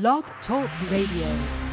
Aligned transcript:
Blog 0.00 0.24
Talk 0.44 0.68
Radio. 0.90 1.63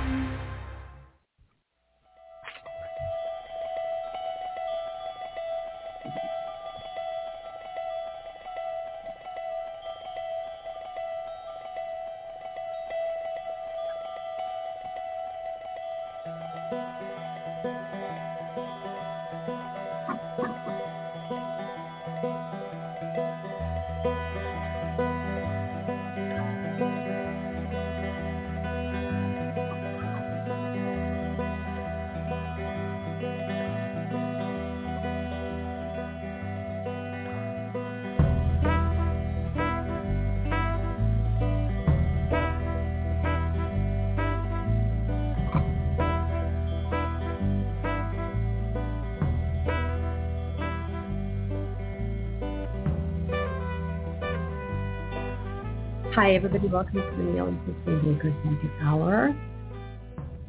Hi, 56.31 56.37
everybody. 56.37 56.69
Welcome 56.69 56.93
to 56.93 57.01
the 57.01 57.23
Neil 57.23 57.47
and 57.47 57.59
Kristin 57.59 58.01
Baker 58.05 58.33
Psychic 58.41 58.71
Hour. 58.81 59.35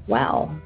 Well, 0.06 0.56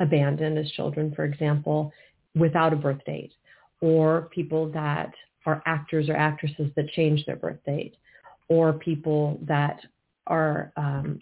abandoned 0.00 0.58
as 0.58 0.70
children, 0.72 1.12
for 1.14 1.24
example, 1.24 1.92
without 2.34 2.72
a 2.72 2.76
birth 2.76 3.04
date, 3.06 3.32
or 3.80 4.28
people 4.32 4.70
that 4.72 5.12
are 5.46 5.62
actors 5.66 6.08
or 6.08 6.16
actresses 6.16 6.70
that 6.76 6.88
change 6.90 7.24
their 7.26 7.36
birth 7.36 7.58
date, 7.64 7.94
or 8.48 8.72
people 8.72 9.38
that 9.42 9.80
are 10.26 10.72
um, 10.76 11.20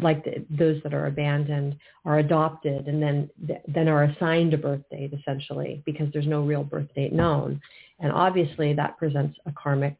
like 0.00 0.24
the, 0.24 0.44
those 0.50 0.80
that 0.82 0.94
are 0.94 1.06
abandoned 1.06 1.76
are 2.04 2.18
adopted 2.18 2.86
and 2.86 3.02
then 3.02 3.28
then 3.66 3.88
are 3.88 4.04
assigned 4.04 4.54
a 4.54 4.58
birth 4.58 4.82
date 4.90 5.12
essentially 5.12 5.82
because 5.84 6.08
there's 6.12 6.26
no 6.26 6.42
real 6.42 6.64
birth 6.64 6.88
date 6.94 7.12
known, 7.12 7.60
and 7.98 8.12
obviously 8.12 8.72
that 8.72 8.96
presents 8.98 9.36
a 9.46 9.52
karmic 9.52 9.96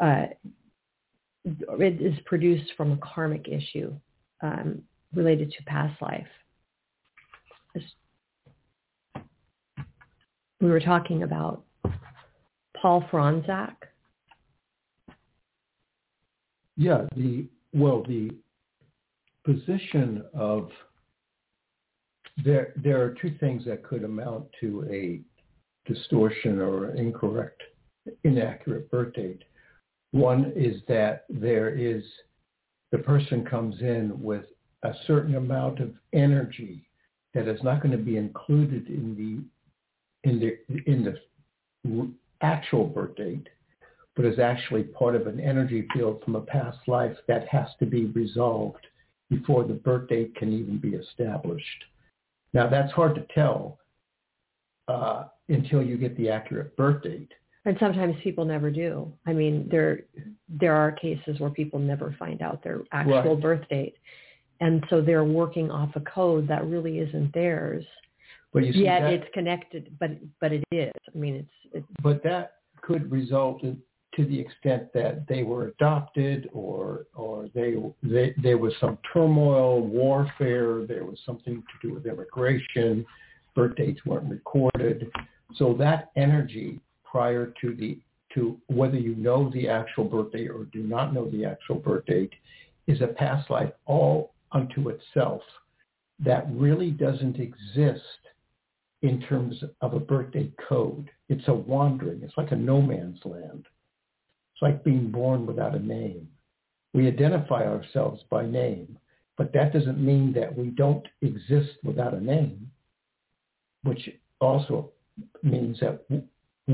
uh, 0.00 0.26
it 1.44 2.00
is 2.00 2.18
produced 2.26 2.72
from 2.76 2.92
a 2.92 2.96
karmic 2.98 3.48
issue 3.48 3.92
um, 4.42 4.82
related 5.14 5.52
to 5.52 5.64
past 5.64 6.00
life. 6.02 6.26
We 10.60 10.68
were 10.68 10.80
talking 10.80 11.22
about 11.22 11.64
Paul 12.76 13.02
Fronczak. 13.10 13.74
Yeah, 16.76 17.06
the 17.16 17.46
well, 17.72 18.02
the 18.02 18.30
position 19.44 20.24
of 20.34 20.70
there 22.44 22.72
there 22.76 23.02
are 23.02 23.14
two 23.20 23.34
things 23.40 23.64
that 23.64 23.82
could 23.82 24.04
amount 24.04 24.46
to 24.60 24.86
a 24.90 25.20
distortion 25.90 26.60
or 26.60 26.94
incorrect, 26.94 27.62
inaccurate 28.24 28.90
birth 28.90 29.14
date. 29.14 29.42
One 30.12 30.52
is 30.56 30.82
that 30.88 31.24
there 31.28 31.70
is, 31.70 32.02
the 32.90 32.98
person 32.98 33.44
comes 33.44 33.80
in 33.80 34.20
with 34.20 34.44
a 34.82 34.92
certain 35.06 35.36
amount 35.36 35.80
of 35.80 35.92
energy 36.12 36.82
that 37.34 37.46
is 37.46 37.62
not 37.62 37.82
going 37.82 37.96
to 37.96 38.02
be 38.02 38.16
included 38.16 38.88
in 38.88 39.14
the, 39.16 40.28
in 40.28 40.40
the, 40.40 40.58
in 40.90 41.04
the 41.04 42.12
actual 42.40 42.84
birth 42.84 43.14
date, 43.16 43.48
but 44.16 44.24
is 44.24 44.38
actually 44.38 44.82
part 44.82 45.14
of 45.14 45.26
an 45.26 45.38
energy 45.38 45.86
field 45.94 46.22
from 46.24 46.36
a 46.36 46.40
past 46.40 46.78
life 46.88 47.16
that 47.28 47.46
has 47.48 47.68
to 47.78 47.86
be 47.86 48.06
resolved 48.06 48.86
before 49.30 49.64
the 49.64 49.74
birth 49.74 50.08
date 50.08 50.34
can 50.34 50.52
even 50.52 50.78
be 50.78 50.90
established. 50.96 51.84
Now 52.52 52.68
that's 52.68 52.92
hard 52.92 53.14
to 53.14 53.24
tell 53.32 53.78
uh, 54.88 55.24
until 55.48 55.82
you 55.82 55.96
get 55.96 56.16
the 56.16 56.28
accurate 56.28 56.76
birth 56.76 57.02
date. 57.04 57.32
And 57.66 57.76
sometimes 57.78 58.16
people 58.22 58.44
never 58.44 58.70
do. 58.70 59.12
I 59.26 59.32
mean, 59.32 59.68
there 59.70 60.04
there 60.48 60.74
are 60.74 60.92
cases 60.92 61.38
where 61.40 61.50
people 61.50 61.78
never 61.78 62.14
find 62.18 62.40
out 62.40 62.62
their 62.64 62.80
actual 62.92 63.34
right. 63.34 63.40
birth 63.40 63.68
date, 63.68 63.96
and 64.60 64.82
so 64.88 65.02
they're 65.02 65.24
working 65.24 65.70
off 65.70 65.90
a 65.94 66.00
code 66.00 66.48
that 66.48 66.64
really 66.64 66.98
isn't 67.00 67.34
theirs. 67.34 67.84
But 68.52 68.64
you 68.64 68.72
see 68.72 68.84
yet 68.84 69.00
that, 69.00 69.12
it's 69.12 69.34
connected, 69.34 69.94
but 70.00 70.10
but 70.40 70.52
it 70.52 70.64
is. 70.72 70.92
I 71.14 71.18
mean, 71.18 71.34
it's. 71.34 71.74
it's 71.74 71.86
but 72.02 72.22
that 72.24 72.54
could 72.80 73.12
result 73.12 73.62
in, 73.62 73.78
to 74.14 74.24
the 74.24 74.40
extent 74.40 74.92
that 74.94 75.26
they 75.28 75.42
were 75.42 75.68
adopted, 75.68 76.48
or 76.54 77.04
or 77.14 77.48
they, 77.54 77.76
they 78.02 78.34
there 78.42 78.58
was 78.58 78.72
some 78.80 78.96
turmoil, 79.12 79.82
warfare. 79.82 80.86
There 80.86 81.04
was 81.04 81.18
something 81.26 81.62
to 81.62 81.88
do 81.88 81.94
with 81.94 82.06
immigration. 82.06 83.04
Birth 83.54 83.76
dates 83.76 84.00
weren't 84.06 84.30
recorded, 84.30 85.10
so 85.56 85.74
that 85.74 86.10
energy 86.16 86.80
prior 87.10 87.52
to 87.60 87.74
the 87.74 87.98
to 88.34 88.56
whether 88.68 88.96
you 88.96 89.16
know 89.16 89.50
the 89.50 89.68
actual 89.68 90.04
birth 90.04 90.30
date 90.32 90.50
or 90.50 90.64
do 90.72 90.84
not 90.84 91.12
know 91.12 91.28
the 91.30 91.44
actual 91.44 91.74
birth 91.76 92.06
date 92.06 92.32
is 92.86 93.00
a 93.00 93.06
past 93.06 93.50
life 93.50 93.72
all 93.86 94.32
unto 94.52 94.88
itself 94.88 95.42
that 96.20 96.46
really 96.50 96.90
doesn't 96.90 97.36
exist 97.40 98.00
in 99.02 99.20
terms 99.22 99.56
of 99.80 99.94
a 99.94 100.00
birthday 100.00 100.50
code. 100.68 101.10
It's 101.28 101.48
a 101.48 101.54
wandering. 101.54 102.20
It's 102.22 102.36
like 102.36 102.52
a 102.52 102.56
no 102.56 102.80
man's 102.82 103.20
land. 103.24 103.64
It's 104.52 104.62
like 104.62 104.84
being 104.84 105.10
born 105.10 105.46
without 105.46 105.74
a 105.74 105.78
name. 105.78 106.28
We 106.92 107.06
identify 107.06 107.64
ourselves 107.64 108.22
by 108.30 108.44
name, 108.44 108.98
but 109.38 109.52
that 109.54 109.72
doesn't 109.72 110.04
mean 110.04 110.32
that 110.34 110.54
we 110.54 110.66
don't 110.66 111.06
exist 111.22 111.70
without 111.82 112.14
a 112.14 112.20
name, 112.20 112.70
which 113.84 114.10
also 114.40 114.90
means 115.42 115.80
that 115.80 116.04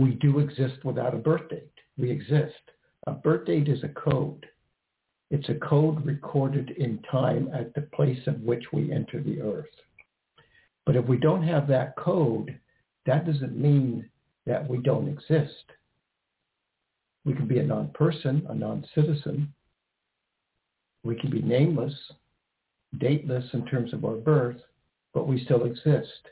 we 0.01 0.13
do 0.13 0.39
exist 0.39 0.85
without 0.85 1.15
a 1.15 1.19
birth 1.19 1.49
date. 1.49 1.73
We 1.97 2.11
exist. 2.11 2.55
A 3.07 3.13
birth 3.13 3.47
date 3.47 3.69
is 3.69 3.83
a 3.85 3.89
code. 3.89 4.47
It's 5.31 5.49
a 5.49 5.55
code 5.55 6.05
recorded 6.05 6.71
in 6.71 7.01
time 7.11 7.51
at 7.53 7.75
the 7.75 7.83
place 7.83 8.27
of 8.27 8.41
which 8.41 8.65
we 8.73 8.93
enter 8.93 9.23
the 9.23 9.41
earth. 9.41 9.67
But 10.85 10.97
if 10.97 11.05
we 11.07 11.17
don't 11.17 11.43
have 11.43 11.67
that 11.69 11.97
code, 11.97 12.59
that 13.07 13.27
doesn't 13.27 13.57
mean 13.57 14.09
that 14.47 14.69
we 14.69 14.79
don't 14.79 15.09
exist. 15.09 15.65
We 17.25 17.35
can 17.35 17.49
be 17.49 17.59
a 17.59 17.65
non-person, 17.65 18.47
a 18.49 18.55
non-citizen. 18.55 19.53
We 21.03 21.17
can 21.17 21.31
be 21.31 21.43
nameless, 21.43 21.95
dateless 22.99 23.45
in 23.53 23.67
terms 23.67 23.93
of 23.93 24.05
our 24.05 24.15
birth, 24.15 24.61
but 25.13 25.27
we 25.27 25.45
still 25.45 25.65
exist. 25.65 26.29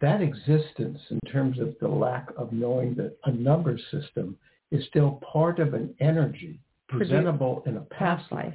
That 0.00 0.22
existence 0.22 0.98
in 1.10 1.20
terms 1.30 1.58
of 1.58 1.76
the 1.80 1.88
lack 1.88 2.28
of 2.36 2.52
knowing 2.52 2.94
that 2.94 3.16
a 3.24 3.32
number 3.32 3.78
system 3.90 4.36
is 4.70 4.84
still 4.86 5.20
part 5.32 5.58
of 5.58 5.74
an 5.74 5.94
energy 6.00 6.58
presentable 6.88 7.62
in 7.66 7.76
a 7.76 7.80
past 7.82 8.30
life. 8.32 8.54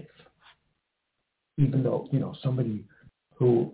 Even 1.58 1.84
though, 1.84 2.08
you 2.12 2.20
know, 2.20 2.36
somebody 2.44 2.84
who 3.36 3.72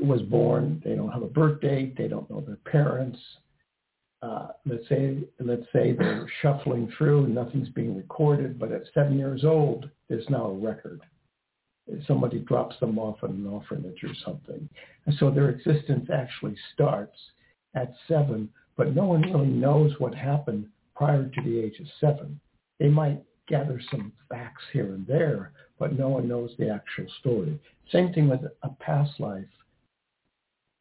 was 0.00 0.20
born, 0.22 0.82
they 0.84 0.94
don't 0.94 1.12
have 1.12 1.22
a 1.22 1.28
birth 1.28 1.60
date, 1.60 1.96
they 1.96 2.08
don't 2.08 2.28
know 2.28 2.40
their 2.40 2.58
parents. 2.70 3.18
Uh, 4.22 4.48
let's 4.66 4.88
say 4.88 5.18
let's 5.40 5.66
say 5.72 5.92
they're 5.92 6.26
shuffling 6.40 6.90
through, 6.96 7.24
and 7.24 7.34
nothing's 7.34 7.68
being 7.70 7.96
recorded, 7.96 8.58
but 8.58 8.72
at 8.72 8.82
seven 8.94 9.18
years 9.18 9.44
old, 9.44 9.88
there's 10.08 10.28
now 10.28 10.46
a 10.46 10.54
record. 10.54 11.02
Somebody 12.06 12.38
drops 12.40 12.78
them 12.80 12.98
off 12.98 13.18
at 13.22 13.30
an 13.30 13.46
orphanage 13.46 14.02
or 14.02 14.14
something. 14.24 14.68
And 15.06 15.14
so 15.18 15.30
their 15.30 15.50
existence 15.50 16.08
actually 16.12 16.56
starts 16.72 17.18
at 17.74 17.92
seven, 18.08 18.48
but 18.76 18.94
no 18.94 19.04
one 19.04 19.22
really 19.22 19.46
knows 19.46 19.92
what 19.98 20.14
happened 20.14 20.66
prior 20.96 21.24
to 21.24 21.42
the 21.42 21.58
age 21.58 21.78
of 21.80 21.86
seven. 22.00 22.40
They 22.78 22.88
might 22.88 23.22
gather 23.48 23.80
some 23.90 24.12
facts 24.28 24.62
here 24.72 24.94
and 24.94 25.06
there, 25.06 25.52
but 25.78 25.98
no 25.98 26.08
one 26.08 26.28
knows 26.28 26.50
the 26.58 26.70
actual 26.70 27.06
story. 27.20 27.60
Same 27.92 28.12
thing 28.12 28.28
with 28.28 28.40
a 28.62 28.68
past 28.80 29.20
life 29.20 29.44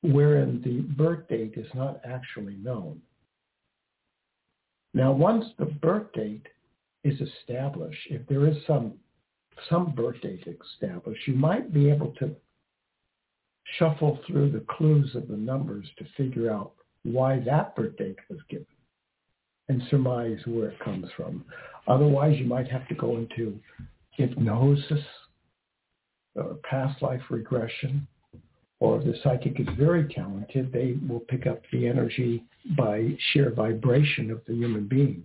wherein 0.02 0.62
the 0.64 0.82
birth 0.96 1.28
date 1.28 1.54
is 1.56 1.68
not 1.74 2.00
actually 2.06 2.56
known. 2.56 3.02
Now, 4.94 5.12
once 5.12 5.46
the 5.58 5.66
birth 5.66 6.12
date 6.14 6.48
is 7.04 7.20
established, 7.20 8.08
if 8.10 8.26
there 8.28 8.48
is 8.48 8.58
some 8.68 8.94
some 9.70 9.92
birth 9.92 10.22
date 10.22 10.46
established, 10.48 11.28
you 11.28 11.36
might 11.36 11.74
be 11.74 11.90
able 11.90 12.12
to 12.20 12.36
shuffle 13.78 14.20
through 14.28 14.52
the 14.52 14.66
clues 14.70 15.16
of 15.16 15.28
the 15.28 15.38
numbers 15.38 15.86
to 15.98 16.06
figure 16.18 16.52
out 16.52 16.74
why 17.04 17.40
that 17.40 17.76
birth 17.76 17.98
date 17.98 18.18
was 18.30 18.40
given 18.50 18.66
and 19.70 19.82
surmise 19.90 20.40
where 20.46 20.70
it 20.70 20.80
comes 20.80 21.08
from. 21.16 21.44
Otherwise, 21.88 22.38
you 22.38 22.46
might 22.46 22.70
have 22.70 22.88
to 22.88 22.96
go 22.96 23.18
into 23.18 23.60
hypnosis 24.12 25.04
or 26.36 26.56
past 26.70 27.02
life 27.02 27.22
regression. 27.30 28.08
Or 28.80 29.00
if 29.00 29.06
the 29.06 29.16
psychic 29.24 29.60
is 29.60 29.68
very 29.78 30.14
talented, 30.14 30.72
they 30.74 30.98
will 31.08 31.22
pick 31.22 31.48
up 31.48 31.62
the 31.72 31.88
energy 31.88 32.44
by 32.78 33.18
sheer 33.32 33.52
vibration 33.52 34.30
of 34.30 34.42
the 34.46 34.54
human 34.54 34.88
being 34.88 35.24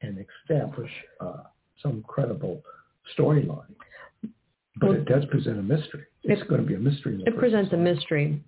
and 0.00 0.24
establish 0.48 0.90
uh, 1.20 1.42
some 1.82 2.04
credible 2.06 2.62
storyline. 3.16 3.74
But 4.80 4.90
well, 4.90 4.98
it 4.98 5.04
does 5.06 5.24
present 5.26 5.58
a 5.58 5.62
mystery. 5.62 6.04
It's 6.24 6.42
it, 6.42 6.48
going 6.48 6.60
to 6.60 6.66
be 6.66 6.74
a 6.74 6.78
mystery. 6.78 7.22
It 7.26 7.36
presents 7.36 7.72
life. 7.72 7.80
a 7.80 7.82
mystery, 7.82 8.42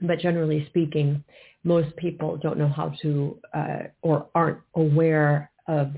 but 0.00 0.18
generally 0.18 0.66
speaking, 0.68 1.22
most 1.64 1.94
people 1.96 2.36
don't 2.36 2.58
know 2.58 2.68
how 2.68 2.92
to 3.02 3.38
uh, 3.54 3.78
or 4.02 4.28
aren't 4.34 4.60
aware 4.74 5.50
of 5.66 5.92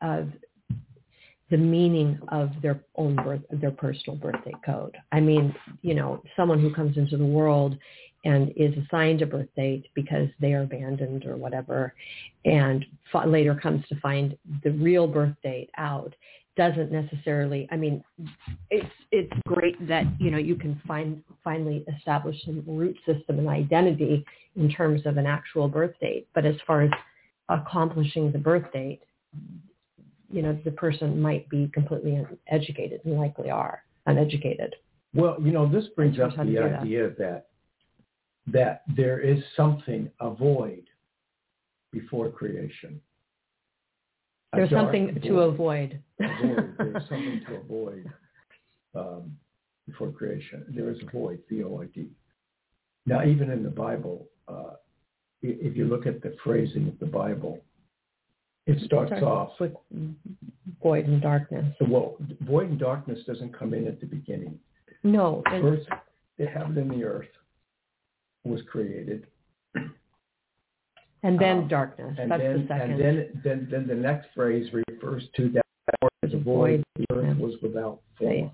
of 0.00 0.28
the 1.50 1.56
meaning 1.56 2.18
of 2.28 2.50
their 2.62 2.80
own 2.96 3.16
birth, 3.16 3.40
their 3.50 3.70
personal 3.70 4.18
birthday 4.18 4.52
code. 4.64 4.96
I 5.12 5.20
mean, 5.20 5.54
you 5.80 5.94
know, 5.94 6.22
someone 6.36 6.60
who 6.60 6.72
comes 6.74 6.98
into 6.98 7.16
the 7.16 7.24
world 7.24 7.76
and 8.24 8.52
is 8.56 8.74
assigned 8.84 9.22
a 9.22 9.26
birth 9.26 9.48
date 9.56 9.86
because 9.94 10.28
they 10.40 10.52
are 10.52 10.62
abandoned 10.62 11.24
or 11.24 11.36
whatever, 11.36 11.94
and 12.44 12.84
later 13.26 13.54
comes 13.54 13.86
to 13.88 13.98
find 14.00 14.36
the 14.62 14.72
real 14.72 15.06
birth 15.06 15.34
date 15.42 15.70
out 15.78 16.14
doesn't 16.58 16.92
necessarily 16.92 17.66
i 17.70 17.76
mean 17.76 18.04
it's 18.70 18.92
it's 19.12 19.32
great 19.46 19.76
that 19.88 20.04
you 20.20 20.30
know 20.30 20.36
you 20.36 20.56
can 20.56 20.80
find 20.86 21.22
finally 21.42 21.84
establish 21.96 22.36
some 22.44 22.62
root 22.66 22.96
system 23.06 23.38
and 23.38 23.48
identity 23.48 24.22
in 24.56 24.68
terms 24.68 25.00
of 25.06 25.16
an 25.16 25.24
actual 25.24 25.68
birth 25.68 25.94
date 26.00 26.28
but 26.34 26.44
as 26.44 26.56
far 26.66 26.82
as 26.82 26.90
accomplishing 27.48 28.30
the 28.30 28.38
birth 28.38 28.70
date 28.72 29.00
you 30.30 30.42
know, 30.42 30.58
the 30.64 30.70
person 30.72 31.20
might 31.20 31.48
be 31.48 31.70
completely 31.72 32.22
uneducated 32.50 33.00
and 33.04 33.16
likely 33.16 33.50
are 33.50 33.82
uneducated. 34.06 34.74
Well, 35.14 35.36
you 35.40 35.52
know, 35.52 35.70
this 35.70 35.86
brings 35.96 36.18
up 36.20 36.36
the 36.36 36.58
idea 36.58 37.08
that. 37.08 37.18
that 37.18 37.44
that 38.50 38.82
there 38.96 39.20
is 39.20 39.42
something 39.54 40.10
a 40.20 40.30
void 40.30 40.84
before 41.92 42.30
creation. 42.30 42.98
There's 44.52 44.70
something 44.70 45.20
to 45.22 45.40
avoid. 45.40 46.00
avoid. 46.18 46.74
There's 46.78 47.02
something 47.08 47.42
to 47.48 47.56
avoid 47.56 48.10
um, 48.94 49.36
before 49.86 50.10
creation. 50.10 50.64
There 50.68 50.90
is 50.90 50.98
a 51.06 51.10
void, 51.10 51.40
V-O-I-D. 51.50 52.08
Now, 53.06 53.24
even 53.24 53.50
in 53.50 53.62
the 53.62 53.70
Bible, 53.70 54.26
uh, 54.48 54.74
if 55.42 55.76
you 55.76 55.86
look 55.86 56.06
at 56.06 56.22
the 56.22 56.34
phrasing 56.42 56.88
of 56.88 56.98
the 56.98 57.06
Bible, 57.06 57.60
it 58.66 58.82
starts, 58.84 59.08
starts 59.08 59.24
off 59.24 59.52
with 59.60 59.72
void 60.82 61.06
and 61.06 61.22
darkness. 61.22 61.74
Well, 61.80 62.16
void 62.42 62.70
and 62.70 62.78
darkness 62.78 63.18
doesn't 63.26 63.58
come 63.58 63.72
in 63.72 63.86
at 63.86 64.00
the 64.00 64.06
beginning. 64.06 64.58
No. 65.02 65.42
First, 65.48 65.88
the 66.38 66.46
heaven 66.46 66.76
and 66.76 66.90
the 66.90 67.04
earth 67.04 67.28
was 68.44 68.60
created. 68.70 69.26
And 71.22 71.38
then 71.38 71.58
um, 71.58 71.68
darkness. 71.68 72.16
And 72.18 72.30
That's 72.30 72.42
then, 72.42 72.62
the 72.62 72.68
second. 72.68 72.90
And 72.92 73.00
then, 73.00 73.40
then, 73.44 73.68
then 73.70 73.86
the 73.86 73.94
next 73.94 74.28
phrase 74.34 74.68
refers 74.72 75.24
to 75.36 75.48
that 75.50 76.10
as 76.22 76.32
a 76.32 76.38
void. 76.38 76.84
The 76.96 77.06
earth 77.12 77.38
was 77.38 77.54
without 77.62 78.00
form. 78.18 78.52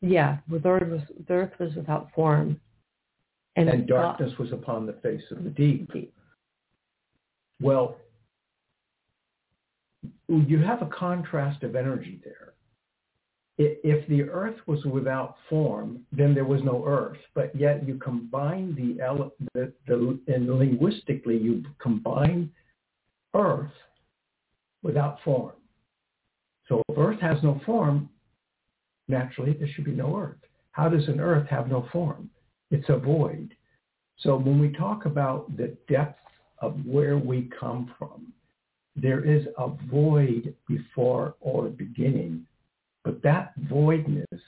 Yeah, 0.00 0.38
the 0.48 0.68
earth 0.68 0.88
was, 0.88 1.00
the 1.28 1.34
earth 1.34 1.52
was 1.60 1.74
without 1.76 2.08
form. 2.12 2.60
And, 3.54 3.68
and 3.68 3.86
darkness 3.86 4.32
was 4.38 4.50
upon 4.52 4.86
the 4.86 4.94
face 4.94 5.22
of 5.30 5.44
the 5.44 5.50
deep. 5.50 5.92
deep. 5.92 6.12
Well, 7.60 7.96
you 10.28 10.58
have 10.58 10.82
a 10.82 10.86
contrast 10.86 11.62
of 11.62 11.76
energy 11.76 12.20
there. 12.24 12.51
If 13.58 14.08
the 14.08 14.22
earth 14.22 14.56
was 14.66 14.84
without 14.84 15.36
form, 15.48 16.00
then 16.10 16.34
there 16.34 16.46
was 16.46 16.62
no 16.64 16.84
earth. 16.86 17.18
But 17.34 17.54
yet 17.54 17.86
you 17.86 17.96
combine 17.96 18.74
the, 18.74 19.30
the, 19.54 19.72
the 19.86 20.18
and 20.26 20.58
linguistically 20.58 21.36
you 21.36 21.62
combine 21.80 22.50
earth 23.34 23.70
without 24.82 25.18
form. 25.22 25.52
So 26.68 26.82
if 26.88 26.98
earth 26.98 27.20
has 27.20 27.42
no 27.42 27.60
form, 27.66 28.08
naturally 29.06 29.52
there 29.52 29.68
should 29.68 29.84
be 29.84 29.92
no 29.92 30.16
earth. 30.16 30.38
How 30.72 30.88
does 30.88 31.06
an 31.08 31.20
earth 31.20 31.46
have 31.48 31.68
no 31.68 31.86
form? 31.92 32.30
It's 32.70 32.88
a 32.88 32.96
void. 32.96 33.54
So 34.16 34.36
when 34.36 34.58
we 34.58 34.72
talk 34.72 35.04
about 35.04 35.54
the 35.56 35.76
depth 35.88 36.18
of 36.62 36.76
where 36.86 37.18
we 37.18 37.50
come 37.58 37.92
from. 37.98 38.32
There 38.94 39.24
is 39.24 39.46
a 39.58 39.68
void 39.90 40.54
before 40.68 41.34
or 41.40 41.68
beginning, 41.68 42.46
but 43.04 43.22
that 43.22 43.52
voidness 43.68 44.40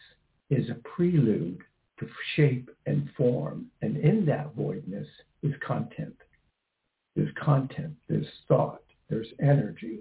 is 0.51 0.71
a 0.71 0.75
prelude 0.97 1.61
to 1.99 2.09
shape 2.35 2.71
and 2.87 3.09
form. 3.17 3.67
And 3.83 3.97
in 3.97 4.25
that 4.27 4.55
voidness 4.55 5.07
is 5.43 5.55
content. 5.67 6.17
There's 7.17 7.33
content, 7.41 7.95
there's 8.09 8.27
thought, 8.49 8.83
there's 9.09 9.29
energy. 9.41 10.01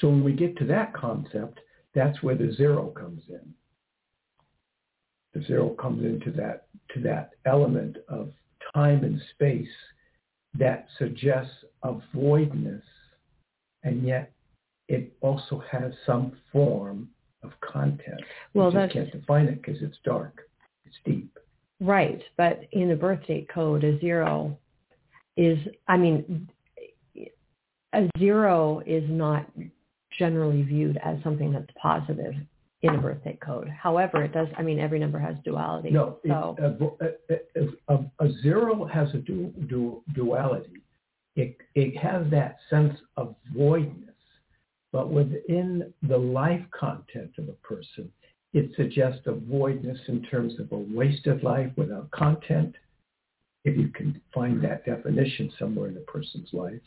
So 0.00 0.08
when 0.08 0.22
we 0.22 0.32
get 0.32 0.56
to 0.58 0.64
that 0.66 0.94
concept, 0.94 1.60
that's 1.94 2.22
where 2.22 2.36
the 2.36 2.52
zero 2.52 2.88
comes 2.88 3.22
in. 3.28 3.54
The 5.34 5.42
zero 5.46 5.70
comes 5.70 6.04
into 6.04 6.30
that 6.32 6.66
to 6.94 7.00
that 7.00 7.30
element 7.44 7.96
of 8.08 8.32
time 8.74 9.04
and 9.04 9.20
space 9.34 9.68
that 10.58 10.86
suggests 10.98 11.64
a 11.82 11.94
voidness, 12.14 12.84
and 13.82 14.06
yet 14.06 14.32
it 14.88 15.12
also 15.20 15.62
has 15.70 15.92
some 16.04 16.36
form 16.52 17.08
of 17.46 17.60
content. 17.60 18.20
Well, 18.54 18.72
you 18.72 18.80
just 18.80 18.92
can't 18.92 19.12
define 19.12 19.46
it 19.46 19.62
because 19.62 19.80
it's 19.82 19.98
dark. 20.04 20.48
It's 20.84 20.96
deep. 21.04 21.38
Right, 21.80 22.22
but 22.36 22.60
in 22.72 22.88
the 22.88 22.96
birth 22.96 23.26
date 23.26 23.48
code, 23.52 23.84
a 23.84 23.98
zero 24.00 24.58
is, 25.36 25.58
I 25.88 25.96
mean, 25.96 26.48
a 27.92 28.08
zero 28.18 28.82
is 28.86 29.04
not 29.08 29.46
generally 30.18 30.62
viewed 30.62 30.98
as 31.04 31.22
something 31.22 31.52
that's 31.52 31.70
positive 31.80 32.34
in 32.82 32.94
a 32.94 32.98
birth 32.98 33.22
date 33.24 33.40
code. 33.40 33.68
However, 33.68 34.22
it 34.22 34.32
does. 34.32 34.48
I 34.56 34.62
mean, 34.62 34.78
every 34.78 34.98
number 34.98 35.18
has 35.18 35.36
duality. 35.44 35.90
No, 35.90 36.18
so. 36.26 36.56
it, 37.00 37.20
a, 37.88 37.92
a, 37.94 38.04
a, 38.20 38.32
zero 38.42 38.84
has 38.84 39.08
a 39.14 39.18
du, 39.18 39.52
du, 39.68 40.02
duality. 40.14 40.82
It 41.34 41.56
it 41.74 41.96
has 41.98 42.26
that 42.30 42.58
sense 42.70 42.98
of 43.16 43.34
voidness, 43.54 44.05
But 44.92 45.10
within 45.10 45.92
the 46.02 46.16
life 46.16 46.64
content 46.70 47.32
of 47.38 47.48
a 47.48 47.52
person, 47.52 48.10
it 48.52 48.70
suggests 48.76 49.26
a 49.26 49.32
voidness 49.32 49.98
in 50.08 50.22
terms 50.22 50.58
of 50.58 50.72
a 50.72 50.78
wasted 50.78 51.42
life 51.42 51.70
without 51.76 52.10
content, 52.10 52.74
if 53.64 53.76
you 53.76 53.88
can 53.88 54.20
find 54.32 54.62
that 54.62 54.86
definition 54.86 55.52
somewhere 55.58 55.88
in 55.88 55.96
a 55.96 56.00
person's 56.00 56.48
life, 56.52 56.80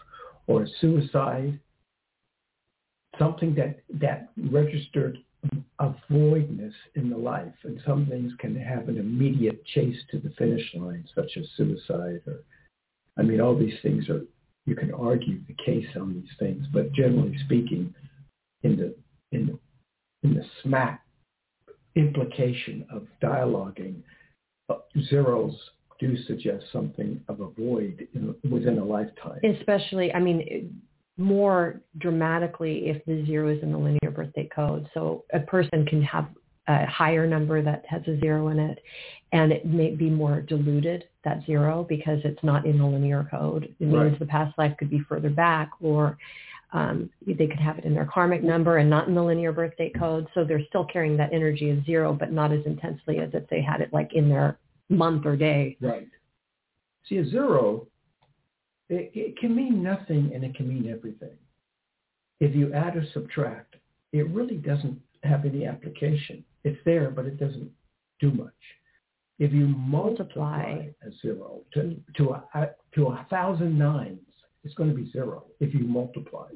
or 0.47 0.67
suicide, 0.81 1.59
something 3.19 3.53
that, 3.55 3.81
that 3.89 4.29
registered 4.49 5.19
a 5.79 5.93
voidness 6.09 6.73
in 6.95 7.09
the 7.09 7.17
life. 7.17 7.53
And 7.63 7.79
some 7.85 8.05
things 8.07 8.33
can 8.39 8.55
have 8.55 8.89
an 8.89 8.97
immediate 8.97 9.63
chase 9.65 9.97
to 10.11 10.19
the 10.19 10.31
finish 10.31 10.73
line, 10.73 11.07
such 11.13 11.37
as 11.37 11.45
suicide 11.55 12.21
or, 12.25 12.39
I 13.17 13.21
mean, 13.21 13.41
all 13.41 13.57
these 13.57 13.77
things 13.81 14.09
are, 14.09 14.21
you 14.69 14.75
can 14.75 14.93
argue 14.93 15.39
the 15.47 15.55
case 15.65 15.87
on 15.99 16.13
these 16.13 16.31
things, 16.37 16.65
but 16.71 16.91
generally 16.93 17.35
speaking, 17.45 17.93
in 18.63 18.77
the, 18.77 18.95
in 19.31 19.47
the, 19.47 19.59
in 20.27 20.35
the 20.35 20.45
smack 20.61 21.03
implication 21.95 22.85
of 22.93 23.07
dialoguing, 23.21 23.95
uh, 24.69 24.75
zeros 25.09 25.55
do 25.99 26.15
suggest 26.27 26.65
something 26.71 27.19
of 27.27 27.41
a 27.41 27.49
void 27.49 28.07
in, 28.13 28.35
within 28.49 28.77
a 28.77 28.85
lifetime. 28.85 29.39
Especially, 29.43 30.13
I 30.13 30.19
mean, 30.19 30.81
more 31.17 31.81
dramatically 31.97 32.89
if 32.89 33.03
the 33.05 33.25
zero 33.25 33.49
is 33.49 33.61
in 33.63 33.71
the 33.71 33.77
linear 33.77 34.11
birth 34.13 34.31
date 34.33 34.51
code. 34.55 34.87
So 34.93 35.25
a 35.33 35.39
person 35.39 35.85
can 35.85 36.01
have 36.03 36.27
a 36.69 36.85
higher 36.85 37.25
number 37.25 37.61
that 37.61 37.83
has 37.87 38.01
a 38.07 38.19
zero 38.19 38.49
in 38.49 38.59
it, 38.59 38.79
and 39.31 39.51
it 39.51 39.65
may 39.65 39.95
be 39.95 40.09
more 40.09 40.41
diluted, 40.41 41.05
that 41.23 41.43
zero, 41.45 41.85
because 41.89 42.19
it's 42.23 42.43
not 42.43 42.65
in 42.65 42.77
the 42.77 42.85
linear 42.85 43.27
code. 43.29 43.63
It 43.63 43.81
means 43.81 44.11
Right. 44.11 44.19
the 44.19 44.25
past 44.25 44.57
life 44.57 44.77
could 44.77 44.89
be 44.89 44.99
further 44.99 45.31
back, 45.31 45.71
or 45.81 46.17
um, 46.71 47.09
they 47.25 47.47
could 47.47 47.59
have 47.59 47.79
it 47.79 47.85
in 47.85 47.95
their 47.95 48.05
karmic 48.05 48.43
number 48.43 48.77
and 48.77 48.87
not 48.87 49.07
in 49.07 49.15
the 49.15 49.23
linear 49.23 49.51
birth 49.51 49.75
date 49.77 49.95
code. 49.97 50.27
So 50.35 50.45
they're 50.45 50.63
still 50.65 50.85
carrying 50.85 51.17
that 51.17 51.33
energy 51.33 51.71
of 51.71 51.83
zero, 51.85 52.13
but 52.13 52.31
not 52.31 52.51
as 52.51 52.63
intensely 52.67 53.17
as 53.17 53.31
if 53.33 53.47
they 53.49 53.61
had 53.61 53.81
it 53.81 53.91
like 53.91 54.13
in 54.13 54.29
their 54.29 54.59
month 54.89 55.25
or 55.25 55.35
day. 55.35 55.75
Right. 55.81 56.07
See, 57.07 57.17
a 57.17 57.25
zero, 57.25 57.87
it, 58.89 59.11
it 59.15 59.37
can 59.39 59.55
mean 59.55 59.81
nothing 59.81 60.31
and 60.35 60.43
it 60.43 60.53
can 60.53 60.67
mean 60.67 60.87
everything. 60.87 61.35
If 62.39 62.55
you 62.55 62.71
add 62.73 62.95
or 62.95 63.05
subtract, 63.13 63.75
it 64.13 64.29
really 64.29 64.57
doesn't 64.57 65.01
have 65.23 65.45
any 65.45 65.65
application. 65.65 66.45
It's 66.63 66.79
there, 66.85 67.09
but 67.09 67.25
it 67.25 67.39
doesn't 67.39 67.71
do 68.19 68.31
much. 68.31 68.53
If 69.39 69.53
you 69.53 69.67
multiply, 69.67 70.75
Multiply. 70.75 71.07
a 71.07 71.11
zero 71.21 71.61
to, 71.73 71.95
to, 72.17 72.29
a, 72.53 72.69
to 72.95 73.07
a 73.07 73.25
thousand 73.29 73.77
nines, 73.77 74.19
it's 74.63 74.73
going 74.73 74.89
to 74.89 74.95
be 74.95 75.09
zero 75.11 75.45
if 75.59 75.73
you 75.73 75.81
multiply. 75.81 76.49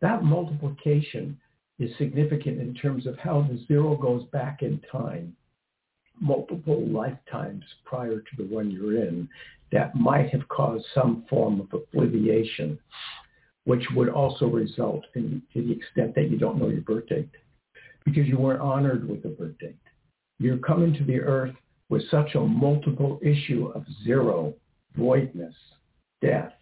That 0.00 0.22
multiplication 0.22 1.38
is 1.78 1.90
significant 1.96 2.60
in 2.60 2.74
terms 2.74 3.06
of 3.06 3.18
how 3.18 3.46
the 3.50 3.58
zero 3.66 3.96
goes 3.96 4.24
back 4.32 4.62
in 4.62 4.80
time 4.92 5.34
multiple 6.20 6.86
lifetimes 6.88 7.64
prior 7.84 8.20
to 8.20 8.36
the 8.38 8.44
one 8.44 8.70
you're 8.70 9.02
in 9.02 9.28
that 9.72 9.94
might 9.94 10.30
have 10.30 10.48
caused 10.48 10.84
some 10.94 11.24
form 11.28 11.60
of 11.60 11.82
obliviation, 11.94 12.78
which 13.64 13.84
would 13.94 14.08
also 14.08 14.46
result 14.46 15.04
in 15.14 15.42
to 15.52 15.62
the 15.62 15.72
extent 15.72 16.14
that 16.14 16.30
you 16.30 16.38
don't 16.38 16.58
know 16.58 16.68
your 16.68 16.80
birth 16.82 17.06
date 17.08 17.28
because 18.06 18.26
you 18.26 18.38
weren't 18.38 18.62
honored 18.62 19.06
with 19.06 19.22
a 19.26 19.28
birth 19.28 19.58
date. 19.58 19.76
You're 20.38 20.58
coming 20.58 20.94
to 20.94 21.04
the 21.04 21.20
earth 21.20 21.54
with 21.90 22.08
such 22.10 22.34
a 22.34 22.40
multiple 22.40 23.18
issue 23.22 23.70
of 23.74 23.84
zero, 24.04 24.54
voidness, 24.96 25.54
death, 26.22 26.52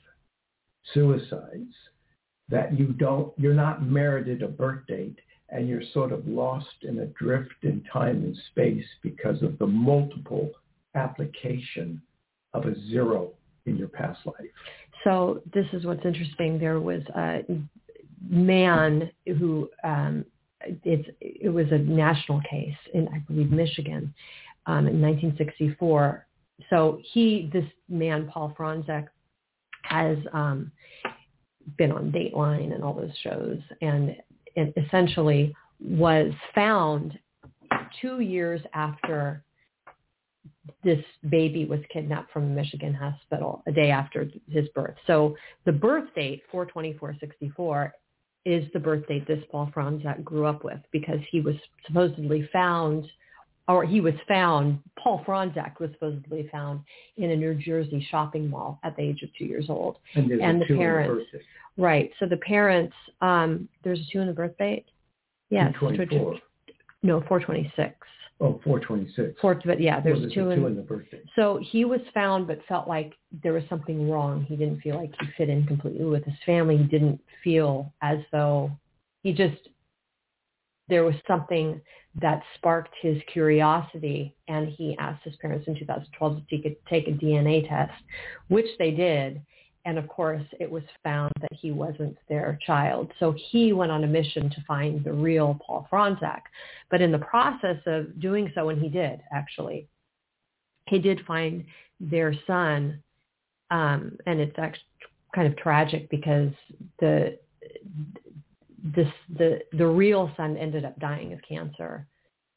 suicides, 0.92 1.74
that 2.48 2.76
you 2.78 2.88
don't, 2.88 3.32
you're 3.38 3.54
not 3.54 3.86
merited 3.86 4.42
a 4.42 4.48
birth 4.48 4.86
date 4.88 5.18
and 5.50 5.68
you're 5.68 5.82
sort 5.92 6.12
of 6.12 6.26
lost 6.26 6.66
in 6.82 6.98
a 6.98 7.06
drift 7.06 7.54
in 7.62 7.84
time 7.92 8.24
and 8.24 8.36
space 8.50 8.84
because 9.02 9.42
of 9.42 9.58
the 9.58 9.66
multiple 9.66 10.50
application 10.94 12.00
of 12.54 12.64
a 12.66 12.74
zero 12.88 13.30
in 13.66 13.76
your 13.76 13.88
past 13.88 14.20
life. 14.26 14.50
So 15.04 15.42
this 15.52 15.66
is 15.72 15.84
what's 15.84 16.04
interesting. 16.04 16.58
There 16.58 16.80
was 16.80 17.02
a 17.16 17.42
man 18.28 19.10
who 19.38 19.68
um, 19.82 20.24
it's 20.84 21.08
it 21.20 21.52
was 21.52 21.66
a 21.70 21.78
national 21.78 22.40
case 22.48 22.76
in 22.92 23.08
I 23.08 23.18
believe 23.20 23.50
Michigan 23.50 24.14
um, 24.66 24.86
in 24.86 25.00
1964. 25.00 26.26
So 26.70 27.00
he 27.12 27.50
this 27.52 27.64
man 27.88 28.28
Paul 28.32 28.54
Fronczak 28.58 29.08
has 29.82 30.16
um, 30.32 30.72
been 31.76 31.92
on 31.92 32.10
Dateline 32.10 32.74
and 32.74 32.82
all 32.82 32.94
those 32.94 33.16
shows, 33.22 33.58
and, 33.80 34.16
and 34.56 34.72
essentially 34.76 35.54
was 35.80 36.32
found 36.54 37.18
two 38.00 38.20
years 38.20 38.60
after 38.72 39.42
this 40.82 41.02
baby 41.30 41.64
was 41.64 41.80
kidnapped 41.92 42.32
from 42.32 42.44
a 42.44 42.46
Michigan 42.46 42.94
hospital 42.94 43.62
a 43.66 43.72
day 43.72 43.90
after 43.90 44.28
his 44.48 44.68
birth. 44.74 44.94
So 45.06 45.36
the 45.66 45.72
birth 45.72 46.08
date, 46.14 46.42
42464, 46.50 47.92
is 48.44 48.64
the 48.72 48.80
birth 48.80 49.06
date 49.06 49.26
this 49.26 49.42
Paul 49.50 49.70
Fronczak 49.74 50.22
grew 50.22 50.46
up 50.46 50.64
with 50.64 50.78
because 50.92 51.20
he 51.30 51.40
was 51.40 51.54
supposedly 51.86 52.48
found, 52.52 53.06
or 53.68 53.84
he 53.84 54.00
was 54.00 54.14
found, 54.28 54.80
Paul 54.98 55.24
Fronczak 55.26 55.80
was 55.80 55.90
supposedly 55.92 56.48
found 56.52 56.80
in 57.16 57.30
a 57.30 57.36
New 57.36 57.54
Jersey 57.54 58.06
shopping 58.10 58.48
mall 58.48 58.78
at 58.84 58.96
the 58.96 59.02
age 59.02 59.22
of 59.22 59.30
two 59.38 59.46
years 59.46 59.66
old. 59.68 59.98
And, 60.14 60.30
And 60.30 60.60
the 60.60 60.66
parents. 60.66 61.26
Right. 61.76 62.10
So 62.20 62.26
the 62.26 62.36
parents, 62.38 62.94
um, 63.20 63.68
there's 63.82 64.00
a 64.00 64.12
two 64.12 64.20
in 64.20 64.26
the 64.26 64.32
birth 64.32 64.56
date? 64.58 64.86
Yes. 65.50 65.72
224. 65.80 66.38
No, 67.02 67.20
426. 67.28 67.94
Oh, 68.40 68.60
426. 68.64 69.40
Four, 69.40 69.60
but 69.64 69.80
yeah, 69.80 70.00
there's 70.00 70.20
Well, 70.20 70.30
two 70.30 70.50
in, 70.50 70.60
two 70.60 70.66
in 70.66 70.76
the 70.76 70.82
birthday. 70.82 71.20
So 71.36 71.60
he 71.62 71.84
was 71.84 72.00
found, 72.12 72.46
but 72.48 72.58
felt 72.66 72.88
like 72.88 73.14
there 73.42 73.52
was 73.52 73.62
something 73.68 74.10
wrong. 74.10 74.44
He 74.44 74.56
didn't 74.56 74.80
feel 74.80 74.96
like 74.96 75.12
he 75.20 75.26
fit 75.36 75.48
in 75.48 75.64
completely 75.66 76.04
with 76.04 76.24
his 76.24 76.34
family. 76.44 76.76
He 76.76 76.84
didn't 76.84 77.20
feel 77.44 77.92
as 78.02 78.18
though 78.32 78.72
he 79.22 79.32
just, 79.32 79.68
there 80.88 81.04
was 81.04 81.14
something 81.28 81.80
that 82.20 82.42
sparked 82.56 82.94
his 83.00 83.22
curiosity. 83.32 84.34
And 84.48 84.68
he 84.68 84.96
asked 84.98 85.24
his 85.24 85.36
parents 85.36 85.68
in 85.68 85.78
2012 85.78 86.36
to 86.36 86.56
take 86.56 86.66
a, 86.66 86.90
take 86.90 87.06
a 87.06 87.12
DNA 87.12 87.68
test, 87.68 87.92
which 88.48 88.68
they 88.78 88.90
did. 88.90 89.40
And 89.86 89.98
of 89.98 90.08
course, 90.08 90.42
it 90.60 90.70
was 90.70 90.82
found 91.02 91.32
that 91.40 91.52
he 91.52 91.70
wasn't 91.70 92.16
their 92.28 92.58
child. 92.66 93.12
So 93.20 93.34
he 93.50 93.72
went 93.72 93.92
on 93.92 94.04
a 94.04 94.06
mission 94.06 94.48
to 94.50 94.64
find 94.66 95.04
the 95.04 95.12
real 95.12 95.60
Paul 95.64 95.86
Fronczak. 95.92 96.40
But 96.90 97.02
in 97.02 97.12
the 97.12 97.18
process 97.18 97.76
of 97.86 98.18
doing 98.20 98.50
so, 98.54 98.70
and 98.70 98.80
he 98.80 98.88
did 98.88 99.20
actually, 99.32 99.88
he 100.86 100.98
did 100.98 101.20
find 101.26 101.64
their 102.00 102.34
son, 102.46 103.02
um, 103.70 104.16
and 104.26 104.40
it's 104.40 104.58
actually 104.58 104.84
kind 105.34 105.48
of 105.48 105.56
tragic 105.56 106.08
because 106.10 106.50
the 107.00 107.38
this 108.96 109.08
the 109.36 109.60
the 109.72 109.86
real 109.86 110.30
son 110.36 110.56
ended 110.56 110.84
up 110.84 110.98
dying 111.00 111.32
of 111.32 111.40
cancer 111.46 112.06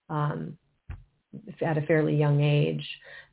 um, 0.10 0.58
at 1.62 1.78
a 1.78 1.82
fairly 1.82 2.16
young 2.16 2.42
age. 2.42 2.86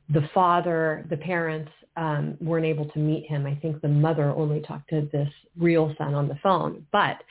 The 0.09 0.27
father, 0.33 1.05
the 1.09 1.17
parents 1.17 1.71
um, 1.97 2.37
weren't 2.41 2.65
able 2.65 2.85
to 2.89 2.99
meet 2.99 3.25
him. 3.25 3.45
I 3.45 3.55
think 3.55 3.81
the 3.81 3.87
mother 3.87 4.25
only 4.31 4.61
talked 4.61 4.89
to 4.89 5.07
this 5.11 5.29
real 5.57 5.93
son 5.97 6.13
on 6.13 6.27
the 6.27 6.37
phone. 6.43 6.85
But 6.91 7.23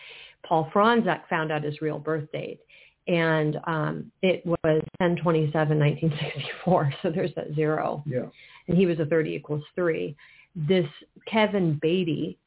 Paul 0.47 0.71
Fronczak 0.75 1.29
found 1.29 1.53
out 1.53 1.63
his 1.63 1.81
real 1.81 1.99
birth 1.99 2.31
date, 2.33 2.61
and 3.07 3.59
um, 3.67 4.11
it 4.23 4.45
was 4.47 4.83
10-27-1964. 5.01 6.93
So 7.03 7.11
there's 7.11 7.35
that 7.35 7.55
zero 7.55 8.03
Yeah. 8.07 8.27
and 8.69 8.77
he 8.77 8.87
was 8.87 8.99
a 8.99 9.07
30 9.07 9.31
equals 9.31 9.63
3. 9.75 10.17
This 10.57 10.87
Kevin 11.27 11.79
Beatty 11.81 12.39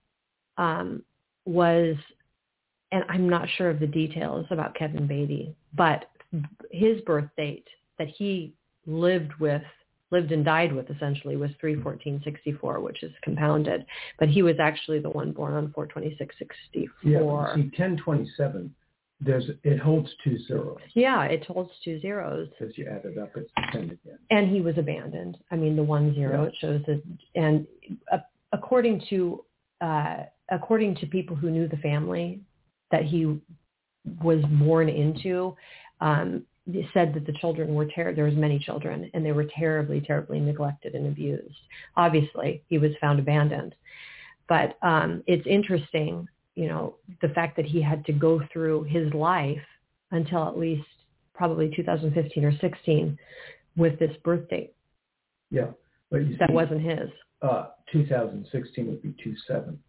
um, 0.58 1.04
was, 1.46 1.96
and 2.92 3.04
I'm 3.10 3.30
not 3.30 3.48
sure 3.58 3.70
of 3.70 3.80
the 3.80 3.88
details 3.88 4.46
about 4.50 4.76
Kevin 4.76 5.08
Beatty, 5.08 5.56
but 5.76 6.10
his 6.72 7.00
birth 7.02 7.30
date 7.38 7.68
that 8.00 8.08
he 8.08 8.54
lived 8.86 9.34
with, 9.40 9.62
lived 10.12 10.32
and 10.32 10.46
died 10.46 10.72
with 10.74 10.90
essentially 10.90 11.36
was 11.36 11.52
31464, 11.60 12.80
which 12.80 13.04
is 13.04 13.12
compounded. 13.24 13.86
But 14.20 14.30
he 14.30 14.42
was 14.42 14.56
actually 14.60 15.00
the 15.00 15.10
one 15.10 15.32
born 15.34 15.54
on 15.54 15.66
Yeah. 15.66 15.72
42664. 15.76 17.52
See, 17.56 17.62
1027, 17.62 18.74
there's, 19.20 19.50
it 19.64 19.80
holds 19.80 20.10
two 20.24 20.38
zeros. 20.48 20.78
Yeah, 20.94 21.24
it 21.26 21.46
holds 21.46 21.72
two 21.84 22.00
zeros. 22.00 22.50
As 22.62 22.78
you 22.78 22.88
add 22.88 23.04
it 23.06 23.18
up, 23.18 23.32
it's 23.36 23.52
10 23.72 23.84
again. 23.84 24.20
and 24.30 24.50
he 24.50 24.62
was 24.62 24.78
abandoned. 24.78 25.38
I 25.52 25.56
mean, 25.56 25.76
the 25.76 25.84
one 25.84 26.14
zero 26.14 26.44
Yeah. 26.44 26.48
it 26.50 26.56
shows 26.60 26.82
that, 26.88 27.02
and 27.36 27.68
uh, 28.12 28.20
according 28.54 29.02
to 29.10 29.44
uh, 29.82 30.24
according 30.50 30.96
to 30.96 31.06
people 31.06 31.36
who 31.36 31.52
knew 31.52 31.68
the 31.68 31.78
family 31.78 32.40
that 32.90 33.04
he 33.04 33.40
was 34.24 34.44
born 34.60 34.90
into, 34.90 35.56
um, 36.02 36.44
said 36.94 37.14
that 37.14 37.26
the 37.26 37.34
children 37.34 37.74
were 37.74 37.86
ter- 37.86 38.14
there 38.14 38.26
was 38.26 38.36
many 38.36 38.60
children 38.60 39.10
and 39.14 39.26
they 39.26 39.32
were 39.32 39.46
terribly, 39.58 40.02
terribly 40.02 40.40
neglected 40.40 40.96
and 40.96 41.08
abused. 41.08 41.56
Obviously, 41.96 42.64
he 42.68 42.78
was 42.78 42.92
found 43.00 43.20
abandoned, 43.20 43.74
but 44.48 44.78
um, 44.82 45.24
it's 45.28 45.46
interesting 45.48 46.28
you 46.58 46.68
know, 46.68 46.96
the 47.22 47.30
fact 47.30 47.56
that 47.56 47.66
he 47.66 47.80
had 47.80 48.04
to 48.06 48.12
go 48.12 48.42
through 48.52 48.84
his 48.86 49.14
life 49.14 49.62
until 50.10 50.48
at 50.48 50.58
least 50.58 50.88
probably 51.36 51.72
2015 51.76 52.44
or 52.44 52.52
16 52.60 53.18
with 53.78 53.98
this 54.00 54.10
birth 54.24 54.50
date. 54.50 54.74
Yeah. 55.52 55.68
But 56.10 56.22
that 56.40 56.50
see, 56.50 56.54
wasn't 56.54 56.82
his. 56.82 57.10
Uh, 57.44 57.68
2016 57.92 58.88
would 58.88 59.04
be 59.04 59.14
27. 59.22 59.80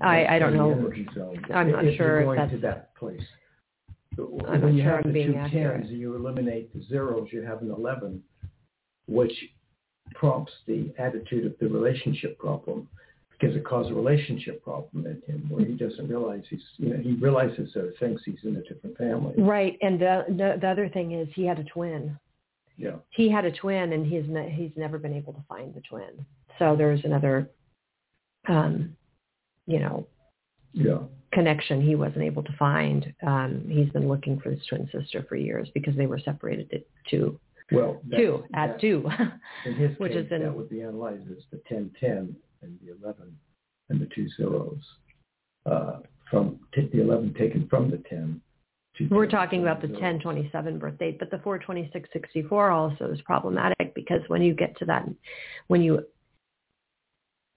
I, 0.00 0.26
I 0.26 0.38
don't 0.38 0.54
know. 0.54 0.90
I'm 1.52 1.70
not 1.70 1.84
if 1.84 1.98
sure 1.98 2.20
you're 2.20 2.24
going 2.24 2.38
that's, 2.38 2.52
to 2.52 2.58
that 2.60 2.96
place. 2.96 3.20
I'm 4.48 4.62
when 4.62 4.76
you 4.76 4.82
sure 4.82 4.96
have 4.96 5.06
I'm 5.06 5.12
the 5.12 5.24
two 5.24 5.36
accurate. 5.36 5.82
tens, 5.82 5.92
you 5.92 6.14
eliminate 6.14 6.72
the 6.74 6.84
zeros, 6.86 7.28
you 7.32 7.42
have 7.42 7.62
an 7.62 7.70
11, 7.70 8.22
which 9.06 9.32
prompts 10.14 10.52
the 10.66 10.92
attitude 10.98 11.46
of 11.46 11.54
the 11.60 11.68
relationship 11.68 12.38
problem 12.38 12.88
because 13.30 13.56
it 13.56 13.64
caused 13.64 13.90
a 13.90 13.94
relationship 13.94 14.62
problem 14.62 15.06
in 15.06 15.20
him 15.26 15.46
where 15.48 15.64
he 15.64 15.74
doesn't 15.74 16.08
realize 16.08 16.42
he's, 16.48 16.62
you 16.76 16.90
know, 16.90 17.02
he 17.02 17.14
realizes 17.14 17.74
or 17.74 17.92
thinks 17.98 18.22
he's 18.24 18.38
in 18.44 18.56
a 18.56 18.62
different 18.62 18.96
family. 18.96 19.34
Right. 19.36 19.76
And 19.82 20.00
the, 20.00 20.24
the, 20.28 20.58
the 20.60 20.68
other 20.68 20.88
thing 20.88 21.12
is 21.12 21.28
he 21.34 21.44
had 21.44 21.58
a 21.58 21.64
twin. 21.64 22.16
Yeah. 22.76 22.96
He 23.10 23.28
had 23.30 23.44
a 23.44 23.52
twin 23.52 23.92
and 23.92 24.06
he's, 24.06 24.24
ne- 24.28 24.50
he's 24.50 24.70
never 24.76 24.98
been 24.98 25.12
able 25.12 25.32
to 25.32 25.42
find 25.48 25.74
the 25.74 25.80
twin. 25.80 26.24
So 26.58 26.76
there's 26.76 27.04
another, 27.04 27.50
um, 28.48 28.96
you 29.66 29.80
know, 29.80 30.06
yeah. 30.72 30.98
Connection 31.34 31.82
he 31.82 31.94
wasn't 31.94 32.22
able 32.22 32.42
to 32.42 32.56
find. 32.58 33.12
Um, 33.26 33.64
he's 33.68 33.90
been 33.90 34.08
looking 34.08 34.40
for 34.40 34.50
his 34.50 34.64
twin 34.66 34.88
sister 34.92 35.24
for 35.28 35.36
years 35.36 35.68
because 35.74 35.96
they 35.96 36.06
were 36.06 36.18
separated 36.18 36.72
at 36.72 36.82
two. 37.10 37.38
Well, 37.72 38.00
two 38.14 38.44
at 38.54 38.80
two. 38.80 39.08
in 39.66 39.74
his 39.74 39.90
which 39.98 40.12
case, 40.12 40.26
is 40.26 40.32
in, 40.32 40.42
that 40.42 40.54
would 40.54 40.70
be 40.70 40.82
analyzed 40.82 41.30
as 41.30 41.42
the 41.50 41.60
1010 41.68 42.36
and 42.62 42.78
the 42.84 42.94
11 43.02 43.36
and 43.90 44.00
the 44.00 44.08
two 44.14 44.28
zeros 44.36 44.80
uh, 45.66 46.00
from 46.30 46.58
t- 46.74 46.88
the 46.92 47.00
11 47.00 47.34
taken 47.34 47.66
from 47.68 47.90
the 47.90 48.02
10. 48.08 48.40
We're 49.10 49.26
talking 49.26 49.62
about 49.62 49.80
the 49.80 49.88
1027 49.88 50.78
birth 50.78 50.98
date, 50.98 51.18
but 51.18 51.30
the 51.30 51.38
42664 51.38 52.70
also 52.70 53.10
is 53.10 53.20
problematic 53.22 53.92
because 53.94 54.20
when 54.28 54.40
you 54.40 54.54
get 54.54 54.76
to 54.78 54.84
that, 54.84 55.08
when 55.66 55.82
you, 55.82 56.04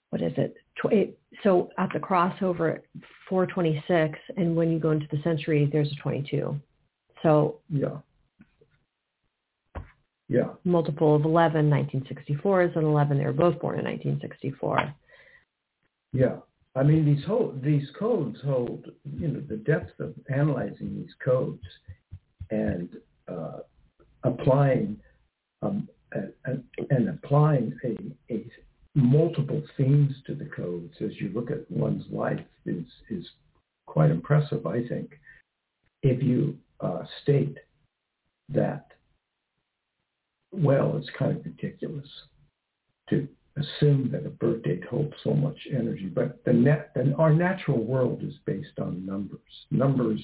what 0.09 0.21
is 0.23 0.33
it? 0.37 0.55
It 0.85 1.17
so 1.43 1.69
at 1.77 1.89
the 1.93 1.99
crossover 1.99 2.75
at 2.75 2.83
426, 3.29 4.17
and 4.37 4.55
when 4.55 4.71
you 4.71 4.79
go 4.79 4.91
into 4.91 5.07
the 5.11 5.21
century, 5.23 5.69
there's 5.71 5.91
a 5.91 5.95
22. 6.01 6.59
So 7.23 7.59
Yeah. 7.69 7.97
Yeah. 10.29 10.49
multiple 10.65 11.15
of 11.15 11.23
11, 11.23 11.69
1964 11.69 12.63
is 12.63 12.75
an 12.75 12.83
11. 12.83 13.17
They 13.17 13.25
were 13.25 13.33
both 13.33 13.59
born 13.59 13.79
in 13.79 13.85
1964. 13.85 14.93
Yeah. 16.11 16.37
I 16.75 16.83
mean, 16.83 17.05
these 17.05 17.23
hold, 17.25 17.63
these 17.63 17.89
codes 17.97 18.37
hold, 18.43 18.91
you 19.03 19.27
know, 19.29 19.39
the 19.39 19.57
depth 19.57 19.99
of 19.99 20.13
analyzing 20.29 20.95
these 20.95 21.13
codes 21.23 21.63
and 22.51 22.89
uh, 23.27 23.59
applying 24.23 24.99
um, 25.61 25.87
a, 26.13 26.19
a, 26.51 26.57
and 26.91 27.09
applying 27.09 27.73
a, 27.83 27.97
a 28.33 28.45
multiple 28.97 29.61
themes 29.77 30.15
to 30.25 30.33
the 30.33 30.45
codes 30.45 30.95
as 31.01 31.11
you 31.21 31.29
look 31.29 31.51
at 31.51 31.69
one's 31.69 32.03
life 32.09 32.43
is 32.65 32.83
is 33.09 33.25
quite 33.85 34.09
impressive, 34.09 34.65
I 34.65 34.85
think. 34.87 35.19
If 36.01 36.21
you 36.23 36.57
uh, 36.79 37.03
state 37.21 37.57
that, 38.49 38.87
well, 40.51 40.97
it's 40.97 41.09
kind 41.17 41.37
of 41.37 41.45
ridiculous 41.45 42.07
to 43.09 43.27
assume 43.55 44.09
that 44.11 44.25
a 44.25 44.29
birth 44.29 44.63
date 44.63 44.83
holds 44.85 45.13
so 45.23 45.33
much 45.33 45.57
energy, 45.71 46.07
but 46.07 46.43
the 46.43 46.53
net 46.53 46.91
and 46.95 47.15
our 47.15 47.33
natural 47.33 47.83
world 47.83 48.23
is 48.23 48.33
based 48.45 48.79
on 48.79 49.05
numbers. 49.05 49.39
Numbers 49.69 50.23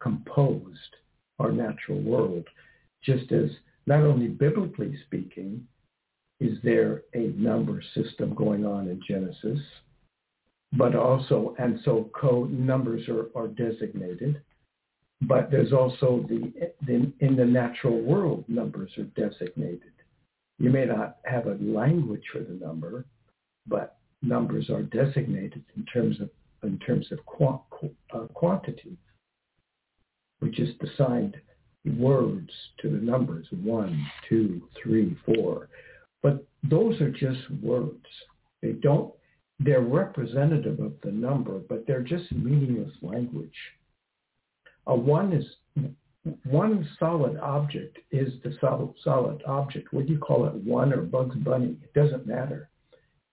composed 0.00 0.96
our 1.38 1.52
natural 1.52 2.00
world, 2.00 2.46
just 3.02 3.32
as 3.32 3.50
not 3.86 4.00
only 4.00 4.28
biblically 4.28 4.98
speaking, 5.06 5.66
is 6.40 6.58
there 6.62 7.02
a 7.14 7.32
number 7.36 7.82
system 7.94 8.34
going 8.34 8.64
on 8.64 8.88
in 8.88 9.00
Genesis, 9.06 9.60
but 10.72 10.94
also, 10.94 11.54
and 11.58 11.78
so 11.84 12.10
code 12.18 12.50
numbers 12.50 13.08
are, 13.08 13.26
are 13.34 13.48
designated, 13.48 14.40
but 15.22 15.50
there's 15.50 15.72
also 15.72 16.24
the, 16.28 16.72
the, 16.86 17.12
in 17.20 17.36
the 17.36 17.44
natural 17.44 18.00
world, 18.00 18.44
numbers 18.48 18.90
are 18.96 19.28
designated. 19.28 19.92
You 20.58 20.70
may 20.70 20.86
not 20.86 21.18
have 21.24 21.46
a 21.46 21.58
language 21.60 22.24
for 22.32 22.40
the 22.40 22.54
number, 22.54 23.04
but 23.66 23.98
numbers 24.22 24.70
are 24.70 24.82
designated 24.82 25.64
in 25.76 25.84
terms 25.86 26.20
of 26.20 26.30
in 26.62 26.78
terms 26.80 27.06
of 27.10 27.24
qu- 27.24 27.90
uh, 28.12 28.26
quantity, 28.34 28.94
which 30.40 30.60
is 30.60 30.74
assigned 30.82 31.36
words 31.96 32.50
to 32.82 32.90
the 32.90 32.98
numbers 32.98 33.46
one, 33.62 34.06
two, 34.28 34.60
three, 34.82 35.16
four. 35.24 35.68
But 36.22 36.46
those 36.62 37.00
are 37.00 37.10
just 37.10 37.50
words. 37.62 38.06
They 38.62 38.72
don't. 38.72 39.12
They're 39.58 39.80
representative 39.80 40.80
of 40.80 40.94
the 41.02 41.12
number, 41.12 41.58
but 41.68 41.86
they're 41.86 42.02
just 42.02 42.32
meaningless 42.32 42.94
language. 43.02 43.56
A 44.86 44.94
one 44.94 45.32
is 45.32 45.44
one 46.44 46.86
solid 46.98 47.38
object 47.38 47.98
is 48.10 48.34
the 48.42 48.56
solid, 48.60 48.94
solid 49.02 49.42
object. 49.46 49.92
Whether 49.92 50.08
you 50.08 50.18
call 50.18 50.46
it 50.46 50.54
one 50.54 50.92
or 50.92 51.02
Bugs 51.02 51.36
Bunny, 51.36 51.76
it 51.82 51.92
doesn't 51.94 52.26
matter. 52.26 52.68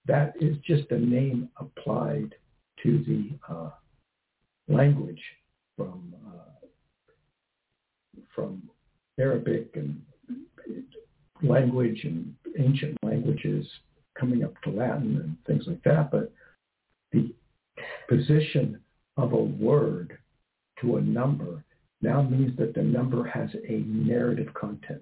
That 0.06 0.34
is 0.40 0.56
just 0.66 0.90
a 0.92 0.98
name 0.98 1.50
applied 1.58 2.36
to 2.84 3.04
the 3.04 3.54
uh, 3.54 3.72
language 4.70 5.22
from 5.76 6.14
uh, 6.26 6.68
from 8.34 8.70
Arabic 9.20 9.72
and 9.76 10.02
language 11.42 12.02
and 12.04 12.34
ancient 12.58 12.98
languages 13.04 13.66
coming 14.20 14.44
up 14.44 14.54
to 14.64 14.70
Latin 14.70 15.18
and 15.18 15.38
things 15.46 15.66
like 15.68 15.84
that. 15.84 16.12
But 16.12 16.32
the 17.12 17.34
position 18.10 18.80
of 19.18 19.34
a 19.34 19.38
word 19.38 20.18
to 20.82 20.98
a 20.98 21.02
number 21.02 21.64
now 22.02 22.22
means 22.22 22.58
that 22.58 22.74
the 22.74 22.84
number 22.84 23.28
has 23.28 23.50
a 23.68 23.84
narrative 23.88 24.54
content. 24.54 25.02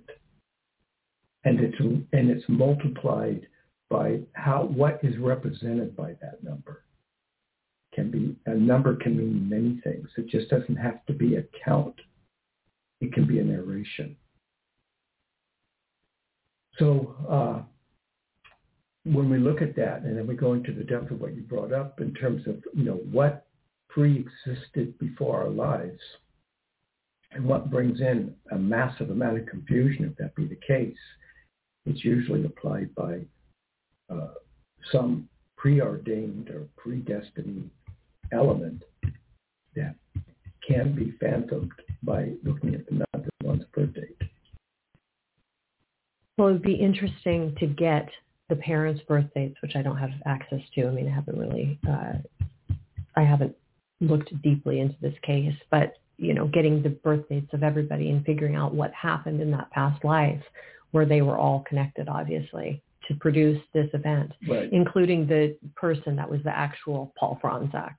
And 1.43 1.59
it's, 1.59 1.79
and 1.79 2.29
it's 2.29 2.45
multiplied 2.47 3.47
by 3.89 4.21
how, 4.33 4.63
what 4.63 4.99
is 5.03 5.17
represented 5.17 5.95
by 5.95 6.13
that 6.21 6.43
number. 6.43 6.83
Can 7.93 8.11
be, 8.11 8.35
a 8.45 8.55
number 8.55 8.95
can 8.95 9.15
mean 9.15 9.47
many 9.47 9.79
things. 9.83 10.09
It 10.17 10.27
just 10.27 10.49
doesn't 10.49 10.75
have 10.75 11.05
to 11.05 11.13
be 11.13 11.35
a 11.35 11.43
count. 11.63 11.95
It 12.99 13.13
can 13.13 13.25
be 13.27 13.39
a 13.39 13.43
narration. 13.43 14.17
So 16.77 17.15
uh, 17.29 17.61
when 19.05 19.29
we 19.29 19.37
look 19.37 19.61
at 19.61 19.75
that, 19.75 20.01
and 20.01 20.17
then 20.17 20.27
we 20.27 20.35
go 20.35 20.53
into 20.53 20.73
the 20.73 20.83
depth 20.83 21.11
of 21.11 21.21
what 21.21 21.35
you 21.35 21.41
brought 21.41 21.71
up 21.71 22.01
in 22.01 22.13
terms 22.13 22.45
of, 22.47 22.61
you 22.73 22.83
know, 22.83 22.99
what 23.11 23.45
pre-existed 23.89 24.97
before 24.99 25.43
our 25.43 25.49
lives, 25.49 25.99
and 27.31 27.45
what 27.45 27.69
brings 27.69 27.99
in 27.99 28.33
a 28.51 28.57
massive 28.57 29.09
amount 29.09 29.37
of 29.37 29.45
confusion, 29.45 30.05
if 30.05 30.17
that 30.17 30.35
be 30.35 30.47
the 30.47 30.59
case, 30.67 30.97
it's 31.85 32.03
usually 32.03 32.45
applied 32.45 32.93
by 32.95 33.19
uh, 34.09 34.33
some 34.91 35.27
preordained 35.57 36.49
or 36.49 36.67
predestined 36.77 37.69
element 38.31 38.83
that 39.75 39.95
can 40.67 40.95
be 40.95 41.13
phantomed 41.19 41.71
by 42.03 42.31
looking 42.43 42.73
at 42.73 42.85
the 42.87 43.05
of 43.13 43.25
one's 43.43 43.63
birth 43.73 43.93
date. 43.93 44.29
Well, 46.37 46.49
it 46.49 46.53
would 46.53 46.61
be 46.61 46.73
interesting 46.73 47.55
to 47.59 47.67
get 47.67 48.09
the 48.49 48.55
parents' 48.57 49.01
birth 49.07 49.25
dates, 49.33 49.55
which 49.61 49.75
I 49.75 49.81
don't 49.81 49.97
have 49.97 50.11
access 50.25 50.61
to. 50.75 50.87
I 50.87 50.91
mean, 50.91 51.07
I 51.07 51.15
haven't 51.15 51.37
really, 51.37 51.79
uh, 51.87 52.13
I 53.15 53.23
haven't 53.23 53.55
looked 54.01 54.39
deeply 54.41 54.81
into 54.81 54.95
this 55.01 55.15
case, 55.23 55.55
but 55.71 55.95
you 56.17 56.33
know, 56.33 56.47
getting 56.47 56.81
the 56.81 56.89
birth 56.89 57.27
dates 57.29 57.53
of 57.53 57.63
everybody 57.63 58.09
and 58.09 58.25
figuring 58.25 58.55
out 58.55 58.73
what 58.73 58.93
happened 58.93 59.41
in 59.41 59.51
that 59.51 59.69
past 59.71 60.03
life 60.05 60.41
where 60.91 61.05
they 61.05 61.21
were 61.21 61.37
all 61.37 61.65
connected, 61.67 62.07
obviously, 62.07 62.81
to 63.07 63.15
produce 63.15 63.61
this 63.73 63.89
event, 63.93 64.31
right. 64.47 64.71
including 64.71 65.27
the 65.27 65.57
person 65.75 66.15
that 66.15 66.29
was 66.29 66.41
the 66.43 66.57
actual 66.57 67.13
Paul 67.19 67.37
Fronczak. 67.43 67.95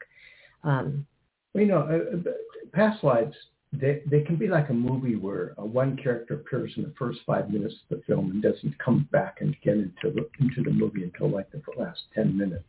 Um, 0.64 1.07
you 1.55 1.66
know, 1.66 1.81
uh, 1.81 2.16
uh, 2.16 2.33
past 2.72 3.05
lives, 3.05 3.35
they, 3.72 4.02
they 4.11 4.20
can 4.22 4.37
be 4.37 4.48
like 4.48 4.70
a 4.70 4.74
movie 4.74 5.16
where 5.16 5.55
uh, 5.59 5.64
one 5.64 5.96
character 5.96 6.35
appears 6.35 6.72
in 6.76 6.85
the 6.85 6.92
first 6.98 7.20
five 7.26 7.50
minutes 7.50 7.74
of 7.90 7.98
the 7.98 8.05
film 8.05 8.31
and 8.31 8.42
doesn't 8.42 8.79
come 8.79 9.09
back 9.12 9.38
and 9.40 9.57
get 9.62 9.74
into 9.74 10.11
the, 10.14 10.29
into 10.40 10.62
the 10.62 10.70
movie 10.70 11.02
until 11.05 11.29
like 11.31 11.50
the 11.50 11.61
last 11.76 12.00
10 12.14 12.37
minutes. 12.37 12.64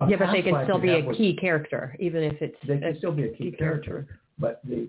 A 0.00 0.08
yeah, 0.08 0.16
but 0.18 0.32
they 0.32 0.42
can 0.42 0.64
still 0.64 0.78
be 0.78 0.90
a 0.90 1.04
was- 1.04 1.16
key 1.16 1.34
character, 1.36 1.96
even 1.98 2.22
if 2.22 2.40
it's 2.40 2.56
they 2.66 2.78
can 2.78 2.96
still 2.98 3.12
be 3.12 3.24
a 3.24 3.28
key, 3.30 3.50
key 3.50 3.56
character. 3.56 3.90
character. 3.90 4.20
But 4.38 4.60
the 4.64 4.88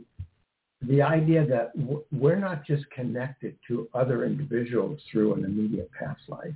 the 0.84 1.02
idea 1.02 1.46
that 1.48 1.76
w- 1.80 2.04
we're 2.12 2.36
not 2.36 2.64
just 2.64 2.88
connected 2.92 3.58
to 3.68 3.90
other 3.96 4.26
individuals 4.26 5.00
through 5.12 5.34
an 5.34 5.46
immediate 5.46 5.90
past 5.98 6.22
life, 6.28 6.54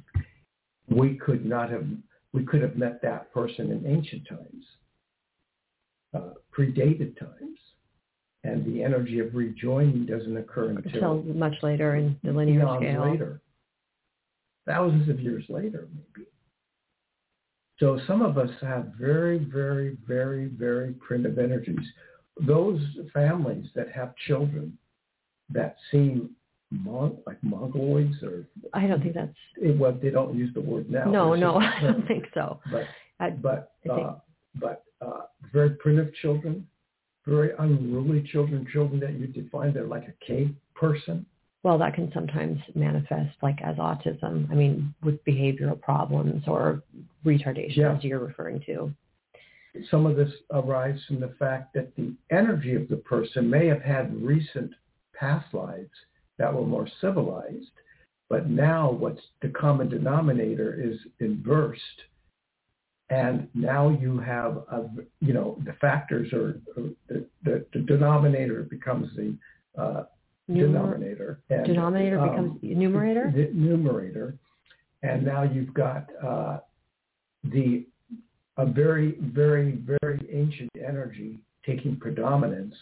we 0.87 1.15
could 1.15 1.45
not 1.45 1.71
have 1.71 1.85
we 2.33 2.43
could 2.43 2.61
have 2.61 2.75
met 2.75 3.01
that 3.01 3.33
person 3.33 3.71
in 3.71 3.85
ancient 3.87 4.27
times, 4.27 4.65
uh, 6.13 6.33
predated 6.55 7.17
times, 7.17 7.57
and 8.43 8.65
the 8.65 8.83
energy 8.83 9.19
of 9.19 9.33
rejoining 9.35 10.05
doesn't 10.05 10.35
occur 10.35 10.69
until, 10.69 11.13
until 11.19 11.33
much 11.33 11.55
later 11.61 11.95
in 11.95 12.17
the 12.23 12.31
linear 12.31 12.65
scale. 12.77 13.11
later, 13.11 13.41
thousands 14.65 15.09
of 15.09 15.19
years 15.19 15.43
later, 15.49 15.87
maybe. 15.93 16.27
So 17.79 17.99
some 18.07 18.21
of 18.21 18.37
us 18.37 18.49
have 18.61 18.93
very, 18.99 19.39
very, 19.39 19.97
very, 20.07 20.45
very 20.45 20.93
primitive 20.93 21.39
energies. 21.39 21.85
Those 22.45 22.79
families 23.13 23.65
that 23.75 23.91
have 23.91 24.15
children 24.27 24.77
that 25.49 25.77
seem 25.91 26.31
mon- 26.71 27.17
like 27.27 27.41
mongoloids 27.41 28.21
or 28.23 28.45
I 28.73 28.87
don't 28.87 29.01
think 29.01 29.15
that's 29.15 29.33
eh, 29.63 29.71
well, 29.77 29.97
they 30.01 30.09
don't 30.09 30.35
use 30.35 30.53
the 30.53 30.61
word 30.61 30.89
now. 30.89 31.05
no, 31.05 31.35
no, 31.35 31.55
I 31.59 31.79
don't 31.81 32.07
think 32.07 32.25
so. 32.33 32.59
But 32.71 32.83
I, 33.19 33.31
but 33.31 33.73
I 33.89 33.95
think- 33.95 34.07
uh, 34.07 34.13
but 34.55 34.83
uh, 35.01 35.21
very 35.51 35.71
primitive 35.71 36.13
children, 36.15 36.67
very 37.25 37.51
unruly 37.59 38.21
children, 38.31 38.65
children 38.71 38.99
that 38.99 39.13
you 39.13 39.27
define 39.27 39.73
they're 39.73 39.85
like 39.85 40.07
a 40.07 40.25
cave 40.25 40.53
person. 40.75 41.25
well, 41.63 41.77
that 41.77 41.93
can 41.93 42.11
sometimes 42.11 42.59
manifest 42.73 43.35
like 43.43 43.61
as 43.61 43.75
autism. 43.77 44.49
I 44.51 44.55
mean, 44.55 44.93
with 45.03 45.23
behavioral 45.25 45.79
problems 45.79 46.43
or 46.47 46.81
retardation, 47.23 47.75
Yeah. 47.77 47.95
as 47.95 48.03
you're 48.03 48.17
referring 48.19 48.61
to. 48.61 48.91
Some 49.91 50.05
of 50.07 50.15
this 50.15 50.33
arises 50.51 51.05
from 51.05 51.19
the 51.19 51.29
fact 51.39 51.73
that 51.75 51.95
the 51.95 52.13
energy 52.31 52.73
of 52.73 52.87
the 52.89 52.97
person 52.97 53.47
may 53.49 53.67
have 53.67 53.81
had 53.83 54.13
recent 54.21 54.71
past 55.13 55.53
lives 55.53 55.91
that 56.37 56.51
were 56.53 56.65
more 56.65 56.87
civilized, 56.99 57.69
but 58.27 58.49
now 58.49 58.91
what's 58.91 59.21
the 59.41 59.49
common 59.49 59.87
denominator 59.87 60.73
is 60.81 60.97
inversed. 61.19 62.01
And 63.11 63.49
now 63.53 63.89
you 63.89 64.19
have, 64.19 64.55
a, 64.71 64.85
you 65.19 65.33
know, 65.33 65.57
the 65.65 65.73
factors 65.73 66.31
or, 66.31 66.61
the, 67.09 67.27
the, 67.43 67.65
the 67.73 67.79
denominator 67.79 68.63
becomes 68.63 69.13
the 69.17 69.35
uh, 69.77 70.03
Numer- 70.49 70.59
denominator. 70.59 71.41
And, 71.49 71.65
denominator 71.65 72.19
um, 72.19 72.29
becomes 72.29 72.59
numerator. 72.63 73.31
the 73.35 73.49
numerator, 73.53 74.37
and 75.03 75.25
now 75.25 75.43
you've 75.43 75.73
got 75.73 76.07
uh, 76.23 76.59
the 77.43 77.85
a 78.57 78.65
very, 78.65 79.17
very, 79.21 79.81
very 80.01 80.19
ancient 80.31 80.69
energy 80.75 81.39
taking 81.65 81.97
predominance 81.97 82.75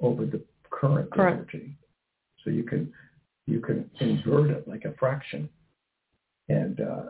over 0.00 0.26
the 0.26 0.42
current, 0.70 1.10
Current. 1.10 1.36
energy. 1.52 1.76
So 2.44 2.50
you 2.50 2.64
can 2.64 2.92
you 3.46 3.60
can 3.60 3.90
invert 4.00 4.50
it 4.50 4.66
like 4.68 4.84
a 4.84 4.92
fraction, 4.98 5.48
and 6.48 6.80
uh, 6.80 7.02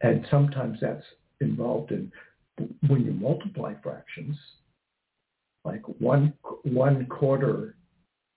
and 0.00 0.26
sometimes 0.30 0.78
that's 0.80 1.04
involved 1.40 1.92
in 1.92 2.10
when 2.88 3.04
you 3.04 3.12
multiply 3.12 3.74
fractions, 3.82 4.36
like 5.64 5.82
one 6.00 6.32
one 6.64 7.06
quarter, 7.06 7.76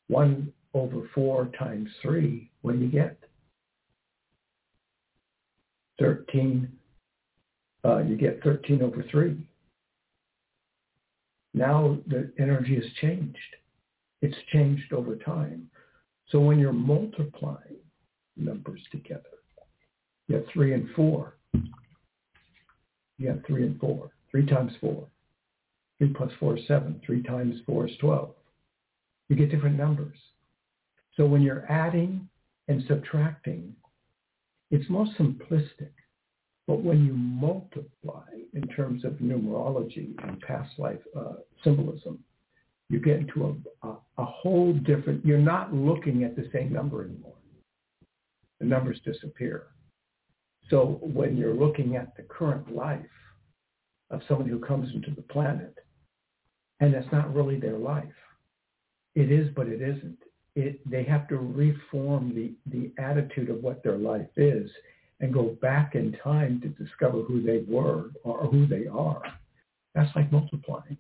one 0.08 0.52
over 0.74 1.10
four 1.16 1.50
times 1.58 1.90
three, 2.02 2.52
what 2.62 2.74
do 2.74 2.80
you 2.80 2.90
get? 2.90 3.18
13, 6.00 6.68
uh, 7.86 8.00
you 8.00 8.16
get 8.16 8.42
13 8.44 8.82
over 8.82 9.04
3. 9.12 9.38
Now 11.54 11.98
the 12.08 12.32
energy 12.40 12.76
has 12.76 12.86
changed. 13.02 13.38
It's 14.22 14.38
changed 14.52 14.94
over 14.94 15.16
time. 15.16 15.70
So 16.30 16.40
when 16.40 16.60
you're 16.60 16.74
multiplying 16.74 17.78
numbers 18.38 18.82
together, 18.92 19.24
you 20.28 20.36
have 20.36 20.46
3 20.54 20.74
and 20.74 20.90
4. 20.96 21.34
You 21.54 23.28
have 23.28 23.44
3 23.46 23.64
and 23.64 23.80
4. 23.80 24.10
3 24.32 24.46
times 24.46 24.72
4. 24.80 25.08
3 26.00 26.14
plus 26.14 26.32
4 26.40 26.58
is 26.58 26.68
7. 26.68 27.02
3 27.06 27.24
times 27.24 27.56
4 27.66 27.88
is 27.88 27.98
12. 28.00 28.30
You 29.28 29.36
get 29.36 29.52
different 29.52 29.78
numbers. 29.78 30.18
So 31.16 31.26
when 31.26 31.42
you're 31.42 31.70
adding 31.70 32.28
and 32.68 32.84
subtracting, 32.88 33.76
it's 34.72 34.90
more 34.90 35.06
simplistic. 35.20 35.92
But 36.66 36.84
when 36.84 37.06
you 37.06 37.14
multiply 37.14 38.28
in 38.54 38.68
terms 38.68 39.04
of 39.04 39.14
numerology 39.14 40.14
and 40.24 40.40
past 40.42 40.78
life 40.78 41.00
uh, 41.18 41.34
symbolism, 41.64 42.20
you 42.90 43.00
get 43.00 43.18
into 43.18 43.46
a, 43.84 43.88
a, 43.88 43.96
a 44.20 44.26
whole 44.26 44.74
different, 44.74 45.26
you're 45.26 45.38
not 45.38 45.74
looking 45.74 46.24
at 46.24 46.36
the 46.36 46.50
same 46.54 46.72
number 46.72 47.04
anymore. 47.04 47.34
The 48.60 48.66
numbers 48.66 49.00
disappear. 49.04 49.68
So 50.70 51.00
when 51.02 51.36
you're 51.36 51.54
looking 51.54 51.96
at 51.96 52.16
the 52.16 52.24
current 52.24 52.76
life 52.76 53.00
of 54.12 54.22
someone 54.28 54.48
who 54.48 54.60
comes 54.60 54.94
into 54.94 55.12
the 55.12 55.22
planet, 55.24 55.76
and 56.80 56.94
that's 56.94 57.12
not 57.12 57.34
really 57.34 57.60
their 57.60 57.78
life, 57.78 58.06
it 59.16 59.32
is, 59.32 59.50
but 59.56 59.68
it 59.68 59.82
isn't. 59.82 60.18
It, 60.56 60.80
they 60.90 61.04
have 61.04 61.28
to 61.30 61.38
reform 61.38 62.34
the, 62.36 62.54
the 62.72 62.92
attitude 63.02 63.50
of 63.50 63.64
what 63.64 63.84
their 63.84 63.98
life 63.98 64.30
is 64.36 64.70
and 65.20 65.34
go 65.34 65.58
back 65.62 65.96
in 65.96 66.18
time 66.24 66.62
to 66.62 66.84
discover 66.84 67.22
who 67.22 67.42
they 67.42 67.64
were 67.68 68.12
or 68.24 68.48
who 68.48 68.66
they 68.66 68.88
are. 68.88 69.22
That's 69.94 70.14
like 70.16 70.32
multiplying. 70.32 70.98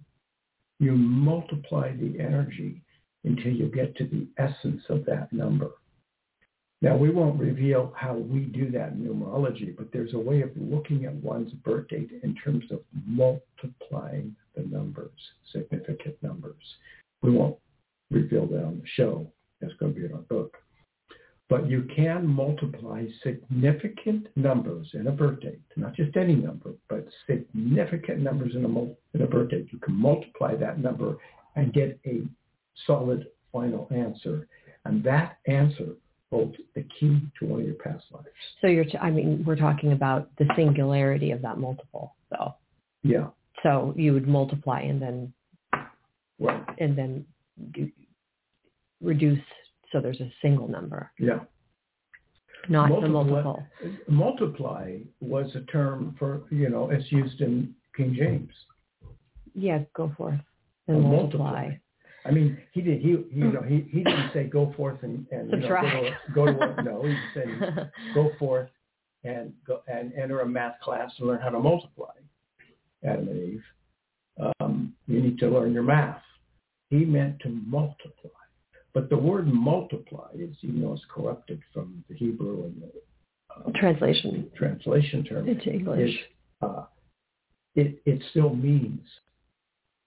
You 0.79 0.93
multiply 0.93 1.95
the 1.95 2.19
energy 2.19 2.82
until 3.23 3.51
you 3.51 3.67
get 3.67 3.95
to 3.97 4.05
the 4.05 4.27
essence 4.38 4.84
of 4.89 5.05
that 5.05 5.32
number. 5.32 5.71
Now, 6.82 6.96
we 6.96 7.10
won't 7.10 7.39
reveal 7.39 7.94
how 7.98 8.13
we 8.13 8.39
do 8.39 8.72
that 8.72 8.94
in 8.94 9.00
numerology, 9.00 9.76
but 9.76 9.92
there's 9.92 10.13
a 10.13 10.20
way 10.20 10.42
of 10.42 10.52
looking 10.56 11.06
at 11.06 11.13
one's 11.15 11.52
birth 11.52 11.89
date 11.89 12.12
in 12.24 12.36
terms 12.36 12.63
of 12.72 12.80
multiplying 13.06 14.34
the 14.56 14.63
numbers, 14.63 15.12
significant 15.52 16.15
numbers. 16.22 16.63
We 17.22 17.32
won't 17.32 17.58
reveal 18.10 18.48
that 18.48 18.63
on 18.63 18.80
the 18.80 18.88
show. 18.96 19.30
That's 19.60 19.74
going 19.74 19.94
to 19.94 20.00
be 20.00 20.06
in 20.06 20.13
our 20.13 20.20
book. 20.20 20.56
But 21.50 21.68
you 21.68 21.86
can 21.94 22.26
multiply 22.26 23.08
significant 23.24 24.28
numbers 24.38 24.88
in 24.94 25.08
a 25.08 25.12
birth 25.12 25.42
date, 25.42 25.60
not 25.76 25.96
just 25.96 26.15
any 26.15 26.36
number, 26.36 26.76
but 26.88 27.08
significant 27.28 28.20
numbers 28.20 28.56
in 28.56 28.63
a, 28.63 28.68
mul- 28.68 28.98
in 29.15 29.24
a 29.24 29.28
birth 29.28 29.50
date. 29.50 29.68
You 29.72 29.80
can 29.80 29.96
multiply 29.96 30.56
that 30.56 30.80
number 30.80 31.18
and 31.56 31.74
get 31.74 32.00
a 32.06 32.22
solid 32.88 33.28
final 33.52 33.88
answer. 33.92 34.48
And 34.86 35.04
that 35.04 35.39
answer 35.48 35.96
holds 36.32 36.56
the 36.76 36.84
key 37.00 37.22
to 37.39 37.46
one 37.46 37.62
of 37.62 37.65
your 37.65 37.76
past 37.76 38.06
lives. 38.12 38.28
So 38.62 38.68
you're, 38.68 38.86
t- 38.86 38.98
I 39.00 39.10
mean, 39.10 39.44
we're 39.46 39.56
talking 39.56 39.94
about 39.94 40.30
the 40.38 40.48
singularity 40.56 41.32
of 41.32 41.42
that 41.42 41.58
multiple, 41.58 42.15
though. 42.30 42.56
Yeah, 43.04 43.28
So 43.63 43.94
you 43.96 44.13
would 44.13 44.28
multiply 44.28 44.82
and 44.82 45.02
then 45.02 45.34
right. 46.39 46.63
and 46.80 46.98
then 46.98 47.26
do, 47.72 47.89
reduce 49.02 49.39
so 49.92 50.00
there's 50.02 50.20
a 50.20 50.30
single 50.42 50.68
number, 50.68 51.10
Yeah. 51.18 51.39
not 52.68 52.89
the 53.02 53.08
Multiply- 53.08 53.42
multiple. 53.42 53.63
Multiply 54.08 54.98
was 55.22 55.56
a 55.56 55.62
term 55.62 56.15
for, 56.20 56.42
you 56.52 56.70
know, 56.70 56.89
it's 56.92 57.10
used 57.12 57.42
in 57.42 57.74
King 57.96 58.13
James. 58.13 58.52
Yeah, 59.56 59.80
go 59.96 60.12
forth 60.15 60.39
and 60.88 60.98
Oh, 60.98 61.02
multiply. 61.02 61.52
multiply. 61.52 61.78
I 62.25 62.32
mean, 62.32 62.58
he 62.71 62.82
did. 62.82 63.01
He, 63.01 63.17
he 63.32 63.39
you 63.39 63.51
know, 63.51 63.62
he, 63.62 63.88
he 63.89 64.03
didn't 64.03 64.32
say 64.34 64.43
go 64.43 64.73
forth 64.75 65.01
and, 65.03 65.25
and 65.32 65.51
you 65.51 65.58
know, 65.58 66.12
go 66.34 66.45
to, 66.45 66.55
go 66.55 66.73
to 66.75 66.84
no. 66.84 67.03
He 67.03 67.15
said 67.34 67.91
go 68.13 68.32
forth 68.38 68.69
and 69.23 69.53
go 69.65 69.82
and 69.88 70.13
enter 70.13 70.41
a 70.41 70.45
math 70.45 70.79
class 70.82 71.12
and 71.19 71.27
learn 71.27 71.41
how 71.41 71.49
to 71.49 71.60
multiply. 71.60 72.12
Adam 73.03 73.29
and 73.29 73.53
Eve, 73.53 73.63
um, 74.60 74.93
you 75.08 75.21
need 75.21 75.39
to 75.39 75.49
learn 75.49 75.73
your 75.73 75.84
math. 75.84 76.21
He 76.89 77.05
meant 77.05 77.39
to 77.41 77.49
multiply, 77.49 78.32
but 78.93 79.10
the 79.10 79.17
word 79.17 79.47
multiply 79.47 80.29
is 80.34 80.55
you 80.62 80.73
know 80.73 80.93
is 80.93 81.01
corrupted 81.13 81.62
from 81.73 82.03
the 82.10 82.15
Hebrew 82.15 82.65
and 82.65 82.82
the 82.82 82.91
uh, 83.55 83.79
Translation 83.79 84.49
translation 84.58 85.23
term. 85.23 85.47
into 85.47 85.71
English. 85.71 86.10
Is, 86.10 86.15
uh, 86.62 86.86
it 87.75 88.01
it 88.05 88.21
still 88.32 88.53
means 88.53 89.01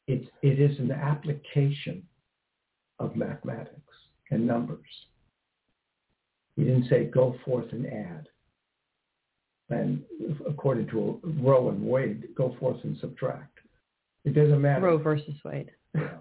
it 0.06 0.28
it 0.42 0.60
is 0.60 0.78
an 0.78 0.90
application 0.90 2.02
of 2.98 3.16
mathematics 3.16 3.94
and 4.30 4.46
numbers. 4.46 4.86
He 6.56 6.64
didn't 6.64 6.88
say 6.88 7.04
go 7.04 7.36
forth 7.44 7.72
and 7.72 7.86
add. 7.86 8.28
And 9.70 10.02
according 10.46 10.88
to 10.88 11.18
Roe 11.40 11.70
and 11.70 11.82
Wade, 11.86 12.28
go 12.36 12.54
forth 12.60 12.76
and 12.84 12.96
subtract. 12.98 13.58
It 14.24 14.34
doesn't 14.34 14.60
matter. 14.60 14.86
Roe 14.86 14.98
versus 14.98 15.34
Wade. 15.44 15.70
Yeah. 15.94 16.18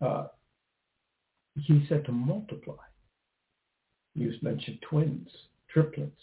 Uh, 0.00 0.28
he 1.54 1.84
said 1.88 2.04
to 2.06 2.12
multiply. 2.12 2.74
You 4.14 4.32
mentioned 4.42 4.78
twins, 4.88 5.28
triplets, 5.68 6.22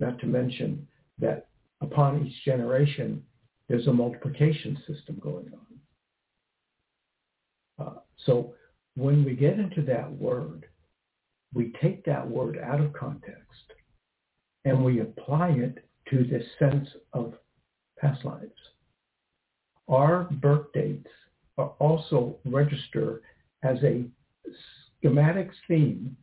not 0.00 0.18
to 0.20 0.26
mention 0.26 0.86
that 1.18 1.48
upon 1.80 2.26
each 2.26 2.44
generation, 2.44 3.22
there's 3.68 3.86
a 3.86 3.92
multiplication 3.92 4.78
system 4.86 5.18
going 5.20 5.50
on. 7.78 7.86
Uh, 7.86 8.00
so 8.24 8.54
when 8.96 9.24
we 9.24 9.34
get 9.34 9.58
into 9.58 9.82
that 9.82 10.10
word, 10.12 10.66
we 11.54 11.72
take 11.80 12.04
that 12.04 12.28
word 12.28 12.58
out 12.64 12.80
of 12.80 12.92
context 12.92 13.72
and 14.64 14.84
we 14.84 15.00
apply 15.00 15.50
it 15.50 15.86
to 16.10 16.24
this 16.24 16.44
sense 16.58 16.88
of 17.12 17.34
past 17.98 18.24
lives. 18.24 18.50
our 19.88 20.24
birth 20.42 20.66
dates 20.74 21.08
are 21.58 21.72
also 21.78 22.36
register 22.44 23.22
as 23.62 23.78
a 23.82 24.04
schematic 24.98 25.50
theme 25.66 26.16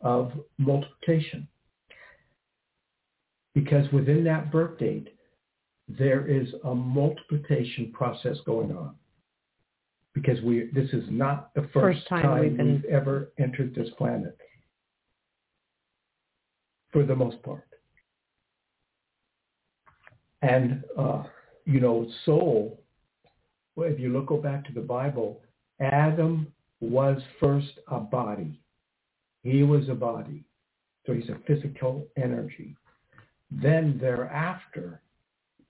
of 0.00 0.32
multiplication. 0.58 1.48
Because 3.54 3.90
within 3.92 4.24
that 4.24 4.52
birth 4.52 4.78
date, 4.78 5.15
there 5.88 6.26
is 6.26 6.48
a 6.64 6.74
multiplication 6.74 7.92
process 7.92 8.36
going 8.44 8.76
on. 8.76 8.94
Because 10.14 10.40
we, 10.40 10.70
this 10.74 10.88
is 10.92 11.04
not 11.10 11.54
the 11.54 11.68
first, 11.74 11.98
First 11.98 12.08
time 12.08 12.22
time, 12.22 12.40
we've 12.40 12.82
we've, 12.82 12.84
ever 12.86 13.32
entered 13.38 13.74
this 13.74 13.88
planet. 13.98 14.36
For 16.90 17.04
the 17.04 17.14
most 17.14 17.42
part. 17.42 17.68
And, 20.42 20.82
uh, 20.98 21.24
you 21.66 21.80
know, 21.80 22.08
soul, 22.24 22.80
well, 23.74 23.90
if 23.90 24.00
you 24.00 24.08
look, 24.10 24.26
go 24.26 24.38
back 24.38 24.64
to 24.66 24.72
the 24.72 24.80
Bible, 24.80 25.42
Adam 25.80 26.46
was 26.80 27.20
first 27.38 27.78
a 27.88 27.98
body. 27.98 28.58
He 29.42 29.62
was 29.62 29.88
a 29.88 29.94
body. 29.94 30.44
So 31.06 31.12
he's 31.12 31.28
a 31.28 31.38
physical 31.46 32.06
energy. 32.16 32.74
Then 33.50 33.98
thereafter, 34.00 35.02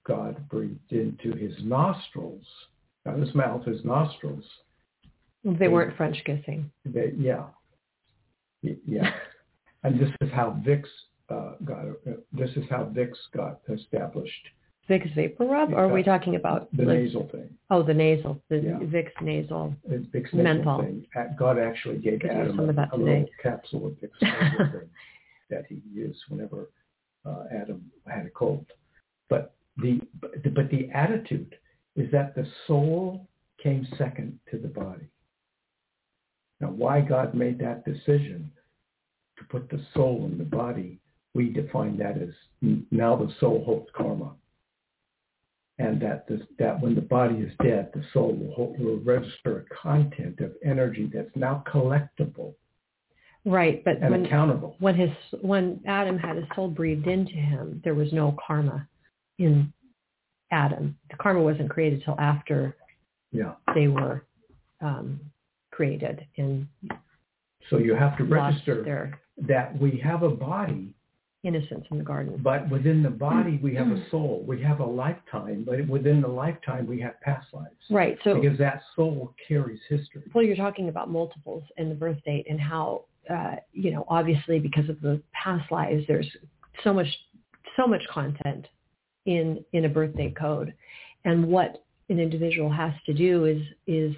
God 0.06 0.48
breathed 0.48 0.92
into 0.92 1.32
his 1.32 1.52
nostrils, 1.62 2.44
not 3.04 3.18
his 3.18 3.34
mouth, 3.34 3.64
his 3.64 3.84
nostrils. 3.84 4.44
They 5.44 5.68
weren't 5.68 5.96
French 5.96 6.16
kissing. 6.24 6.70
They, 6.84 7.12
yeah. 7.16 7.44
Yeah. 8.62 9.10
and 9.84 9.98
this 9.98 10.10
is 10.20 10.30
how 10.32 10.60
Vicks 10.66 10.88
uh, 11.30 11.52
got, 11.64 11.84
uh, 12.06 12.16
this 12.32 12.50
is 12.56 12.64
how 12.70 12.84
Vicks 12.84 13.16
got 13.34 13.60
established, 13.72 14.32
Vicks 14.88 15.12
vapor 15.16 15.44
rub, 15.44 15.72
or 15.72 15.78
are 15.86 15.92
we 15.92 16.04
talking 16.04 16.36
about 16.36 16.68
the 16.76 16.84
like- 16.84 16.98
nasal 17.00 17.28
thing. 17.32 17.50
Oh, 17.70 17.82
the 17.82 17.94
nasal, 17.94 18.40
the 18.48 18.58
Yeah. 18.58 18.78
Vicks 18.78 19.20
nasal. 19.20 19.74
It's 19.88 20.06
Vicks 20.06 20.32
Menthol. 20.32 20.82
thing. 20.82 21.04
Uh, 21.16 21.24
God 21.36 21.58
actually 21.58 21.98
gave 21.98 22.20
Could 22.20 22.30
Adam 22.30 22.56
some 22.56 22.68
of 22.68 22.76
that 22.76 22.92
a, 22.92 22.94
a 22.94 22.98
little 22.98 23.26
capsule 23.42 23.88
of 23.88 23.92
Vicks 23.94 24.22
nasal 24.22 24.70
thing 24.70 24.88
that 25.50 25.64
he 25.68 25.82
used 25.92 26.20
whenever 26.28 26.70
uh, 27.24 27.44
Adam 27.52 27.90
had 28.06 28.26
a 28.26 28.30
cold. 28.30 28.64
But 29.28 29.55
the 29.78 30.00
but 30.20 30.42
the, 30.42 30.50
but 30.50 30.70
the 30.70 30.88
attitude 30.92 31.54
is 31.96 32.10
that 32.12 32.34
the 32.34 32.46
soul 32.66 33.26
came 33.62 33.86
second 33.96 34.38
to 34.50 34.58
the 34.58 34.68
body. 34.68 35.08
Now, 36.60 36.68
why 36.68 37.00
God 37.00 37.34
made 37.34 37.58
that 37.60 37.84
decision 37.84 38.50
to 39.38 39.44
put 39.44 39.68
the 39.68 39.84
soul 39.94 40.28
in 40.30 40.38
the 40.38 40.44
body, 40.44 40.98
we 41.34 41.50
define 41.50 41.98
that 41.98 42.16
as 42.20 42.30
now 42.90 43.16
the 43.16 43.32
soul 43.40 43.62
holds 43.64 43.90
karma. 43.94 44.32
And 45.78 46.00
that 46.00 46.26
this, 46.26 46.40
that 46.58 46.80
when 46.80 46.94
the 46.94 47.02
body 47.02 47.36
is 47.36 47.52
dead, 47.62 47.90
the 47.92 48.02
soul 48.14 48.34
will, 48.34 48.54
hold, 48.54 48.78
will 48.78 48.98
register 49.00 49.58
a 49.58 49.74
content 49.74 50.40
of 50.40 50.52
energy 50.64 51.10
that's 51.12 51.34
now 51.34 51.62
collectible 51.70 52.54
Right, 53.46 53.84
but 53.84 53.98
and 54.02 54.10
when 54.10 54.26
accountable. 54.26 54.74
when 54.80 54.96
his 54.96 55.10
when 55.40 55.80
Adam 55.86 56.18
had 56.18 56.34
his 56.34 56.46
soul 56.56 56.68
breathed 56.68 57.06
into 57.06 57.34
him, 57.34 57.80
there 57.84 57.94
was 57.94 58.12
no 58.12 58.36
karma 58.44 58.88
in 59.38 59.72
Adam. 60.50 60.96
The 61.10 61.16
karma 61.16 61.42
wasn't 61.42 61.70
created 61.70 62.02
till 62.04 62.18
after 62.20 62.76
Yeah. 63.32 63.54
they 63.74 63.88
were 63.88 64.24
um, 64.80 65.20
created 65.70 66.26
and 66.36 66.66
So 67.68 67.78
you 67.78 67.94
have 67.94 68.16
to 68.18 68.24
register 68.24 69.18
that 69.38 69.78
we 69.78 69.98
have 69.98 70.22
a 70.22 70.30
body, 70.30 70.94
innocence 71.42 71.84
in 71.90 71.98
the 71.98 72.04
garden. 72.04 72.38
but 72.42 72.68
within 72.70 73.02
the 73.02 73.10
body 73.10 73.58
we 73.62 73.74
have 73.74 73.88
a 73.88 74.08
soul. 74.10 74.42
We 74.46 74.60
have 74.62 74.80
a 74.80 74.84
lifetime, 74.84 75.64
but 75.64 75.86
within 75.88 76.20
the 76.20 76.28
lifetime 76.28 76.86
we 76.86 77.00
have 77.00 77.20
past 77.20 77.52
lives. 77.52 77.74
Right. 77.90 78.18
So 78.24 78.40
because 78.40 78.58
that 78.58 78.82
soul 78.94 79.34
carries 79.46 79.80
history. 79.88 80.22
well, 80.34 80.44
you're 80.44 80.56
talking 80.56 80.88
about 80.88 81.10
multiples 81.10 81.62
and 81.76 81.90
the 81.90 81.94
birth 81.94 82.18
date 82.24 82.46
and 82.48 82.60
how 82.60 83.04
uh, 83.30 83.56
you 83.72 83.90
know 83.90 84.04
obviously 84.08 84.58
because 84.58 84.88
of 84.88 85.00
the 85.00 85.20
past 85.32 85.70
lives, 85.72 86.04
there's 86.08 86.28
so 86.84 86.92
much 86.92 87.08
so 87.76 87.86
much 87.86 88.02
content 88.08 88.66
in 89.26 89.64
in 89.72 89.84
a 89.84 89.88
birth 89.88 90.16
date 90.16 90.36
code, 90.36 90.72
and 91.24 91.46
what 91.46 91.84
an 92.08 92.18
individual 92.18 92.70
has 92.70 92.92
to 93.04 93.12
do 93.12 93.44
is 93.44 93.62
is 93.86 94.14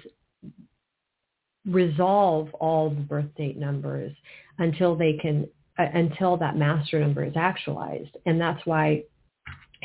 resolve 1.67 2.53
all 2.55 2.89
the 2.89 3.01
birth 3.01 3.33
date 3.35 3.57
numbers 3.57 4.13
until 4.59 4.95
they 4.95 5.13
can 5.13 5.47
uh, 5.77 5.85
until 5.93 6.37
that 6.37 6.57
master 6.57 6.99
number 6.99 7.23
is 7.23 7.33
actualized. 7.35 8.15
And 8.25 8.39
that's 8.39 8.65
why 8.65 9.03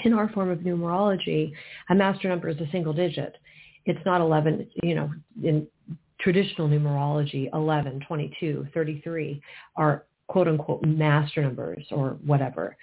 in 0.05 0.13
our 0.13 0.29
form 0.31 0.51
of 0.51 0.59
numerology 0.61 1.53
a 1.91 1.95
master 1.95 2.29
number 2.29 2.49
is 2.49 2.61
a 2.61 2.71
single 2.71 2.93
digit. 2.93 3.37
It's 3.87 4.05
not 4.05 4.21
11 4.21 4.69
you 4.83 4.95
know 4.95 5.11
in 5.43 5.67
traditional 6.21 6.69
numerology 6.69 7.49
11 7.53 8.01
22 8.07 8.67
33 8.73 9.43
are 9.77 10.05
quote 10.29 10.49
unquote 10.49 10.83
master 10.85 11.43
numbers 11.43 11.87
or 11.91 12.19
whatever. 12.25 12.77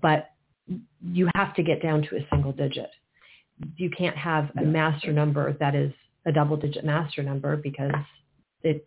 But 0.00 0.30
you 1.04 1.28
have 1.34 1.54
to 1.54 1.62
get 1.62 1.82
down 1.82 2.02
to 2.02 2.16
a 2.16 2.26
single 2.30 2.52
digit 2.52 2.90
you 3.76 3.90
can't 3.90 4.16
have 4.16 4.50
a 4.60 4.62
master 4.64 5.12
number 5.12 5.52
that 5.54 5.74
is 5.74 5.92
a 6.26 6.32
double 6.32 6.56
digit 6.56 6.84
master 6.84 7.22
number 7.22 7.56
because 7.56 7.92
it 8.62 8.84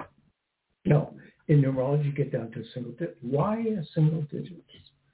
No, 0.85 1.13
in 1.47 1.61
numerology 1.61 2.05
you 2.05 2.11
get 2.11 2.31
down 2.31 2.51
to 2.51 2.61
a 2.61 2.63
single 2.73 2.93
digit. 2.93 3.17
Why 3.21 3.59
a 3.59 3.83
single 3.93 4.21
digit? 4.23 4.63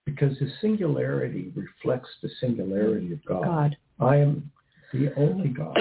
Because 0.06 0.38
the 0.40 0.50
singularity 0.62 1.52
reflects 1.56 2.10
the 2.22 2.30
singularity 2.40 3.14
of 3.14 3.24
God. 3.26 3.44
God. 3.44 3.78
I 4.00 4.18
am 4.18 4.52
the 4.94 5.14
only 5.16 5.50
God. 5.50 5.78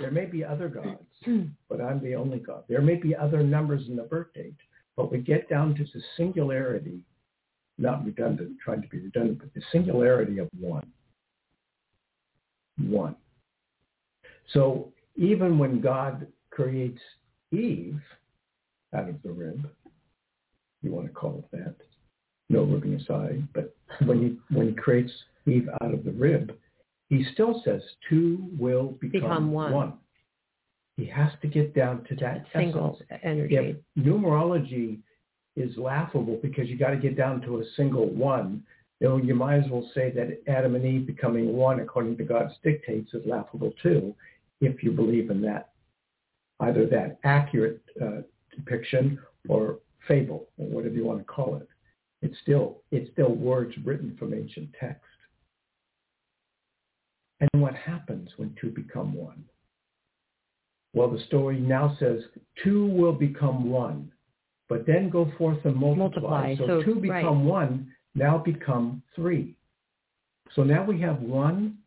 there 0.00 0.10
may 0.10 0.26
be 0.26 0.44
other 0.44 0.68
gods, 0.68 1.04
but 1.68 1.80
I'm 1.80 2.02
the 2.02 2.14
only 2.14 2.38
God. 2.38 2.64
There 2.68 2.80
may 2.80 2.94
be 2.96 3.14
other 3.14 3.42
numbers 3.42 3.86
in 3.88 3.96
the 3.96 4.04
birth 4.04 4.32
date, 4.34 4.54
but 4.96 5.10
we 5.10 5.18
get 5.18 5.48
down 5.48 5.74
to 5.74 5.84
the 5.84 6.02
singularity, 6.16 7.00
not 7.78 8.04
redundant, 8.04 8.56
trying 8.62 8.82
to 8.82 8.88
be 8.88 8.98
redundant, 8.98 9.38
but 9.38 9.54
the 9.54 9.62
singularity 9.72 10.38
of 10.38 10.48
one. 10.58 10.86
One. 12.78 13.16
So 14.52 14.92
even 15.16 15.58
when 15.58 15.80
God 15.80 16.26
creates 16.50 17.00
Eve 17.52 18.00
out 18.94 19.08
of 19.08 19.22
the 19.22 19.30
rib, 19.30 19.68
you 20.82 20.92
want 20.92 21.06
to 21.06 21.12
call 21.12 21.38
it 21.38 21.56
that, 21.56 21.76
no 22.48 22.62
ribbing 22.62 22.94
aside, 22.94 23.46
but 23.52 23.74
when 24.04 24.22
he, 24.22 24.54
when 24.56 24.68
he 24.68 24.74
creates 24.74 25.12
Eve 25.46 25.68
out 25.82 25.92
of 25.92 26.04
the 26.04 26.12
rib, 26.12 26.56
he 27.08 27.24
still 27.32 27.62
says 27.64 27.82
two 28.08 28.48
will 28.58 28.96
become, 29.00 29.20
Become 29.20 29.52
one. 29.52 29.94
He 30.96 31.06
has 31.06 31.30
to 31.42 31.48
get 31.48 31.74
down 31.74 32.04
to 32.08 32.16
that 32.16 32.44
single 32.54 32.98
essence. 33.08 33.20
energy. 33.22 33.54
If 33.54 33.76
numerology 34.04 34.98
is 35.58 35.76
laughable 35.76 36.38
because 36.42 36.68
you 36.68 36.78
got 36.78 36.90
to 36.90 36.96
get 36.96 37.16
down 37.16 37.40
to 37.42 37.58
a 37.58 37.64
single 37.76 38.08
one, 38.08 38.62
then 39.00 39.22
you 39.24 39.34
might 39.34 39.58
as 39.58 39.70
well 39.70 39.88
say 39.94 40.10
that 40.10 40.40
Adam 40.46 40.74
and 40.74 40.84
Eve 40.84 41.06
becoming 41.06 41.52
one 41.52 41.80
according 41.80 42.16
to 42.18 42.24
God's 42.24 42.54
dictates 42.62 43.12
is 43.14 43.22
laughable 43.26 43.72
too, 43.82 44.14
if 44.60 44.82
you 44.82 44.90
believe 44.90 45.30
in 45.30 45.40
that, 45.42 45.70
either 46.60 46.86
that 46.86 47.18
accurate 47.24 47.82
uh, 48.02 48.22
depiction 48.54 49.18
or 49.48 49.78
fable 50.06 50.48
or 50.58 50.66
whatever 50.66 50.94
you 50.94 51.04
want 51.04 51.18
to 51.18 51.24
call 51.24 51.56
it. 51.56 51.68
It's 52.22 52.36
still 52.42 52.82
it's 52.90 53.10
still 53.12 53.34
words 53.34 53.74
written 53.84 54.16
from 54.18 54.34
ancient 54.34 54.70
text. 54.80 55.04
And 57.40 57.62
what 57.62 57.74
happens 57.74 58.30
when 58.36 58.54
two 58.60 58.70
become 58.70 59.14
one? 59.14 59.44
Well, 60.92 61.10
the 61.10 61.22
story 61.26 61.60
now 61.60 61.96
says 62.00 62.22
two 62.64 62.86
will 62.86 63.12
become 63.12 63.70
one, 63.70 64.10
but 64.68 64.86
then 64.86 65.08
go 65.08 65.30
forth 65.38 65.64
and 65.64 65.74
multiply. 65.76 66.54
Multiply, 66.54 66.56
So, 66.56 66.66
so- 66.66 66.82
two 66.82 66.94
right. 67.00 67.20
become 67.22 67.44
one, 67.44 67.92
now 68.14 68.38
become 68.38 69.02
three. 69.14 69.54
So 70.54 70.62
now 70.62 70.84
we 70.84 71.00
have 71.00 71.20
one, 71.20 71.78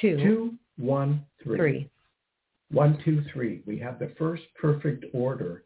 two, 0.00 0.16
two, 0.16 0.54
one, 0.76 1.24
three. 1.42 1.56
three. 1.58 1.90
One, 2.70 2.98
two, 3.04 3.22
three. 3.32 3.62
We 3.64 3.78
have 3.78 3.98
the 3.98 4.08
first 4.18 4.42
perfect 4.60 5.04
order 5.12 5.62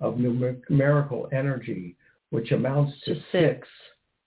of 0.00 0.18
numerical 0.18 1.28
energy, 1.32 1.96
which 2.30 2.52
amounts 2.52 2.98
to 3.04 3.14
To 3.14 3.20
six. 3.20 3.32
six, 3.32 3.68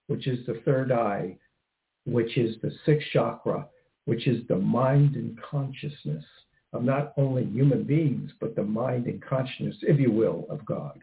which 0.07 0.27
is 0.27 0.45
the 0.45 0.55
third 0.65 0.91
eye, 0.91 1.37
which 2.05 2.37
is 2.37 2.59
the 2.61 2.71
sixth 2.85 3.07
chakra, 3.11 3.67
which 4.05 4.27
is 4.27 4.45
the 4.47 4.57
mind 4.57 5.15
and 5.15 5.37
consciousness 5.41 6.23
of 6.73 6.83
not 6.83 7.13
only 7.17 7.45
human 7.45 7.83
beings, 7.83 8.31
but 8.39 8.55
the 8.55 8.63
mind 8.63 9.05
and 9.07 9.21
consciousness, 9.21 9.77
if 9.83 9.99
you 9.99 10.11
will, 10.11 10.45
of 10.49 10.65
God. 10.65 10.99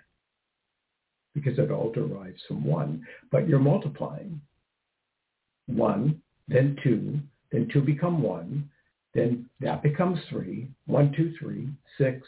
Because 1.34 1.58
it 1.58 1.70
all 1.70 1.90
derives 1.92 2.40
from 2.46 2.64
one. 2.64 3.04
But 3.30 3.48
you're 3.48 3.58
multiplying. 3.58 4.40
One, 5.66 6.20
then 6.46 6.76
two, 6.82 7.18
then 7.50 7.68
two 7.72 7.80
become 7.80 8.22
one, 8.22 8.68
then 9.14 9.48
that 9.60 9.82
becomes 9.82 10.18
three. 10.28 10.68
One, 10.86 11.12
two, 11.16 11.32
three, 11.38 11.68
six. 11.98 12.26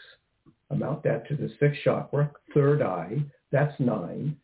Amount 0.71 1.03
that 1.05 1.29
to 1.29 1.37
the 1.37 1.51
sixth 1.61 1.81
chakra, 1.85 2.31
third 2.55 2.83
eye. 2.83 3.19
That's 3.53 3.79
nine. 3.79 4.37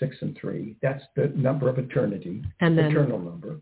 Six 0.00 0.16
and 0.20 0.36
three. 0.40 0.76
That's 0.82 1.04
the 1.14 1.28
number 1.36 1.68
of 1.68 1.78
eternity, 1.78 2.42
And 2.60 2.76
then 2.76 2.86
eternal 2.86 3.18
number. 3.18 3.60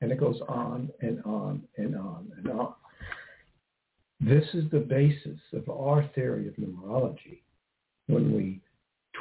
And 0.00 0.12
it 0.12 0.20
goes 0.20 0.38
on 0.48 0.90
and 1.00 1.22
on 1.24 1.62
and 1.78 1.96
on 1.96 2.30
and 2.36 2.48
on. 2.50 2.74
this 4.20 4.44
is 4.52 4.70
the 4.70 4.80
basis 4.80 5.38
of 5.54 5.68
our 5.68 6.08
theory 6.14 6.46
of 6.48 6.54
numerology 6.56 7.40
when 8.06 8.34
we 8.36 8.60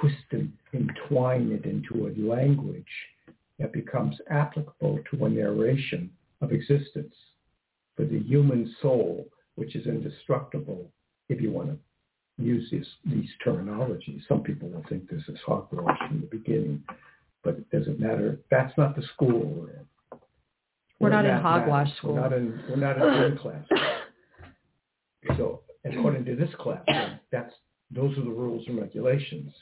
twist 0.06 0.26
and 0.32 0.52
entwine 0.74 1.52
it 1.52 1.66
into 1.66 2.08
a 2.08 2.12
language 2.22 2.86
that 3.60 3.74
becomes 3.74 4.16
applicable 4.30 5.00
to 5.10 5.26
a 5.26 5.30
narration 5.30 6.10
of 6.42 6.52
existence 6.52 7.16
for 7.96 8.06
the 8.06 8.20
human 8.20 8.76
soul, 8.82 9.26
which 9.56 9.76
is 9.76 9.88
indestructible, 9.88 10.90
if 11.30 11.42
you 11.42 11.52
want 11.52 11.70
to 11.70 12.44
use 12.44 12.70
this, 12.72 12.86
these 13.06 13.30
terminologies. 13.46 14.22
Some 14.28 14.42
people 14.42 14.70
will 14.70 14.84
think 14.90 15.10
this 15.10 15.24
is 15.28 15.40
hogwash 15.46 15.98
from 16.08 16.22
the 16.22 16.28
beginning, 16.28 16.84
but 17.44 17.56
it 17.56 17.70
doesn't 17.72 18.00
matter. 18.00 18.40
That's 18.52 18.78
not 18.78 18.96
the 18.96 19.04
school 19.14 19.40
we're 19.40 19.70
in. 19.72 19.86
We're, 21.00 21.10
we're 21.10 21.10
not 21.10 21.26
in 21.26 21.42
hogwash 21.42 21.96
school. 21.98 22.16
We're 22.16 22.22
not 22.22 22.34
in, 22.34 22.64
we're 22.70 22.76
not 22.76 23.26
in 23.26 23.38
class. 23.38 23.66
So 25.38 25.62
according 25.86 26.26
to 26.26 26.36
this 26.36 26.54
class, 26.60 26.84
that's 27.32 27.54
those 27.92 28.18
are 28.18 28.24
the 28.24 28.30
rules 28.30 28.66
and 28.68 28.80
regulations 28.80 29.54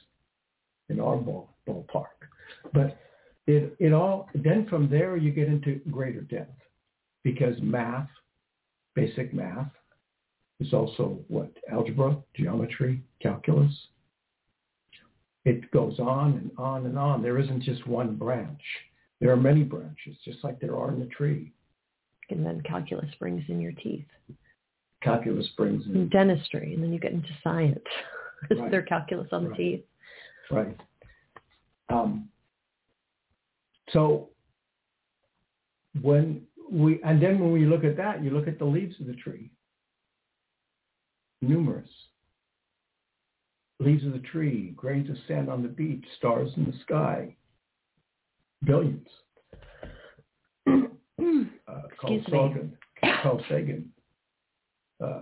in 0.90 1.00
our 1.00 1.18
ball, 1.18 1.50
ballpark. 1.68 2.06
But 2.74 2.98
it, 3.48 3.76
it 3.80 3.94
all 3.94 4.30
then 4.36 4.68
from 4.68 4.90
there 4.90 5.18
you 5.18 5.32
get 5.32 5.48
into 5.48 5.82
greater 5.92 6.22
depth 6.22 6.60
because 7.24 7.56
math, 7.62 8.10
basic 8.96 9.34
math, 9.34 9.72
is 10.60 10.74
also 10.74 11.20
what 11.28 11.52
algebra, 11.72 12.18
geometry, 12.36 13.02
calculus. 13.22 13.74
It 15.46 15.70
goes 15.72 16.00
on 16.00 16.34
and 16.34 16.52
on 16.58 16.86
and 16.86 16.98
on. 16.98 17.22
There 17.22 17.38
isn't 17.40 17.64
just 17.64 17.86
one 17.86 18.16
branch. 18.16 18.62
There 19.20 19.32
are 19.32 19.38
many 19.38 19.64
branches, 19.64 20.16
just 20.24 20.44
like 20.44 20.60
there 20.60 20.78
are 20.78 20.90
in 20.94 21.00
the 21.00 21.06
tree. 21.08 21.52
And 22.30 22.46
then 22.46 22.62
calculus 22.66 23.10
brings 23.20 23.44
in 23.50 23.60
your 23.60 23.74
teeth 23.74 24.06
calculus 25.04 25.48
brings 25.58 25.86
in. 25.86 26.10
Dentistry, 26.10 26.74
and 26.74 26.82
then 26.82 26.94
you 26.94 27.00
get 27.00 27.12
into 27.12 27.30
science. 27.44 27.80
Is 28.50 28.60
Right. 28.60 28.72
there 28.72 28.82
calculus 28.82 29.28
on 29.32 29.44
the 29.44 29.50
Right. 29.50 29.58
teeth? 29.58 29.86
Right. 30.52 30.78
Um, 31.90 32.30
so 33.92 34.30
when 36.02 36.42
we, 36.72 37.02
and 37.04 37.22
then 37.22 37.40
when 37.40 37.52
we 37.52 37.66
look 37.66 37.84
at 37.84 37.98
that, 37.98 38.24
you 38.24 38.32
look 38.32 38.48
at 38.48 38.60
the 38.60 38.66
leaves 38.66 39.00
of 39.00 39.08
the 39.08 39.14
tree. 39.14 39.52
Numerous. 41.42 41.90
Leaves 43.80 44.06
of 44.06 44.14
the 44.14 44.20
tree, 44.20 44.74
grains 44.76 45.10
of 45.10 45.18
sand 45.28 45.50
on 45.50 45.62
the 45.62 45.68
beach, 45.68 46.06
stars 46.18 46.50
in 46.56 46.66
the 46.66 46.74
sky. 46.84 47.36
Billions. 48.64 49.08
Uh, 51.66 51.84
Carl 52.00 52.18
Excuse 52.18 52.28
me. 52.28 52.50
Sagan, 52.50 52.78
Carl 53.22 53.42
Sagan 53.50 53.90
uh, 55.04 55.22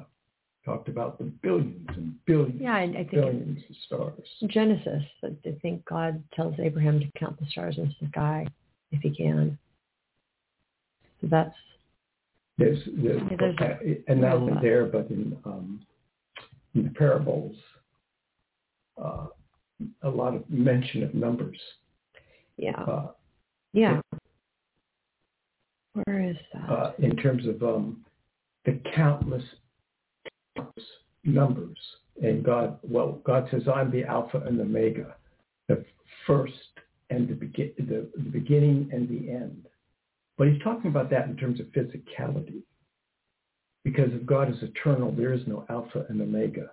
talked 0.66 0.90
about 0.90 1.18
the 1.18 1.26
billions 1.42 1.88
and 1.90 2.14
billions, 2.26 2.62
Yeah, 2.62 2.74
I, 2.76 2.82
I 2.84 2.94
think 2.94 3.12
billions 3.12 3.60
of 3.70 3.76
stars. 3.86 4.28
Genesis, 4.48 5.04
I 5.24 5.30
think 5.62 5.84
God 5.86 6.24
tells 6.34 6.54
Abraham 6.60 7.00
to 7.00 7.06
count 7.18 7.40
the 7.40 7.46
stars 7.48 7.78
in 7.78 7.94
the 8.00 8.08
sky 8.10 8.46
if 8.92 9.02
he 9.02 9.10
can. 9.16 9.58
So 11.22 11.28
that's 11.30 11.56
There's, 12.58 12.80
there's, 12.96 13.22
Yeah, 13.30 13.38
there's 13.40 13.56
a- 13.60 14.12
and 14.12 14.22
not 14.22 14.34
only 14.34 14.54
there, 14.62 14.86
but 14.86 15.10
in, 15.10 15.36
um, 15.46 15.82
in 16.76 16.84
the 16.84 16.90
parables, 16.92 17.56
uh, 19.02 19.28
a 20.04 20.10
lot 20.10 20.36
of 20.36 20.48
mention 20.50 21.02
of 21.04 21.16
numbers. 21.16 21.60
yeah, 22.58 22.80
Uh, 22.84 23.08
yeah. 23.74 24.00
Where 25.94 26.30
is 26.30 26.38
that? 26.54 26.70
uh, 26.70 26.94
in 27.00 27.16
terms 27.18 27.48
of 27.48 27.62
um, 27.64 28.06
the 28.66 28.80
countless 28.96 29.44
numbers. 31.24 31.78
And 32.22 32.44
God, 32.44 32.78
well, 32.84 33.20
God 33.24 33.48
says, 33.52 33.64
I'm 33.74 33.92
the 33.92 34.04
Alpha 34.04 34.44
and 34.46 34.60
the 34.60 34.64
Omega, 34.64 35.16
the 35.68 35.84
first 36.28 36.54
and 37.10 37.28
the, 37.28 37.34
begin, 37.34 37.72
the, 37.78 38.08
the 38.16 38.30
beginning 38.30 38.90
and 38.92 39.08
the 39.08 39.32
end. 39.32 39.66
But 40.38 40.48
he's 40.48 40.62
talking 40.62 40.90
about 40.90 41.10
that 41.12 41.28
in 41.28 41.38
terms 41.38 41.60
of 41.60 41.68
physicality. 41.68 42.64
Because 43.84 44.10
if 44.12 44.26
God 44.26 44.50
is 44.50 44.62
eternal, 44.62 45.12
there 45.12 45.34
is 45.34 45.42
no 45.48 45.66
Alpha 45.70 46.06
and 46.10 46.22
Omega. 46.22 46.72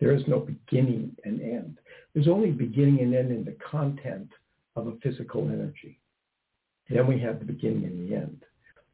There 0.00 0.12
is 0.12 0.22
no 0.26 0.40
beginning 0.40 1.16
and 1.24 1.40
end. 1.40 1.78
There's 2.12 2.28
only 2.28 2.50
beginning 2.50 3.00
and 3.00 3.14
end 3.14 3.30
in 3.30 3.44
the 3.44 3.56
content 3.70 4.28
of 4.76 4.86
a 4.86 4.96
physical 5.02 5.48
energy. 5.48 5.98
Then 6.90 7.06
we 7.06 7.18
have 7.20 7.38
the 7.38 7.46
beginning 7.46 7.84
and 7.84 8.08
the 8.08 8.14
end. 8.14 8.44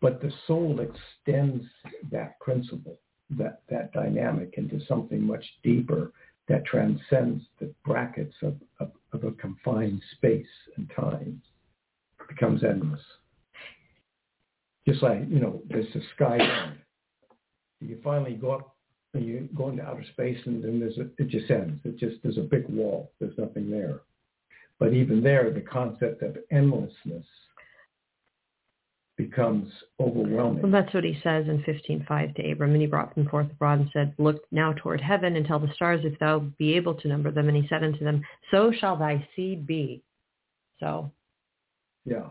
But 0.00 0.20
the 0.20 0.32
soul 0.46 0.80
extends 0.80 1.64
that 2.10 2.38
principle, 2.40 2.98
that, 3.38 3.62
that 3.68 3.92
dynamic 3.92 4.54
into 4.56 4.80
something 4.86 5.22
much 5.22 5.44
deeper 5.62 6.12
that 6.48 6.64
transcends 6.64 7.44
the 7.60 7.72
brackets 7.84 8.34
of, 8.42 8.56
of, 8.80 8.90
of 9.12 9.24
a 9.24 9.32
confined 9.32 10.02
space 10.16 10.46
and 10.76 10.90
time. 10.94 11.40
It 12.20 12.28
becomes 12.28 12.64
endless. 12.64 13.00
Just 14.86 15.02
like, 15.02 15.20
you 15.28 15.38
know, 15.38 15.62
there's 15.68 15.92
the 15.94 16.02
sky 16.14 16.38
end. 16.38 16.78
You 17.80 17.98
finally 18.02 18.34
go 18.34 18.50
up 18.52 18.76
and 19.14 19.24
you 19.24 19.48
go 19.54 19.68
into 19.68 19.82
outer 19.82 20.04
space 20.12 20.38
and 20.46 20.62
then 20.62 20.80
there's 20.80 20.98
a, 20.98 21.08
it 21.22 21.28
just 21.28 21.50
ends. 21.50 21.80
It 21.84 21.98
just, 21.98 22.16
there's 22.22 22.38
a 22.38 22.42
big 22.42 22.68
wall. 22.68 23.12
There's 23.20 23.36
nothing 23.38 23.70
there. 23.70 24.00
But 24.78 24.92
even 24.92 25.22
there, 25.22 25.50
the 25.50 25.60
concept 25.60 26.22
of 26.22 26.38
endlessness 26.50 27.26
becomes 29.24 29.70
overwhelming. 29.98 30.62
Well, 30.62 30.72
that's 30.72 30.92
what 30.94 31.04
he 31.04 31.18
says 31.22 31.46
in 31.48 31.62
15.5 31.62 32.34
to 32.36 32.50
Abram. 32.50 32.72
And 32.72 32.80
he 32.80 32.86
brought 32.86 33.14
them 33.14 33.28
forth 33.28 33.50
abroad 33.50 33.80
and 33.80 33.90
said, 33.92 34.14
Look 34.18 34.42
now 34.50 34.72
toward 34.72 35.00
heaven 35.00 35.36
and 35.36 35.46
tell 35.46 35.58
the 35.58 35.72
stars 35.74 36.00
if 36.04 36.18
thou 36.18 36.40
be 36.58 36.74
able 36.74 36.94
to 36.94 37.08
number 37.08 37.30
them. 37.30 37.48
And 37.48 37.56
he 37.56 37.68
said 37.68 37.84
unto 37.84 38.04
them, 38.04 38.22
So 38.50 38.72
shall 38.72 38.96
thy 38.96 39.26
seed 39.36 39.66
be. 39.66 40.02
So 40.78 41.10
Yeah. 42.04 42.30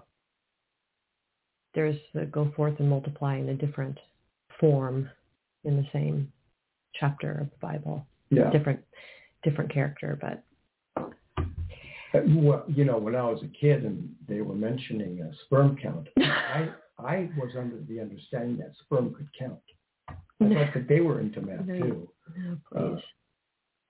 there's 1.74 1.98
the 2.14 2.26
go 2.26 2.52
forth 2.56 2.80
and 2.80 2.90
multiply 2.90 3.38
in 3.38 3.50
a 3.50 3.56
different 3.56 4.00
form 4.60 5.10
in 5.64 5.78
the 5.78 5.88
same 5.94 6.32
chapter 6.94 7.32
of 7.32 7.50
the 7.52 7.58
Bible. 7.62 8.06
Yeah. 8.32 8.50
Different, 8.50 8.84
different 9.44 9.72
character, 9.72 10.18
but 10.20 10.44
Well, 12.14 12.64
you 12.68 12.86
know, 12.86 12.98
when 12.98 13.16
I 13.16 13.24
was 13.24 13.42
a 13.44 13.48
kid 13.48 13.84
and 13.86 14.14
they 14.28 14.42
were 14.42 14.56
mentioning 14.56 15.22
a 15.22 15.32
sperm 15.46 15.78
count, 15.82 16.08
I 16.18 16.70
I 16.98 17.30
was 17.38 17.52
under 17.58 17.78
the 17.88 18.00
understanding 18.02 18.58
that 18.58 18.74
sperm 18.84 19.14
could 19.14 19.30
count. 19.38 19.60
I 20.10 20.14
thought 20.40 20.74
that 20.74 20.88
they 20.88 21.02
were 21.02 21.20
into 21.20 21.42
math 21.42 21.66
No. 21.66 21.80
too. 21.80 22.10
no, 22.38 22.58
Uh. 22.76 23.00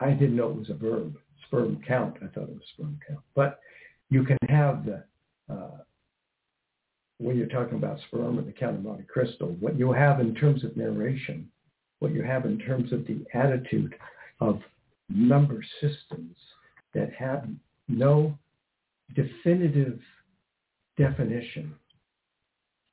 I 0.02 0.12
didn't 0.12 0.38
know 0.38 0.50
it 0.50 0.56
was 0.56 0.70
a 0.70 0.74
verb. 0.76 1.16
Sperm 1.48 1.82
count. 1.86 2.16
I 2.22 2.28
thought 2.28 2.44
it 2.50 2.56
was 2.56 2.64
sperm 2.74 2.98
count. 3.08 3.20
But 3.36 3.60
you 4.10 4.24
can 4.24 4.38
have 4.48 4.86
the 4.86 5.04
uh, 5.54 5.78
when 7.18 7.38
you're 7.38 7.48
talking 7.48 7.78
about 7.78 8.00
sperm 8.08 8.40
or 8.40 8.44
the 8.44 8.52
Count 8.54 8.78
of 8.78 8.84
Monte 8.84 9.04
Cristo, 9.04 9.48
what 9.60 9.78
you 9.78 9.92
have 9.92 10.20
in 10.22 10.34
terms 10.36 10.64
of 10.64 10.78
narration, 10.78 11.50
what 12.00 12.14
you 12.14 12.24
have 12.24 12.46
in 12.46 12.58
terms 12.60 12.94
of 12.94 13.06
the 13.08 13.26
attitude 13.34 13.94
of 14.40 14.62
number 15.10 15.62
systems 15.82 16.38
that 16.94 17.12
have 17.14 17.46
no 17.90 18.38
definitive 19.16 20.00
definition 20.98 21.74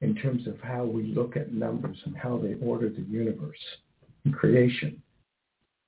in 0.00 0.14
terms 0.14 0.46
of 0.46 0.60
how 0.60 0.84
we 0.84 1.04
look 1.04 1.36
at 1.36 1.52
numbers 1.52 1.96
and 2.04 2.16
how 2.16 2.38
they 2.38 2.54
order 2.64 2.88
the 2.88 3.02
universe 3.02 3.58
and 4.24 4.34
creation 4.34 5.00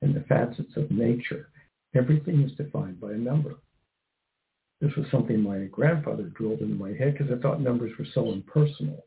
and 0.02 0.14
the 0.14 0.20
facets 0.22 0.76
of 0.76 0.90
nature. 0.90 1.48
Everything 1.94 2.42
is 2.42 2.52
defined 2.52 3.00
by 3.00 3.12
a 3.12 3.16
number. 3.16 3.56
This 4.80 4.94
was 4.96 5.06
something 5.10 5.40
my 5.40 5.64
grandfather 5.64 6.24
drilled 6.24 6.60
into 6.60 6.74
my 6.74 6.90
head 6.90 7.16
because 7.16 7.32
I 7.32 7.40
thought 7.40 7.60
numbers 7.60 7.92
were 7.98 8.06
so 8.14 8.30
impersonal. 8.30 9.04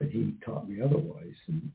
But 0.00 0.08
he 0.08 0.34
taught 0.44 0.68
me 0.68 0.82
otherwise 0.82 1.36
and 1.46 1.70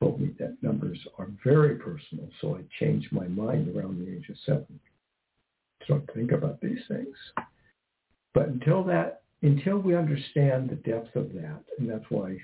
told 0.00 0.20
me 0.20 0.34
that 0.38 0.60
numbers 0.62 0.98
are 1.18 1.28
very 1.44 1.76
personal. 1.76 2.28
So 2.40 2.56
I 2.56 2.62
changed 2.80 3.12
my 3.12 3.28
mind 3.28 3.74
around 3.74 4.00
the 4.00 4.12
age 4.12 4.28
of 4.28 4.36
seven. 4.44 4.80
Start 5.88 6.06
to 6.08 6.12
think 6.12 6.32
about 6.32 6.60
these 6.60 6.80
things. 6.86 7.16
But 8.34 8.48
until 8.48 8.84
that, 8.84 9.22
until 9.40 9.78
we 9.78 9.96
understand 9.96 10.68
the 10.68 10.74
depth 10.74 11.16
of 11.16 11.32
that, 11.32 11.62
and 11.78 11.88
that's 11.88 12.04
why 12.10 12.36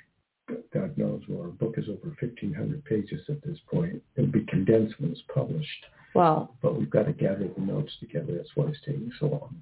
God 0.73 0.97
knows, 0.97 1.21
well, 1.29 1.43
our 1.43 1.49
book 1.49 1.75
is 1.77 1.85
over 1.91 2.17
1,500 2.21 2.83
pages 2.87 3.21
at 3.29 3.43
this 3.43 3.59
point. 3.71 4.03
It'll 4.17 4.31
be 4.31 4.47
condensed 4.47 4.99
when 4.99 5.11
it's 5.11 5.21
published 5.33 5.85
Well, 6.15 6.57
but 6.63 6.79
we've 6.79 6.89
got 6.89 7.03
to 7.03 7.13
gather 7.13 7.47
the 7.49 7.61
notes 7.61 7.93
together. 8.01 8.35
That's 8.35 8.49
why 8.55 8.69
it's 8.69 8.81
taking 8.81 9.13
so 9.21 9.27
long. 9.27 9.61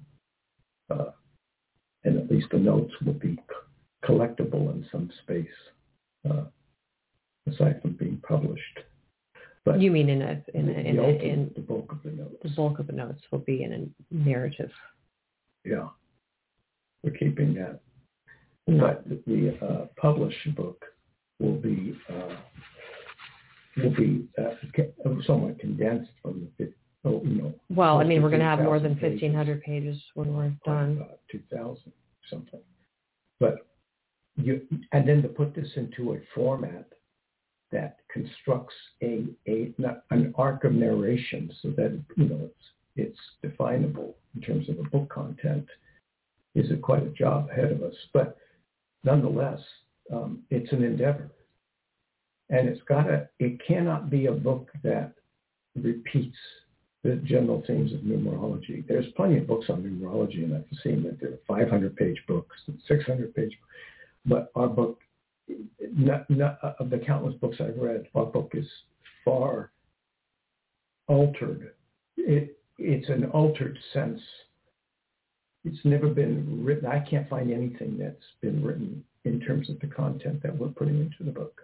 Uh, 0.89 1.11
and 2.05 2.17
at 2.17 2.31
least 2.31 2.47
the 2.51 2.59
notes 2.59 2.93
will 3.05 3.13
be 3.13 3.35
c- 3.35 3.41
collectible 4.05 4.71
in 4.71 4.85
some 4.93 5.11
space, 5.23 5.47
uh, 6.29 6.43
aside 7.51 7.81
from 7.81 7.93
being 7.93 8.21
published. 8.25 8.79
But 9.65 9.79
you 9.79 9.91
mean 9.91 10.09
in 10.09 10.21
a 10.21 10.41
in 10.53 10.69
a, 10.69 10.73
the, 10.73 10.79
in, 10.79 10.99
a, 10.99 11.07
in 11.07 11.51
the 11.55 11.61
bulk 11.61 11.91
of 11.91 12.03
the 12.03 12.11
notes. 12.11 12.35
the 12.43 12.49
bulk 12.49 12.79
of 12.79 12.87
the 12.87 12.93
notes 12.93 13.21
will 13.31 13.39
be 13.39 13.63
in 13.63 13.73
a 13.73 14.13
narrative. 14.13 14.71
Yeah, 15.63 15.87
we're 17.01 17.11
keeping 17.11 17.53
that. 17.55 17.79
Not 18.67 19.07
But 19.07 19.25
the 19.25 19.57
uh, 19.61 19.85
published 19.97 20.55
book 20.55 20.83
will 21.39 21.55
be 21.55 21.97
uh, 22.09 22.35
will 23.77 23.95
be 23.95 24.27
uh, 24.37 24.55
somewhat 25.25 25.59
condensed 25.59 26.11
from 26.21 26.47
the 26.57 26.73
oh, 27.05 27.21
you 27.23 27.41
know. 27.41 27.53
Well, 27.69 27.99
I 27.99 28.03
mean, 28.03 28.21
we're 28.21 28.29
going 28.29 28.41
to 28.41 28.45
have 28.45 28.59
more 28.59 28.79
than 28.79 28.93
1,500 28.93 29.61
pages 29.61 30.01
when 30.13 30.33
we're 30.33 30.53
done. 30.65 31.05
Uh, 31.09 31.15
2,000 31.31 31.91
something. 32.29 32.59
But 33.39 33.65
you, 34.35 34.61
and 34.91 35.07
then 35.07 35.21
to 35.21 35.27
put 35.27 35.55
this 35.55 35.67
into 35.75 36.13
a 36.13 36.17
format 36.33 36.87
that 37.73 37.97
constructs 38.11 38.73
a, 39.01 39.25
a 39.47 39.73
an 40.11 40.33
arc 40.37 40.63
of 40.63 40.71
narration 40.71 41.51
so 41.61 41.69
that 41.71 41.99
you 42.15 42.29
know 42.29 42.39
it's 42.43 42.65
it's 42.95 43.19
definable 43.41 44.15
in 44.35 44.41
terms 44.41 44.69
of 44.69 44.77
the 44.77 44.83
book 44.83 45.09
content 45.09 45.65
is 46.55 46.71
quite 46.81 47.03
a 47.03 47.09
job 47.09 47.49
ahead 47.51 47.71
of 47.71 47.81
us. 47.81 47.95
But 48.13 48.37
nonetheless, 49.03 49.59
um, 50.13 50.43
it's 50.51 50.71
an 50.71 50.83
endeavor, 50.83 51.29
and 52.49 52.69
it's 52.69 52.83
got 52.83 53.03
to 53.03 53.27
it 53.39 53.59
cannot 53.67 54.09
be 54.09 54.27
a 54.27 54.31
book 54.31 54.69
that 54.83 55.13
repeats 55.75 56.37
the 57.03 57.15
general 57.25 57.63
themes 57.67 57.91
of 57.91 57.99
numerology. 57.99 58.87
There's 58.87 59.11
plenty 59.17 59.37
of 59.39 59.47
books 59.47 59.65
on 59.69 59.83
numerology, 59.83 60.43
and 60.43 60.55
I've 60.55 60.63
seen 60.83 61.03
that 61.03 61.19
there 61.19 61.31
are 61.31 61.65
500-page 61.65 62.23
books 62.27 62.55
and 62.67 62.79
600-page. 62.89 63.33
Books, 63.35 63.55
but 64.25 64.51
our 64.55 64.69
book 64.69 64.99
not, 65.95 66.29
not, 66.29 66.59
uh, 66.63 66.73
of 66.79 66.89
the 66.89 66.97
countless 66.97 67.35
books 67.35 67.57
I've 67.59 67.77
read, 67.77 68.07
our 68.15 68.25
book 68.25 68.51
is 68.53 68.67
far 69.23 69.71
altered. 71.07 71.73
It, 72.17 72.57
it's 72.77 73.09
an 73.09 73.25
altered 73.25 73.77
sense. 73.93 74.19
It's 75.65 75.83
never 75.85 76.09
been 76.09 76.63
written. 76.63 76.87
I 76.87 76.99
can't 76.99 77.29
find 77.29 77.51
anything 77.51 77.97
that's 77.97 78.17
been 78.41 78.63
written 78.63 79.03
in 79.25 79.39
terms 79.39 79.69
of 79.69 79.79
the 79.79 79.87
content 79.87 80.43
that 80.43 80.57
we're 80.57 80.69
putting 80.69 80.99
into 80.99 81.23
the 81.23 81.31
book 81.31 81.61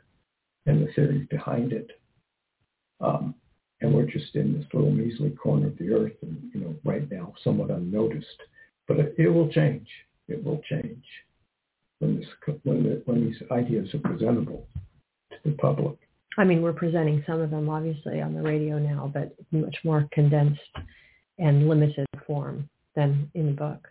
and 0.65 0.81
the 0.81 0.91
theories 0.93 1.27
behind 1.29 1.73
it. 1.73 1.91
Um, 3.01 3.35
and 3.81 3.93
we're 3.93 4.05
just 4.05 4.35
in 4.35 4.57
this 4.57 4.67
little 4.73 4.91
measly 4.91 5.31
corner 5.31 5.67
of 5.67 5.77
the 5.77 5.91
earth 5.93 6.13
and, 6.21 6.51
you 6.53 6.61
know, 6.61 6.75
right 6.83 7.09
now 7.09 7.33
somewhat 7.43 7.71
unnoticed. 7.71 8.27
But 8.87 8.99
it, 8.99 9.15
it 9.17 9.29
will 9.29 9.49
change. 9.49 9.87
It 10.27 10.43
will 10.43 10.61
change 10.69 11.03
when, 11.99 12.17
this, 12.17 12.27
when, 12.63 12.83
the, 12.83 13.01
when 13.05 13.25
these 13.25 13.37
ideas 13.51 13.93
are 13.93 13.99
presentable 13.99 14.65
to 15.31 15.37
the 15.45 15.51
public. 15.57 15.97
I 16.37 16.43
mean, 16.43 16.61
we're 16.61 16.73
presenting 16.73 17.23
some 17.27 17.41
of 17.41 17.51
them 17.51 17.69
obviously 17.69 18.21
on 18.21 18.33
the 18.33 18.41
radio 18.41 18.79
now, 18.79 19.11
but 19.13 19.35
much 19.51 19.75
more 19.83 20.07
condensed 20.11 20.61
and 21.37 21.67
limited 21.67 22.05
form 22.25 22.69
than 22.95 23.29
in 23.33 23.47
the 23.47 23.51
book, 23.51 23.87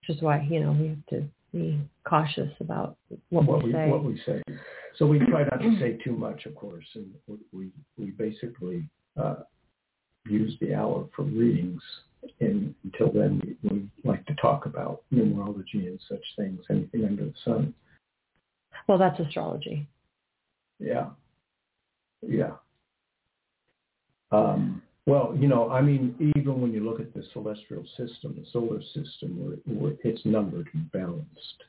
which 0.00 0.16
is 0.16 0.22
why, 0.22 0.46
you 0.50 0.60
know, 0.60 0.72
we 0.72 0.88
have 0.88 1.06
to 1.10 1.28
be 1.52 1.80
cautious 2.04 2.50
about 2.60 2.96
what, 3.28 3.44
what 3.44 3.62
we, 3.62 3.70
we, 3.70 3.72
say. 3.72 3.88
What 3.88 4.04
we 4.04 4.20
say. 4.26 4.42
So 4.96 5.06
we 5.06 5.18
try 5.18 5.44
not 5.44 5.58
to 5.60 5.78
say 5.80 5.98
too 6.02 6.16
much, 6.16 6.46
of 6.46 6.54
course, 6.54 6.84
and 6.94 7.12
we, 7.52 7.70
we 7.96 8.10
basically 8.10 8.88
uh, 9.20 9.36
use 10.26 10.56
the 10.60 10.74
hour 10.74 11.08
for 11.14 11.22
readings 11.22 11.82
and 12.40 12.74
until 12.84 13.12
then, 13.12 13.56
we, 13.62 13.70
we 13.70 13.90
like 14.04 14.24
to 14.26 14.34
talk 14.34 14.66
about 14.66 15.02
numerology 15.12 15.86
and 15.86 16.00
such 16.08 16.24
things, 16.36 16.60
anything 16.70 17.04
under 17.04 17.24
the 17.24 17.34
sun. 17.44 17.74
Well, 18.86 18.98
that's 18.98 19.18
astrology. 19.20 19.86
Yeah. 20.78 21.10
Yeah. 22.22 22.52
Um, 24.32 24.82
well, 25.06 25.34
you 25.36 25.48
know, 25.48 25.70
I 25.70 25.80
mean, 25.80 26.14
even 26.36 26.60
when 26.60 26.72
you 26.72 26.84
look 26.84 27.00
at 27.00 27.12
the 27.14 27.24
celestial 27.32 27.84
system, 27.96 28.36
the 28.38 28.46
solar 28.52 28.80
system, 28.82 29.38
where, 29.38 29.56
where 29.66 29.94
it's 30.04 30.24
numbered 30.24 30.68
and 30.72 30.90
balanced. 30.92 31.64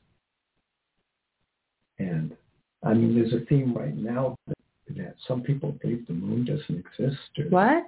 And 1.97 2.35
I 2.83 2.93
mean, 2.93 3.15
there's 3.15 3.33
a 3.33 3.45
theme 3.45 3.73
right 3.73 3.95
now 3.95 4.35
that, 4.47 4.57
that 4.97 5.15
some 5.27 5.41
people 5.41 5.71
believe 5.81 6.05
the 6.07 6.13
moon 6.13 6.45
doesn't 6.45 6.77
exist. 6.77 7.19
Or, 7.39 7.45
what? 7.45 7.83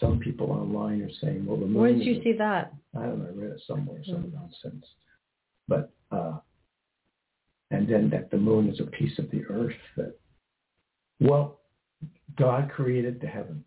Some 0.00 0.18
people 0.18 0.50
online 0.50 1.02
are 1.02 1.10
saying, 1.20 1.46
well, 1.46 1.56
the 1.56 1.66
moon. 1.66 1.80
Where 1.80 1.92
did 1.92 2.04
you 2.04 2.22
see 2.22 2.32
that? 2.34 2.72
I 2.94 3.02
don't 3.02 3.18
know. 3.18 3.26
I 3.26 3.34
read 3.34 3.52
it 3.52 3.62
somewhere, 3.66 4.00
some 4.04 4.16
mm-hmm. 4.16 4.36
nonsense. 4.36 4.84
But 5.68 5.90
uh, 6.10 6.38
and 7.70 7.88
then 7.88 8.10
that 8.10 8.30
the 8.30 8.36
moon 8.36 8.68
is 8.68 8.80
a 8.80 8.84
piece 8.84 9.18
of 9.18 9.30
the 9.30 9.44
earth. 9.48 9.74
That 9.96 10.18
well, 11.20 11.60
God 12.36 12.70
created 12.70 13.20
the 13.20 13.26
heavens. 13.26 13.66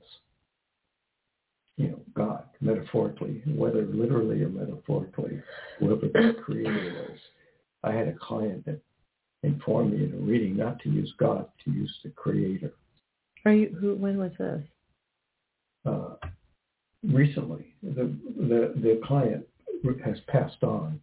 You 1.78 1.89
know, 1.89 1.99
God, 2.13 2.43
metaphorically, 2.61 3.41
whether 3.47 3.86
literally 3.86 4.43
or 4.43 4.49
metaphorically, 4.49 5.41
whoever 5.80 6.07
the 6.07 6.36
creator 6.43 7.05
was. 7.09 7.17
I 7.84 7.93
had 7.93 8.09
a 8.09 8.13
client 8.13 8.65
that 8.65 8.82
informed 9.43 9.93
me 9.93 10.03
in 10.03 10.13
a 10.13 10.17
reading 10.17 10.57
not 10.57 10.80
to 10.82 10.89
use 10.89 11.13
God, 11.17 11.47
to 11.63 11.72
use 11.72 11.93
the 12.03 12.09
creator. 12.09 12.74
Are 13.45 13.53
you 13.53 13.76
who 13.80 13.95
when 13.95 14.17
was 14.17 14.32
this? 14.38 14.61
Uh, 15.86 16.15
recently. 17.03 17.73
The, 17.84 18.15
the, 18.38 18.73
the 18.75 19.01
client 19.05 19.45
has 20.03 20.17
passed 20.27 20.63
on, 20.63 20.99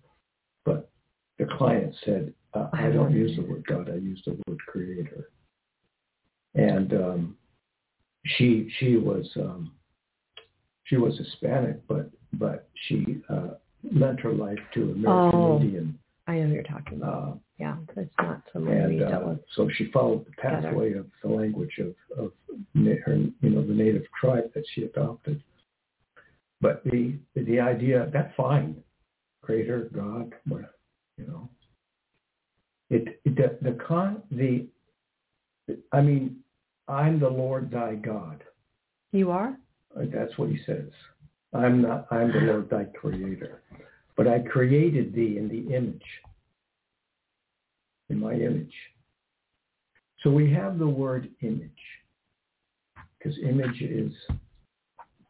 but 0.65 0.91
the 1.39 1.47
client 1.47 1.95
said, 2.05 2.33
uh, 2.55 2.69
I 2.73 2.89
don't 2.91 3.13
use 3.13 3.37
the 3.37 3.43
word 3.43 3.65
God, 3.67 3.91
I 3.91 3.97
use 3.97 4.23
the 4.25 4.39
word 4.47 4.59
creator. 4.67 5.29
And 6.55 6.93
um, 6.95 7.37
she 8.25 8.71
she 8.79 8.97
was 8.97 9.29
um, 9.37 9.73
she 10.85 10.97
was 10.97 11.17
Hispanic, 11.19 11.87
but 11.87 12.11
but 12.33 12.69
she 12.87 13.19
uh, 13.29 13.49
lent 13.93 14.21
her 14.21 14.33
life 14.33 14.59
to 14.75 14.83
American 14.93 15.41
oh, 15.41 15.61
Indian. 15.61 15.99
I 16.27 16.37
know 16.39 16.55
you're 16.55 16.63
talking 16.63 16.99
about. 16.99 17.29
Uh, 17.29 17.35
yeah, 17.59 17.77
that's 17.95 18.09
not 18.19 18.43
someone 18.53 18.77
and, 18.77 18.97
we 18.97 19.05
uh. 19.05 19.35
So 19.55 19.69
she 19.77 19.91
followed 19.93 20.27
the 20.27 20.33
pathway 20.33 20.89
together. 20.89 21.01
of 21.01 21.07
the 21.23 21.29
language 21.29 21.79
of, 21.79 21.95
of 22.19 22.33
her, 22.85 23.17
you 23.17 23.51
know, 23.51 23.67
the 23.67 23.73
native 23.73 24.05
tribe 24.21 24.53
that 24.55 24.65
she 24.75 24.85
adopted. 24.85 25.43
But 26.61 26.83
the 26.85 27.15
the 27.35 27.61
idea 27.61 28.11
that's 28.13 28.35
fine, 28.37 28.77
Creator, 29.43 29.91
God, 29.95 30.33
you 31.17 31.27
know. 31.27 31.49
It, 32.89 33.21
it 33.25 33.37
the, 33.37 33.59
the 33.63 33.79
con 33.87 34.23
the 34.31 34.67
I 35.93 36.01
mean, 36.01 36.37
I'm 36.89 37.19
the 37.19 37.29
Lord 37.29 37.71
thy 37.71 37.95
God. 37.95 38.45
You 39.13 39.31
are. 39.31 39.57
Uh, 39.97 40.05
that's 40.13 40.37
what 40.39 40.49
he 40.49 40.59
says. 40.67 40.89
I'm 41.53 41.83
not. 41.83 42.07
I'm 42.11 42.33
the 42.33 42.41
Lord 42.41 42.71
thy 42.71 42.85
Creator, 42.85 43.63
but 44.17 44.27
I 44.27 44.41
created 44.41 45.15
thee 45.15 45.37
in 45.39 45.49
the 45.49 45.75
image 45.75 46.03
in 48.09 48.21
my 48.21 48.35
image. 48.35 48.73
So 50.23 50.31
we 50.31 50.53
have 50.53 50.79
the 50.79 50.89
word 50.89 51.29
image 51.43 51.71
because 53.19 53.39
image 53.39 53.81
is 53.83 54.13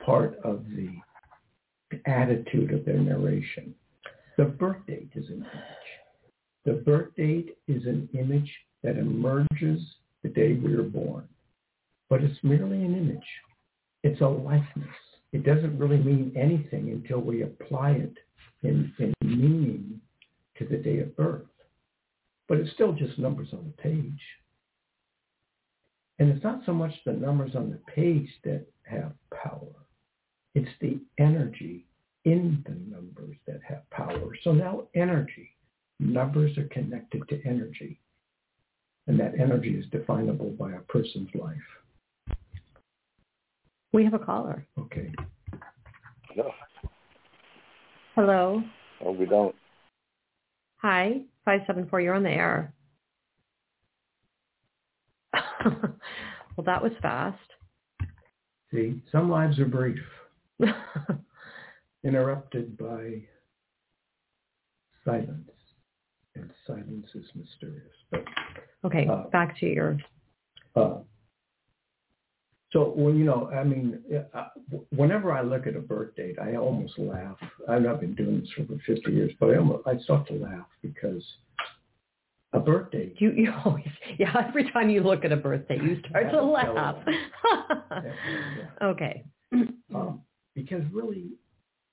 part 0.05 0.39
of 0.45 0.65
the 0.77 0.89
attitude 2.07 2.73
of 2.73 2.85
their 2.85 2.99
narration. 2.99 3.75
The 4.37 4.45
birth 4.45 4.85
date 4.87 5.11
is 5.15 5.29
an 5.29 5.47
image. 5.53 5.87
The 6.65 6.73
birth 6.73 7.15
date 7.17 7.57
is 7.69 7.85
an 7.87 8.09
image 8.19 8.53
that 8.83 8.99
emerges 8.99 9.81
the 10.23 10.29
day 10.29 10.55
we 10.55 10.75
are 10.75 10.83
born, 10.83 11.29
but 12.11 12.23
it's 12.23 12.39
merely 12.43 12.85
an 12.85 12.97
image. 12.97 13.27
It's 14.03 14.21
a 14.21 14.27
likeness. 14.27 14.89
It 15.33 15.45
doesn't 15.45 15.79
really 15.79 15.99
mean 15.99 16.33
anything 16.37 16.91
until 16.91 17.21
we 17.21 17.43
apply 17.43 17.93
it 17.93 18.15
in, 18.63 18.93
in 18.99 19.13
meaning 19.23 20.01
to 20.59 20.65
the 20.65 20.77
day 20.77 21.01
of 21.01 21.17
birth. 21.17 21.43
But 22.49 22.59
it's 22.59 22.73
still 22.73 22.93
just 22.93 23.19
numbers 23.19 23.49
on 23.53 23.65
the 23.65 23.83
page. 23.83 24.21
And 26.19 26.31
it's 26.31 26.45
not 26.45 26.63
so 26.65 26.73
much 26.73 26.93
the 27.05 27.13
numbers 27.13 27.55
on 27.55 27.71
the 27.71 27.81
page 27.93 28.29
that 28.45 28.67
have 28.85 29.13
power. 29.31 29.69
It's 30.55 30.71
the 30.81 30.99
energy 31.19 31.87
in 32.25 32.65
the 32.67 32.75
numbers 32.91 33.37
that 33.47 33.61
have 33.69 33.89
power. 33.91 34.35
So 34.43 34.53
now 34.53 34.85
energy. 34.95 35.51
Numbers 36.01 36.57
are 36.59 36.69
connected 36.69 37.29
to 37.29 37.41
energy. 37.45 38.01
And 39.07 39.21
that 39.21 39.39
energy 39.39 39.77
is 39.77 39.87
definable 39.91 40.51
by 40.51 40.73
a 40.73 40.81
person's 40.81 41.29
life. 41.35 42.37
We 43.93 44.05
have 44.05 44.15
a 44.15 44.19
caller. 44.19 44.67
Okay. 44.79 45.13
No. 46.35 46.51
Hello. 48.15 48.63
Oh, 49.05 49.13
we 49.13 49.27
don't. 49.27 49.55
Hi. 50.79 51.21
574, 51.45 52.01
you're 52.01 52.15
on 52.15 52.23
the 52.25 52.31
air. 52.31 52.73
well, 56.57 56.65
that 56.65 56.83
was 56.83 56.93
fast. 57.03 57.39
See, 58.73 59.03
some 59.13 59.31
lives 59.31 59.59
are 59.59 59.67
brief, 59.67 60.01
interrupted 62.05 62.77
by 62.77 63.23
silence, 65.05 65.51
and 66.35 66.51
silence 66.67 67.07
is 67.15 67.25
mysterious. 67.35 67.95
But, 68.11 68.25
okay, 68.85 69.07
uh, 69.07 69.29
back 69.31 69.59
to 69.61 69.67
your. 69.67 69.99
Uh, 70.75 70.99
so, 72.73 72.93
well, 72.97 73.15
you 73.15 73.25
know, 73.25 73.49
I 73.55 73.63
mean, 73.65 74.01
uh, 74.35 74.49
whenever 74.95 75.33
I 75.33 75.43
look 75.43 75.67
at 75.67 75.77
a 75.77 75.81
birth 75.81 76.17
date, 76.17 76.37
I 76.39 76.57
almost 76.57 76.99
laugh. 76.99 77.39
I've 77.69 77.83
not 77.83 78.01
been 78.01 78.15
doing 78.15 78.41
this 78.41 78.51
for 78.51 78.63
over 78.63 78.83
50 78.85 79.13
years, 79.13 79.33
but 79.39 79.51
I 79.51 79.59
almost 79.59 79.87
I 79.87 79.97
start 79.99 80.27
to 80.29 80.35
laugh 80.35 80.67
because 80.83 81.23
a 82.57 82.61
birthday. 82.61 83.13
You, 83.19 83.33
you 83.33 83.53
always, 83.65 83.87
yeah, 84.19 84.35
every 84.49 84.71
time 84.73 84.91
you 84.91 85.03
look 85.03 85.25
at 85.25 85.33
a 85.33 85.37
birthday, 85.37 85.77
you 85.77 86.01
start 86.09 86.31
to 86.31 86.43
laugh. 86.43 86.97
okay. 88.83 89.25
Um, 89.95 90.23
because 90.55 90.83
really, 90.93 91.33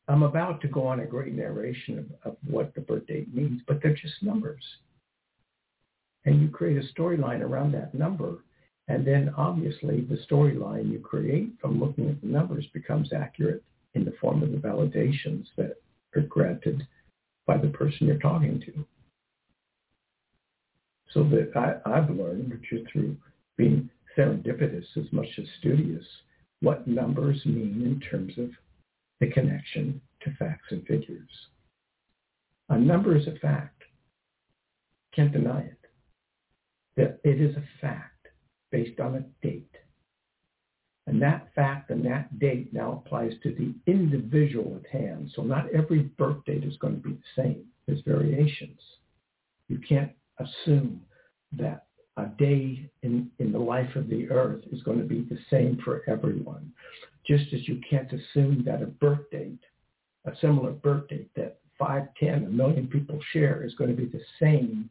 I'm 0.08 0.24
about 0.24 0.62
to 0.62 0.68
go 0.68 0.88
on 0.88 1.02
a 1.02 1.06
great 1.06 1.34
narration 1.34 2.00
of, 2.00 2.32
of 2.32 2.38
what 2.48 2.74
the 2.76 2.82
birth 2.82 3.06
date 3.08 3.34
means, 3.34 3.62
but 3.68 3.82
they're 3.84 3.94
just 3.94 4.24
numbers. 4.24 4.64
And 6.26 6.42
you 6.42 6.48
create 6.48 6.78
a 6.78 7.00
storyline 7.00 7.42
around 7.42 7.74
that 7.74 7.94
number. 7.94 8.38
And 8.88 9.06
then 9.06 9.34
obviously 9.38 10.02
the 10.02 10.20
storyline 10.30 10.92
you 10.92 11.00
create 11.00 11.52
from 11.60 11.80
looking 11.80 12.10
at 12.10 12.22
the 12.22 12.28
numbers 12.28 12.66
becomes 12.74 13.12
accurate 13.14 13.64
in 13.94 14.06
the 14.06 14.14
form 14.20 14.44
of 14.44 14.52
the 14.52 14.58
validations 14.58 15.46
that 15.58 15.76
are 16.16 16.22
granted 16.22 16.88
by 17.46 17.58
the 17.58 17.68
person 17.68 18.08
you're 18.08 18.18
talking 18.18 18.62
to. 18.62 18.86
So 21.14 21.24
that 21.26 21.52
I, 21.56 21.76
I've 21.90 22.10
learned, 22.10 22.60
is 22.72 22.82
through 22.92 23.16
being 23.56 23.90
serendipitous 24.18 24.86
as 24.98 25.12
much 25.12 25.28
as 25.38 25.46
studious, 25.60 26.06
what 26.62 26.88
numbers 26.88 27.46
mean 27.46 27.84
in 27.86 28.00
terms 28.10 28.34
of 28.38 28.50
the 29.20 29.28
connection 29.32 30.02
to 30.22 30.34
facts 30.40 30.68
and 30.72 30.86
figures. 30.88 31.30
A 32.70 32.78
number 32.78 33.16
is 33.16 33.28
a 33.28 33.38
fact. 33.40 33.84
Can't 35.16 35.32
deny 35.32 35.62
it. 35.62 35.80
That 36.96 37.20
it 37.24 37.40
is 37.40 37.56
a 37.56 37.64
fact 37.82 38.28
based 38.72 39.00
on 39.00 39.16
a 39.16 39.46
date. 39.46 39.70
And 41.06 41.22
that 41.22 41.50
fact 41.54 41.90
and 41.90 42.04
that 42.06 42.40
date 42.40 42.74
now 42.74 43.04
applies 43.06 43.34
to 43.44 43.54
the 43.54 43.76
individual 43.92 44.80
at 44.84 44.90
hand. 44.90 45.32
So 45.36 45.44
not 45.44 45.70
every 45.74 46.04
birth 46.04 46.44
date 46.46 46.64
is 46.64 46.78
going 46.78 46.96
to 46.96 47.10
be 47.10 47.14
the 47.14 47.42
same. 47.42 47.66
There's 47.86 48.02
variations. 48.02 48.80
You 49.68 49.80
can't 49.80 50.12
assume 50.40 51.02
that 51.54 51.86
a 52.18 52.26
day 52.26 52.90
in, 53.02 53.30
in 53.40 53.52
the 53.52 53.60
life 53.60 53.96
of 53.96 54.08
the 54.08 54.30
earth 54.30 54.62
is 54.72 54.84
going 54.84 55.00
to 55.00 55.04
be 55.04 55.22
the 55.22 55.40
same 55.50 55.80
for 55.84 56.04
everyone. 56.08 56.72
Just 57.26 57.54
as 57.54 57.68
you 57.68 57.80
can't 57.90 58.12
assume 58.12 58.64
that 58.66 58.82
a 58.82 58.88
birth 58.88 59.30
date, 59.32 59.64
a 60.26 60.32
similar 60.40 60.72
birth 60.72 61.08
date 61.08 61.30
that 61.36 61.60
5, 61.80 62.04
10, 62.20 62.46
a 62.46 62.50
million 62.50 62.88
people 62.88 63.20
share 63.32 63.64
is 63.64 63.74
going 63.76 63.90
to 63.90 63.96
be 63.96 64.06
the 64.06 64.24
same 64.40 64.90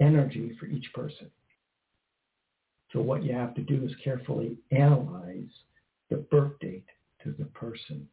energy 0.00 0.56
for 0.58 0.66
each 0.66 0.92
person. 0.94 1.30
So 2.92 3.00
what 3.00 3.22
you 3.22 3.32
have 3.32 3.54
to 3.54 3.62
do 3.62 3.84
is 3.84 3.92
carefully 4.04 4.58
analyze 4.70 5.48
the 6.10 6.16
birth 6.16 6.58
date 6.60 6.86
to 7.24 7.34
the 7.38 7.46
person, 7.46 8.06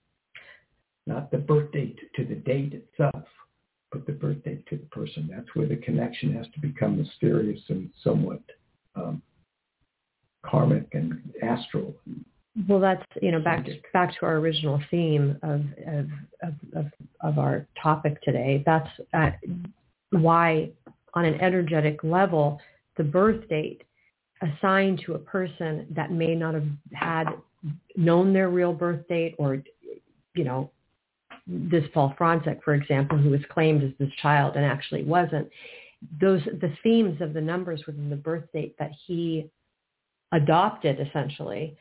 not 1.05 1.31
the 1.31 1.37
birth 1.37 1.71
date 1.71 1.99
to 2.15 2.25
the 2.25 2.35
date 2.35 2.73
itself, 2.73 3.25
but 3.91 4.05
the 4.05 4.11
birth 4.11 4.43
date 4.43 4.65
to 4.67 4.77
the 4.77 4.85
person. 4.85 5.29
That's 5.31 5.47
where 5.55 5.67
the 5.67 5.77
connection 5.77 6.33
has 6.35 6.45
to 6.53 6.59
become 6.59 6.97
mysterious 6.97 7.61
and 7.69 7.89
somewhat 8.03 8.41
um, 8.95 9.21
karmic 10.45 10.87
and 10.93 11.21
astral. 11.41 11.95
Well, 12.67 12.79
that's 12.79 13.03
you 13.21 13.31
know 13.31 13.39
back 13.39 13.65
to, 13.65 13.79
back 13.93 14.17
to 14.19 14.25
our 14.25 14.37
original 14.37 14.81
theme 14.91 15.37
of 15.43 15.61
of 15.87 16.05
of, 16.43 16.53
of, 16.75 16.85
of 17.21 17.39
our 17.39 17.67
topic 17.81 18.21
today. 18.21 18.63
That's 18.65 18.89
uh, 19.13 19.31
why, 20.11 20.71
on 21.13 21.25
an 21.25 21.39
energetic 21.41 22.03
level, 22.03 22.59
the 22.97 23.03
birth 23.03 23.47
date 23.49 23.83
assigned 24.41 25.01
to 25.05 25.15
a 25.15 25.19
person 25.19 25.85
that 25.91 26.11
may 26.11 26.35
not 26.35 26.53
have 26.53 26.67
had 26.93 27.25
known 27.95 28.33
their 28.33 28.49
real 28.49 28.73
birth 28.73 29.07
date 29.07 29.35
or 29.37 29.61
you 30.33 30.43
know 30.43 30.71
this 31.49 31.83
Paul 31.93 32.13
Fronczak, 32.19 32.61
for 32.63 32.75
example, 32.75 33.17
who 33.17 33.31
was 33.31 33.41
claimed 33.49 33.83
as 33.83 33.91
this 33.97 34.13
child 34.21 34.55
and 34.55 34.63
actually 34.63 35.03
wasn't, 35.03 35.49
those 36.21 36.41
the 36.45 36.71
themes 36.83 37.19
of 37.21 37.33
the 37.33 37.41
numbers 37.41 37.83
within 37.87 38.09
the 38.09 38.15
birth 38.15 38.45
date 38.53 38.75
that 38.79 38.91
he 39.07 39.49
adopted 40.31 40.99
essentially 40.99 41.75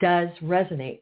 does 0.00 0.28
resonate 0.42 1.00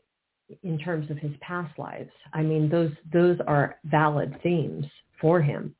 in 0.62 0.78
terms 0.78 1.10
of 1.10 1.18
his 1.18 1.32
past 1.40 1.78
lives. 1.78 2.10
I 2.32 2.42
mean, 2.42 2.68
those 2.68 2.92
those 3.12 3.38
are 3.46 3.76
valid 3.84 4.38
themes 4.42 4.86
for 5.20 5.40
him 5.40 5.74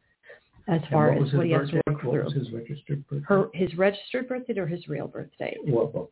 as 0.69 0.81
far 0.91 1.13
as 1.13 1.33
what 1.33 1.47
he 1.47 1.53
has 1.53 1.71
to 1.71 1.81
work 1.87 2.01
through. 2.01 2.31
his 2.31 2.53
registered 2.53 3.07
birth 3.09 3.23
Her, 3.27 3.49
his 3.55 3.75
registered 3.77 4.29
birth 4.29 4.47
date 4.47 4.59
or 4.59 4.67
his 4.67 4.87
real 4.89 5.07
birth 5.07 5.31
date? 5.39 5.59
Well. 5.65 6.11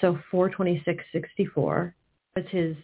So 0.00 0.18
42664 0.30 1.94
was 2.36 2.44
his 2.50 2.76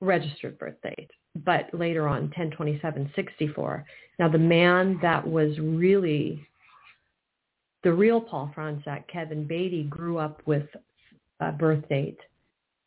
registered 0.00 0.58
birth 0.58 0.80
date 0.82 1.10
but 1.44 1.72
later 1.72 2.08
on 2.08 2.22
102764. 2.36 3.84
Now 4.18 4.28
the 4.28 4.38
man 4.38 4.98
that 5.02 5.26
was 5.26 5.58
really 5.58 6.46
the 7.84 7.92
real 7.92 8.20
Paul 8.20 8.52
Fronczak, 8.56 9.06
Kevin 9.06 9.46
Beatty, 9.46 9.84
grew 9.84 10.18
up 10.18 10.42
with 10.46 10.66
a 11.40 11.52
birth 11.52 11.88
date 11.88 12.18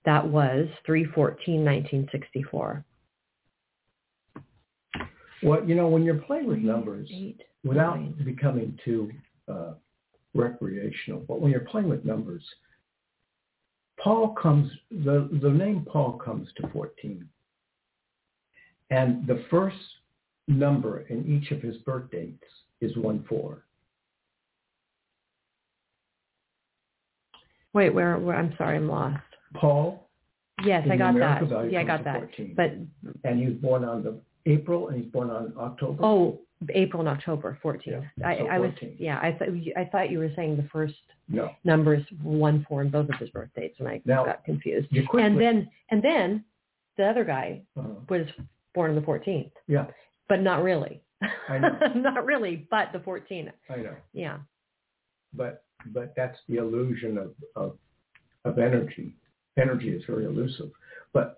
that 0.06 0.28
was 0.28 0.68
314-1964. 0.88 2.84
Well, 5.44 5.64
you 5.66 5.76
know, 5.76 5.88
when 5.88 6.04
you're 6.04 6.16
playing 6.16 6.48
with 6.48 6.60
numbers, 6.60 7.10
Eight, 7.12 7.42
without 7.64 8.00
nine. 8.00 8.16
becoming 8.24 8.78
too 8.84 9.12
uh, 9.48 9.74
recreational, 10.34 11.24
but 11.28 11.40
when 11.42 11.52
you're 11.52 11.62
playing 11.62 11.90
with 11.90 12.06
numbers, 12.06 12.44
Paul 14.00 14.30
comes, 14.30 14.72
the, 14.90 15.30
the 15.42 15.50
name 15.50 15.86
Paul 15.92 16.14
comes 16.14 16.48
to 16.58 16.68
14. 16.70 17.28
And 18.92 19.26
the 19.26 19.44
first 19.50 19.78
number 20.48 21.02
in 21.10 21.26
each 21.26 21.52
of 21.52 21.62
his 21.62 21.78
birth 21.78 22.12
dates 22.12 22.44
is 22.82 22.94
1-4. 22.96 23.58
Wait, 27.74 27.94
where, 27.94 28.18
where? 28.18 28.36
I'm 28.36 28.54
sorry, 28.58 28.76
I'm 28.76 28.90
lost. 28.90 29.24
Paul. 29.54 30.10
Yes, 30.66 30.86
I 30.92 30.98
got 30.98 31.16
that. 31.16 31.72
Yeah, 31.72 31.80
I 31.80 31.84
got 31.84 32.04
that. 32.04 32.20
14. 32.20 32.54
But 32.56 32.74
and 33.24 33.40
he 33.40 33.46
was 33.46 33.56
born 33.56 33.86
on 33.86 34.04
the 34.04 34.20
April, 34.46 34.90
and 34.90 35.02
he's 35.02 35.12
born 35.12 35.30
on 35.30 35.54
October. 35.58 36.04
Oh, 36.04 36.40
April 36.70 37.00
and 37.00 37.10
October, 37.10 37.58
14th. 37.64 37.82
Yeah, 37.86 38.02
I, 38.28 38.38
so 38.38 38.46
I 38.46 38.60
was, 38.60 38.72
yeah, 39.00 39.18
I 39.18 39.32
thought 39.32 39.48
I 39.78 39.86
thought 39.86 40.12
you 40.12 40.20
were 40.20 40.32
saying 40.36 40.58
the 40.58 40.68
first 40.72 40.94
no. 41.30 41.50
numbers 41.64 42.04
one, 42.22 42.66
four, 42.68 42.82
and 42.82 42.92
both 42.92 43.10
of 43.10 43.16
his 43.20 43.30
birth 43.30 43.50
dates, 43.56 43.78
and 43.80 43.88
I 43.88 44.02
now, 44.06 44.26
got 44.26 44.44
confused. 44.44 44.90
And 44.92 45.40
then 45.40 45.70
and 45.90 46.04
then 46.04 46.44
the 46.98 47.06
other 47.06 47.24
guy 47.24 47.62
uh-huh. 47.78 47.88
was 48.10 48.28
born 48.74 48.92
on 48.92 48.96
the 48.96 49.02
14th. 49.02 49.52
Yeah. 49.68 49.86
But 50.30 50.42
not 50.42 50.64
really. 50.64 51.02
I 51.50 51.58
know. 51.58 51.78
not 51.96 52.26
really, 52.26 52.68
but 52.70 52.90
the 52.94 53.00
14th. 53.00 53.52
I 53.70 53.78
know. 53.78 53.96
Yeah. 54.14 54.38
But 55.34 55.64
but 55.94 56.14
that's 56.16 56.38
the 56.48 56.58
illusion 56.58 57.18
of, 57.18 57.34
of 57.56 57.78
of 58.46 58.60
energy. 58.60 59.16
Energy 59.58 59.90
is 59.90 60.04
very 60.06 60.26
elusive. 60.26 60.72
But 61.14 61.38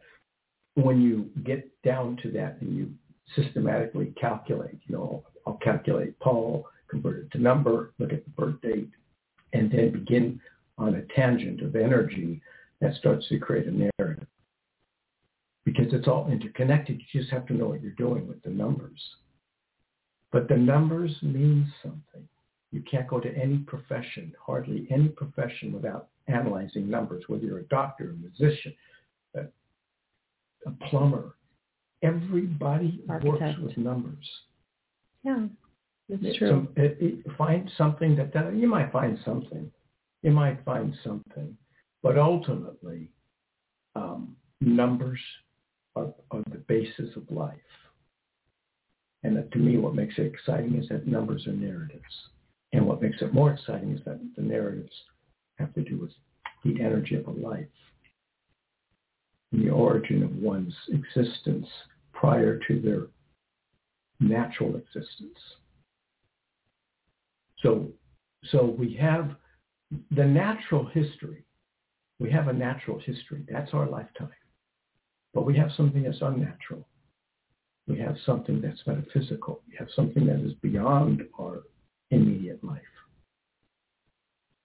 when 0.76 1.02
you 1.02 1.30
get 1.44 1.70
down 1.84 2.18
to 2.24 2.32
that 2.32 2.58
and 2.62 2.76
you 2.76 2.92
systematically 3.36 4.14
calculate, 4.20 4.80
you 4.88 4.96
know, 4.96 5.24
I'll 5.46 5.60
calculate 5.64 6.20
Paul, 6.20 6.68
convert 6.90 7.26
it 7.26 7.32
to 7.32 7.38
number, 7.38 7.94
look 8.00 8.14
at 8.14 8.24
the 8.24 8.32
birth 8.32 8.62
date, 8.62 8.90
and 9.54 9.72
then 9.72 9.92
begin 9.92 10.40
on 10.78 10.96
a 10.96 11.02
tangent 11.16 11.62
of 11.62 11.76
energy 11.76 12.42
that 12.82 12.96
starts 12.96 13.28
to 13.30 13.40
create 13.40 13.68
a 13.68 13.72
narrative 13.72 13.93
because 15.94 16.02
it's 16.02 16.08
all 16.08 16.32
interconnected. 16.32 17.00
You 17.12 17.22
just 17.22 17.32
have 17.32 17.46
to 17.48 17.54
know 17.54 17.68
what 17.68 17.82
you're 17.82 17.92
doing 17.92 18.28
with 18.28 18.42
the 18.42 18.50
numbers. 18.50 19.00
But 20.32 20.48
the 20.48 20.58
numbers 20.58 21.16
mean 21.22 21.72
something. 21.84 22.28
You 22.72 22.82
can't 22.90 23.08
go 23.08 23.20
to 23.20 23.32
any 23.36 23.60
profession, 23.60 24.34
hardly 24.44 24.88
any 24.90 25.10
profession, 25.10 25.72
without 25.72 26.08
analyzing 26.28 26.90
numbers, 26.90 27.24
whether 27.28 27.44
you're 27.44 27.60
a 27.60 27.64
doctor, 27.66 28.10
a 28.10 28.14
musician, 28.14 28.74
a, 29.36 29.42
a 30.66 30.72
plumber. 30.90 31.36
Everybody 32.02 33.04
Architect. 33.08 33.60
works 33.60 33.60
with 33.62 33.78
numbers. 33.78 34.28
Yeah, 35.24 35.46
that's 36.10 36.38
true. 36.38 36.68
So 36.76 36.82
it, 36.82 36.98
it, 37.00 37.38
find 37.38 37.70
something 37.78 38.16
that, 38.16 38.34
that 38.34 38.56
you 38.56 38.68
might 38.68 38.92
find 38.92 39.20
something. 39.24 39.72
You 40.24 40.32
might 40.32 40.66
find 40.66 40.96
something. 41.04 41.56
But 42.02 42.18
ultimately, 42.18 43.10
um, 43.96 44.36
numbers 44.60 45.20
are 45.96 46.14
the 46.32 46.64
basis 46.68 47.16
of 47.16 47.30
life. 47.30 47.58
And 49.24 49.38
that, 49.38 49.52
to 49.54 49.58
me, 49.58 49.78
what 49.78 49.96
makes 49.96 50.16
it 50.18 50.26
exciting 50.26 50.76
is 50.76 50.90
that 50.90 51.08
numbers 51.08 51.48
are 51.48 51.54
narratives. 51.54 52.04
And 52.74 52.86
what 52.86 53.02
makes 53.02 53.22
it 53.22 53.34
more 53.34 53.52
exciting 53.52 53.96
is 53.96 54.02
that 54.06 54.20
the 54.36 54.42
narratives 54.42 54.92
have 55.60 55.74
to 55.76 55.82
do 55.82 55.98
with 55.98 56.12
the 56.66 56.82
energy 56.82 57.16
of 57.16 57.28
a 57.28 57.32
life 57.32 57.68
and 59.52 59.64
the 59.64 59.70
origin 59.70 60.24
of 60.24 60.36
one's 60.36 60.74
existence 60.90 61.68
prior 62.12 62.60
to 62.68 62.82
their 62.82 63.08
natural 64.20 64.76
existence. 64.76 65.38
So, 67.62 67.88
so 68.52 68.76
we 68.78 68.94
have 68.96 69.36
the 70.12 70.26
natural 70.26 70.86
history. 70.86 71.46
We 72.20 72.32
have 72.32 72.48
a 72.48 72.54
natural 72.54 73.00
history. 73.00 73.46
That's 73.50 73.74
our 73.74 73.88
lifetime. 73.88 74.30
But 75.34 75.46
we 75.46 75.58
have 75.58 75.72
something 75.76 76.04
that's 76.04 76.22
unnatural. 76.22 76.88
We 77.88 78.00
have 78.00 78.16
something 78.26 78.62
that's 78.62 78.86
metaphysical. 78.86 79.62
We 79.68 79.76
have 79.78 79.90
something 79.96 80.26
that 80.28 80.40
is 80.40 80.54
beyond 80.62 81.24
our 81.40 81.64
immediate 82.12 82.64
life, 82.64 82.82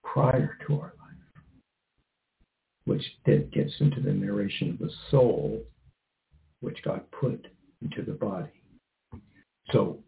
prior 0.04 0.56
to 0.66 0.74
our 0.74 0.92
life, 1.00 1.42
which 2.84 3.02
then 3.26 3.48
gets 3.52 3.72
into 3.80 4.00
the 4.00 4.12
narration 4.12 4.70
of 4.70 4.78
the 4.78 4.90
soul, 5.10 5.62
which 6.60 6.82
God 6.84 7.02
put 7.10 7.46
into 7.82 8.02
the 8.02 8.12
body. 8.12 8.62
So 9.72 9.98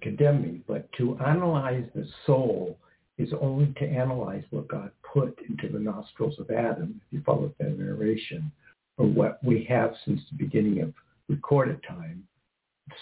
condemn 0.00 0.42
me, 0.42 0.60
but 0.66 0.90
to 0.94 1.18
analyze 1.18 1.84
the 1.94 2.06
soul 2.26 2.78
is 3.18 3.32
only 3.40 3.72
to 3.78 3.84
analyze 3.84 4.44
what 4.50 4.68
God 4.68 4.90
put 5.02 5.38
into 5.48 5.68
the 5.68 5.78
nostrils 5.78 6.38
of 6.38 6.50
Adam, 6.50 7.00
if 7.04 7.12
you 7.12 7.22
follow 7.24 7.52
that 7.58 7.78
narration, 7.78 8.50
or 8.98 9.06
what 9.06 9.42
we 9.42 9.64
have 9.64 9.94
since 10.04 10.20
the 10.30 10.44
beginning 10.44 10.82
of 10.82 10.92
recorded 11.28 11.80
time, 11.86 12.24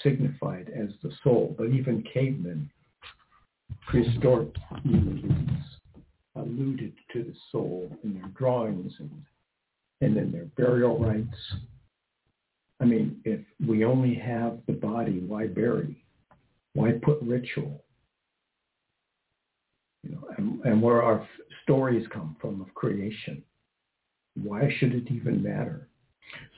signified 0.02 0.70
as 0.76 0.90
the 1.02 1.10
soul. 1.24 1.54
But 1.56 1.68
even 1.68 2.04
cavemen, 2.12 2.70
prehistoric 3.86 4.54
humans, 4.82 5.62
alluded 6.34 6.92
to 7.12 7.22
the 7.24 7.34
soul 7.50 7.90
in 8.04 8.14
their 8.14 8.28
drawings 8.36 8.92
and, 8.98 9.10
and 10.00 10.16
in 10.16 10.30
their 10.30 10.46
burial 10.56 10.98
rites. 10.98 11.54
I 12.80 12.84
mean, 12.84 13.20
if 13.24 13.40
we 13.66 13.84
only 13.84 14.14
have 14.14 14.58
the 14.66 14.74
body, 14.74 15.20
why 15.20 15.46
bury? 15.46 16.04
Why 16.74 16.92
put 17.02 17.22
ritual? 17.22 17.82
You 20.02 20.10
know, 20.12 20.28
and, 20.36 20.60
and 20.64 20.82
where 20.82 21.02
our 21.02 21.26
stories 21.62 22.06
come 22.12 22.36
from 22.40 22.60
of 22.60 22.72
creation. 22.74 23.42
Why 24.42 24.68
should 24.78 24.94
it 24.94 25.10
even 25.10 25.42
matter? 25.42 25.88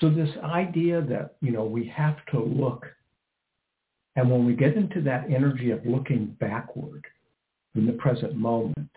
So 0.01 0.09
this 0.11 0.31
idea 0.43 1.03
that, 1.03 1.37
you 1.41 1.53
know, 1.53 1.65
we 1.65 1.87
have 1.89 2.17
to 2.33 2.41
look, 2.41 2.87
and 4.17 4.31
when 4.31 4.45
we 4.47 4.55
get 4.55 4.77
into 4.77 5.01
that 5.03 5.31
energy 5.31 5.71
of 5.71 5.87
looking 5.87 6.37
backward 6.41 7.05
in 7.75 7.87
the 7.87 7.93
present 7.93 8.35
moment 8.35 8.91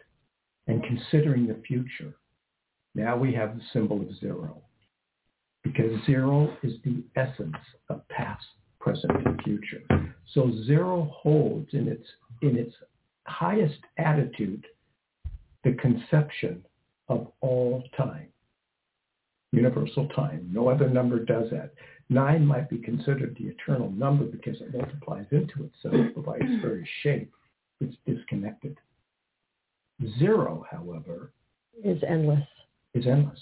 and 0.67 0.83
considering 0.83 1.47
the 1.47 1.61
future, 1.67 2.15
now 2.95 3.17
we 3.17 3.33
have 3.33 3.55
the 3.55 3.63
symbol 3.73 4.01
of 4.01 4.15
zero. 4.19 4.61
Because 5.63 6.03
zero 6.05 6.57
is 6.63 6.73
the 6.83 7.03
essence 7.15 7.55
of 7.89 8.07
past, 8.09 8.43
present, 8.79 9.11
and 9.25 9.39
future. 9.43 9.83
So 10.33 10.51
zero 10.65 11.13
holds 11.13 11.73
in 11.73 11.87
its 11.87 12.07
in 12.41 12.57
its 12.57 12.73
highest 13.27 13.79
attitude 13.97 14.65
the 15.63 15.73
conception 15.73 16.65
of 17.07 17.27
all 17.41 17.83
time, 17.95 18.30
universal 19.51 20.07
time. 20.09 20.49
No 20.51 20.69
other 20.69 20.89
number 20.89 21.19
does 21.19 21.49
that. 21.51 21.73
Nine 22.09 22.45
might 22.45 22.69
be 22.69 22.77
considered 22.77 23.37
the 23.37 23.47
eternal 23.47 23.89
number 23.91 24.25
because 24.25 24.59
it 24.61 24.73
multiplies 24.73 25.25
into 25.31 25.63
itself, 25.63 26.07
but 26.15 26.25
by 26.25 26.35
its 26.37 26.61
very 26.61 26.87
shape, 27.03 27.31
it's 27.79 27.95
disconnected. 28.05 28.77
Zero, 30.19 30.65
however, 30.69 31.31
is 31.83 32.01
endless. 32.07 32.45
Is 32.93 33.07
endless. 33.07 33.39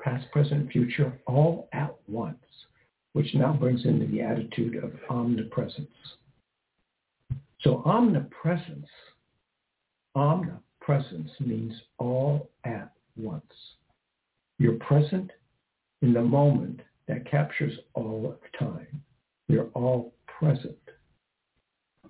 Past, 0.00 0.30
present, 0.32 0.70
future, 0.70 1.12
all 1.26 1.68
at 1.72 1.94
once, 2.06 2.38
which 3.12 3.34
now 3.34 3.52
brings 3.52 3.84
into 3.84 4.06
the 4.06 4.22
attitude 4.22 4.76
of 4.76 4.92
omnipresence. 5.10 5.88
So 7.60 7.82
omnipresence, 7.84 8.86
omnipresence 10.14 11.30
means 11.40 11.74
all 11.98 12.48
at 12.64 12.92
once. 13.16 13.52
You're 14.58 14.74
present 14.74 15.30
in 16.02 16.12
the 16.12 16.22
moment 16.22 16.80
that 17.06 17.28
captures 17.30 17.72
all 17.94 18.26
of 18.26 18.68
time. 18.68 19.02
You're 19.48 19.70
all 19.74 20.14
present. 20.26 20.76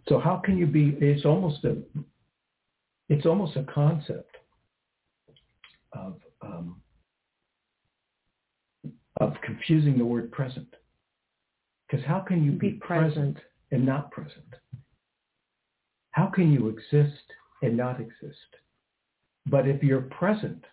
So 0.09 0.18
how 0.18 0.36
can 0.36 0.57
you 0.59 0.66
be, 0.66 0.97
it's 1.01 1.24
almost 1.24 1.64
a, 1.64 1.76
it's 3.09 3.26
almost 3.26 3.57
a 3.57 3.64
concept 3.64 4.36
of, 5.93 6.16
um, 6.43 6.80
of 9.20 9.34
confusing 9.43 9.99
the 9.99 10.05
word 10.05 10.30
present. 10.32 10.74
Because 11.86 12.05
how 12.07 12.20
can 12.20 12.45
you 12.45 12.53
be, 12.53 12.70
Be 12.70 12.76
present. 12.78 13.14
present 13.14 13.39
and 13.70 13.86
not 13.86 14.11
present? 14.11 14.55
How 16.11 16.26
can 16.26 16.53
you 16.53 16.68
exist 16.68 17.22
and 17.62 17.76
not 17.76 18.01
exist? 18.01 18.57
But 19.47 19.66
if 19.66 19.82
you're 19.82 20.03
present, 20.03 20.64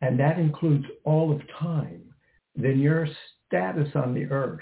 and 0.00 0.18
that 0.18 0.38
includes 0.38 0.86
all 1.04 1.32
of 1.32 1.40
time, 1.58 2.11
then 2.56 2.78
your 2.78 3.06
status 3.46 3.88
on 3.94 4.14
the 4.14 4.26
earth, 4.26 4.60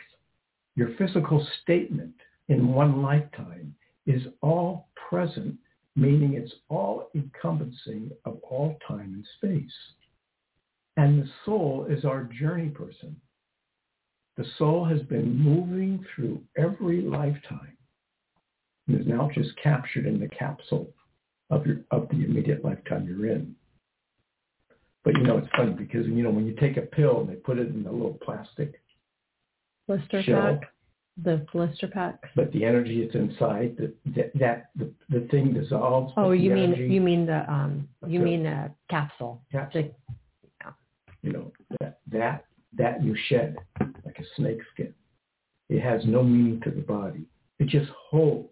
your 0.76 0.94
physical 0.96 1.46
statement 1.62 2.14
in 2.48 2.72
one 2.72 3.02
lifetime 3.02 3.74
is 4.06 4.22
all 4.40 4.88
present, 5.08 5.56
meaning 5.96 6.34
it's 6.34 6.54
all 6.68 7.10
encompassing 7.14 8.10
of 8.24 8.38
all 8.42 8.78
time 8.86 9.14
and 9.14 9.26
space. 9.36 9.72
And 10.96 11.22
the 11.22 11.28
soul 11.44 11.86
is 11.88 12.04
our 12.04 12.24
journey 12.24 12.68
person. 12.68 13.16
The 14.36 14.44
soul 14.58 14.84
has 14.84 15.02
been 15.02 15.36
moving 15.36 16.04
through 16.14 16.40
every 16.56 17.02
lifetime 17.02 17.76
and 18.86 19.00
is 19.00 19.06
now 19.06 19.30
just 19.34 19.50
captured 19.62 20.06
in 20.06 20.18
the 20.18 20.28
capsule 20.28 20.88
of 21.50 21.66
your 21.66 21.78
of 21.90 22.08
the 22.08 22.24
immediate 22.24 22.64
lifetime 22.64 23.06
you're 23.06 23.30
in. 23.30 23.54
But 25.04 25.16
you 25.16 25.22
know 25.22 25.38
it's 25.38 25.48
funny 25.56 25.72
because 25.72 26.06
you 26.06 26.22
know 26.22 26.30
when 26.30 26.46
you 26.46 26.54
take 26.56 26.76
a 26.76 26.82
pill 26.82 27.20
and 27.20 27.28
they 27.28 27.34
put 27.36 27.58
it 27.58 27.68
in 27.68 27.86
a 27.86 27.92
little 27.92 28.18
plastic 28.22 28.80
Blister 29.88 30.22
shell, 30.22 30.58
pack. 30.60 30.72
The 31.22 31.44
blister 31.52 31.88
pack. 31.88 32.20
but 32.36 32.52
the 32.52 32.64
energy 32.64 33.04
that's 33.04 33.14
inside 33.14 33.76
that 33.78 33.94
that, 34.14 34.30
that 34.38 34.70
the, 34.76 34.90
the 35.08 35.26
thing 35.30 35.52
dissolves. 35.52 36.12
Oh, 36.16 36.30
you 36.32 36.50
mean 36.52 36.72
energy, 36.74 36.94
you 36.94 37.00
mean 37.00 37.26
the 37.26 37.50
um 37.52 37.88
you 38.06 38.20
Okay. 38.20 38.30
mean 38.30 38.46
a 38.46 38.74
capsule. 38.88 39.42
capsule, 39.50 39.82
The- 39.82 39.94
you 41.22 41.32
know 41.32 41.52
that 41.80 41.98
that 42.10 42.44
that 42.76 43.02
you 43.02 43.14
shed 43.28 43.56
like 44.06 44.18
a 44.18 44.24
snake 44.36 44.60
skin. 44.72 44.94
It 45.68 45.80
has 45.82 46.02
no 46.06 46.22
meaning 46.22 46.60
to 46.62 46.70
the 46.70 46.80
body. 46.80 47.24
It 47.58 47.66
just 47.68 47.90
holds 48.10 48.48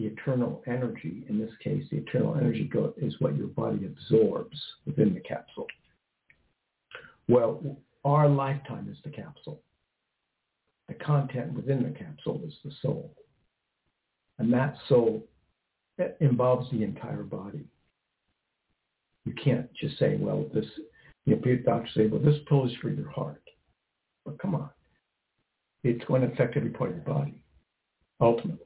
the 0.00 0.06
eternal 0.06 0.62
energy. 0.66 1.24
In 1.28 1.38
this 1.38 1.50
case, 1.62 1.84
the 1.90 1.98
eternal 1.98 2.34
energy 2.34 2.64
go, 2.64 2.94
is 2.96 3.14
what 3.18 3.36
your 3.36 3.48
body 3.48 3.84
absorbs 3.84 4.58
within 4.86 5.12
the 5.12 5.20
capsule. 5.20 5.66
Well, 7.28 7.76
our 8.04 8.28
lifetime 8.28 8.88
is 8.90 8.96
the 9.04 9.10
capsule. 9.10 9.60
The 10.88 10.94
content 10.94 11.52
within 11.52 11.82
the 11.82 11.90
capsule 11.90 12.40
is 12.46 12.54
the 12.64 12.72
soul. 12.80 13.14
And 14.38 14.50
that 14.54 14.74
soul 14.88 15.22
involves 16.20 16.70
the 16.70 16.82
entire 16.82 17.22
body. 17.22 17.66
You 19.26 19.34
can't 19.34 19.68
just 19.74 19.98
say, 19.98 20.16
well, 20.18 20.46
this, 20.54 20.64
you 21.26 21.36
know, 21.36 21.56
doctors 21.56 21.90
say, 21.94 22.06
well, 22.06 22.22
this 22.22 22.40
pill 22.48 22.66
is 22.66 22.72
for 22.80 22.88
your 22.88 23.10
heart. 23.10 23.42
But 24.24 24.38
come 24.38 24.54
on. 24.54 24.70
It's 25.84 26.04
going 26.06 26.22
to 26.22 26.32
affect 26.32 26.56
every 26.56 26.70
part 26.70 26.90
of 26.90 26.96
your 26.96 27.04
body, 27.04 27.42
ultimately. 28.18 28.64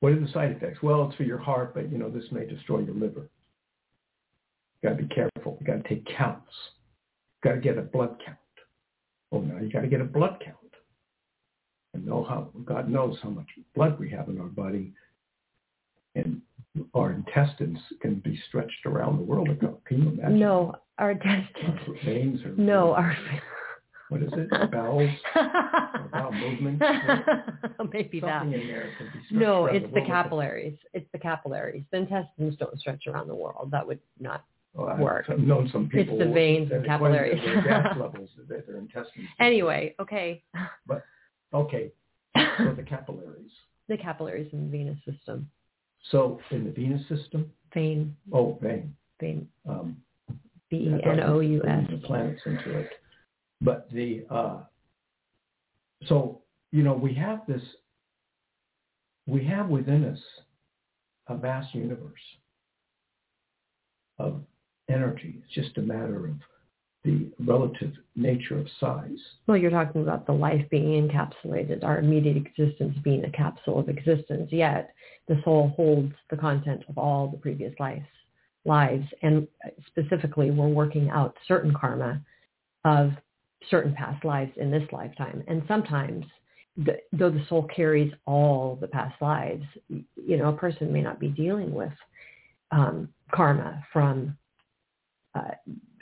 What 0.00 0.12
are 0.12 0.20
the 0.20 0.28
side 0.32 0.52
effects? 0.52 0.82
Well, 0.82 1.06
it's 1.06 1.16
for 1.16 1.24
your 1.24 1.38
heart, 1.38 1.74
but, 1.74 1.90
you 1.90 1.98
know, 1.98 2.08
this 2.08 2.24
may 2.30 2.46
destroy 2.46 2.80
your 2.80 2.94
liver. 2.94 3.28
You 4.80 4.88
got 4.88 4.96
to 4.96 5.02
be 5.02 5.12
careful. 5.12 5.58
You 5.60 5.66
got 5.66 5.82
to 5.82 5.88
take 5.88 6.06
counts. 6.16 6.52
You 7.42 7.50
got 7.50 7.56
to 7.56 7.60
get 7.60 7.78
a 7.78 7.82
blood 7.82 8.16
count. 8.24 8.38
Oh, 9.32 9.40
now 9.40 9.60
you 9.60 9.70
got 9.70 9.80
to 9.80 9.88
get 9.88 10.00
a 10.00 10.04
blood 10.04 10.40
count. 10.44 10.56
And 11.94 12.06
know 12.06 12.24
how, 12.24 12.50
God 12.64 12.88
knows 12.88 13.18
how 13.22 13.30
much 13.30 13.46
blood 13.74 13.98
we 13.98 14.10
have 14.10 14.28
in 14.28 14.40
our 14.40 14.46
body. 14.46 14.92
And 16.14 16.42
our 16.94 17.12
intestines 17.12 17.78
can 18.00 18.16
be 18.16 18.40
stretched 18.48 18.86
around 18.86 19.18
the 19.18 19.24
world. 19.24 19.48
Can 19.84 20.02
you 20.02 20.08
imagine? 20.10 20.38
No, 20.38 20.76
our 20.98 21.12
intestines. 21.12 21.80
Our 21.88 22.04
veins 22.04 22.40
or 22.44 22.52
No, 22.56 22.92
our 22.92 23.16
what 24.08 24.22
is 24.22 24.30
it? 24.32 24.50
Bowels, 24.72 25.10
bowel 26.12 26.32
movement. 26.32 26.80
maybe 27.92 28.20
that. 28.20 28.42
Something 28.42 28.60
in 28.60 28.66
there 28.68 28.90
can 28.98 29.38
No, 29.38 29.66
it's 29.66 29.86
the 29.94 30.00
the 30.00 30.06
capillaries. 30.06 30.76
It's 30.94 31.06
the 31.12 31.18
capillaries. 31.18 31.84
The 31.90 31.98
intestines 31.98 32.56
don't 32.56 32.78
stretch 32.80 33.06
around 33.06 33.28
the 33.28 33.34
world. 33.34 33.70
That 33.70 33.86
would 33.86 34.00
not. 34.20 34.44
Well, 34.74 34.88
I've 35.28 35.38
known 35.40 35.68
some 35.72 35.88
people. 35.88 36.14
It's 36.20 36.26
the 36.28 36.32
veins 36.32 36.70
and 36.72 36.84
capillaries. 36.84 37.42
Their 37.44 37.62
gas 37.62 37.96
levels, 37.98 38.28
that 38.48 38.66
their 38.66 38.76
intestines. 38.78 39.26
Anyway, 39.40 39.94
okay. 40.00 40.42
But 40.86 41.04
okay, 41.52 41.90
so 42.36 42.74
the 42.76 42.82
capillaries. 42.84 43.50
the 43.88 43.96
capillaries 43.96 44.48
in 44.52 44.64
the 44.64 44.70
venous 44.70 44.98
system. 45.04 45.48
So 46.10 46.38
in 46.50 46.64
the 46.64 46.70
venous 46.70 47.02
system, 47.08 47.50
Vein, 47.74 48.14
oh, 48.32 48.56
vein. 48.62 48.94
vein, 49.20 49.48
Um, 49.68 49.96
B 50.70 50.76
E 50.76 51.00
N 51.04 51.20
O 51.20 51.40
U 51.40 51.62
S. 51.66 51.84
The 51.90 51.96
planets 51.98 52.40
into 52.46 52.78
it, 52.78 52.90
but 53.60 53.88
the 53.92 54.24
uh, 54.30 54.58
so 56.06 56.42
you 56.72 56.82
know 56.82 56.94
we 56.94 57.14
have 57.14 57.40
this. 57.46 57.62
We 59.26 59.44
have 59.44 59.68
within 59.68 60.04
us 60.04 60.20
a 61.28 61.36
vast 61.36 61.74
universe 61.74 62.12
of 64.18 64.42
energy. 64.88 65.42
It's 65.42 65.54
just 65.54 65.76
a 65.76 65.82
matter 65.82 66.26
of 66.26 66.36
the 67.04 67.30
relative 67.38 67.92
nature 68.16 68.58
of 68.58 68.66
size. 68.80 69.18
Well, 69.46 69.56
you're 69.56 69.70
talking 69.70 70.02
about 70.02 70.26
the 70.26 70.32
life 70.32 70.64
being 70.70 71.08
encapsulated, 71.08 71.84
our 71.84 71.98
immediate 71.98 72.36
existence 72.36 72.96
being 73.04 73.24
a 73.24 73.30
capsule 73.30 73.78
of 73.78 73.88
existence, 73.88 74.48
yet 74.50 74.94
the 75.28 75.40
soul 75.44 75.72
holds 75.76 76.12
the 76.30 76.36
content 76.36 76.84
of 76.88 76.98
all 76.98 77.28
the 77.28 77.36
previous 77.36 77.72
lives, 77.78 78.06
lives. 78.64 79.06
And 79.22 79.46
specifically, 79.86 80.50
we're 80.50 80.68
working 80.68 81.10
out 81.10 81.36
certain 81.46 81.72
karma 81.72 82.20
of 82.84 83.12
certain 83.70 83.94
past 83.94 84.24
lives 84.24 84.52
in 84.56 84.70
this 84.70 84.84
lifetime. 84.92 85.42
And 85.48 85.62
sometimes, 85.68 86.24
the, 86.76 86.98
though 87.12 87.30
the 87.30 87.44
soul 87.48 87.68
carries 87.74 88.12
all 88.26 88.78
the 88.80 88.86
past 88.88 89.20
lives, 89.20 89.64
you 89.88 90.36
know, 90.36 90.50
a 90.50 90.56
person 90.56 90.92
may 90.92 91.02
not 91.02 91.18
be 91.18 91.28
dealing 91.28 91.72
with 91.72 91.92
um, 92.70 93.08
karma 93.32 93.84
from 93.92 94.36
uh, 95.34 95.50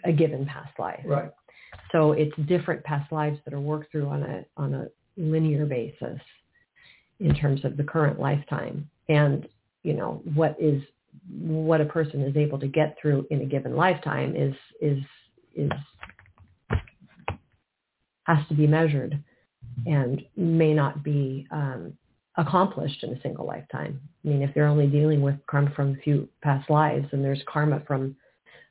a 0.04 0.12
given 0.12 0.44
past 0.46 0.78
life. 0.78 1.00
Right. 1.04 1.30
So 1.92 2.12
it's 2.12 2.34
different 2.46 2.84
past 2.84 3.10
lives 3.12 3.38
that 3.44 3.54
are 3.54 3.60
worked 3.60 3.90
through 3.90 4.06
on 4.08 4.22
a 4.22 4.44
on 4.56 4.74
a 4.74 4.86
linear 5.16 5.66
basis 5.66 6.20
in 7.20 7.34
terms 7.34 7.64
of 7.64 7.76
the 7.76 7.84
current 7.84 8.20
lifetime 8.20 8.88
and 9.08 9.48
you 9.82 9.94
know 9.94 10.22
what 10.34 10.56
is 10.60 10.82
what 11.30 11.80
a 11.80 11.84
person 11.84 12.20
is 12.22 12.36
able 12.36 12.58
to 12.58 12.66
get 12.66 12.96
through 13.00 13.26
in 13.30 13.40
a 13.40 13.46
given 13.46 13.74
lifetime 13.74 14.36
is 14.36 14.54
is 14.80 14.98
is 15.54 15.70
has 18.26 18.38
to 18.48 18.54
be 18.54 18.66
measured 18.66 19.22
and 19.86 20.22
may 20.36 20.74
not 20.74 21.02
be 21.02 21.46
um, 21.50 21.92
accomplished 22.36 23.02
in 23.02 23.10
a 23.10 23.20
single 23.20 23.46
lifetime. 23.46 24.00
I 24.24 24.28
mean, 24.28 24.42
if 24.42 24.52
they're 24.54 24.66
only 24.66 24.86
dealing 24.86 25.22
with 25.22 25.36
karma 25.46 25.70
from 25.74 25.92
a 25.92 26.02
few 26.02 26.28
past 26.42 26.68
lives 26.68 27.06
and 27.12 27.24
there's 27.24 27.42
karma 27.46 27.82
from 27.86 28.16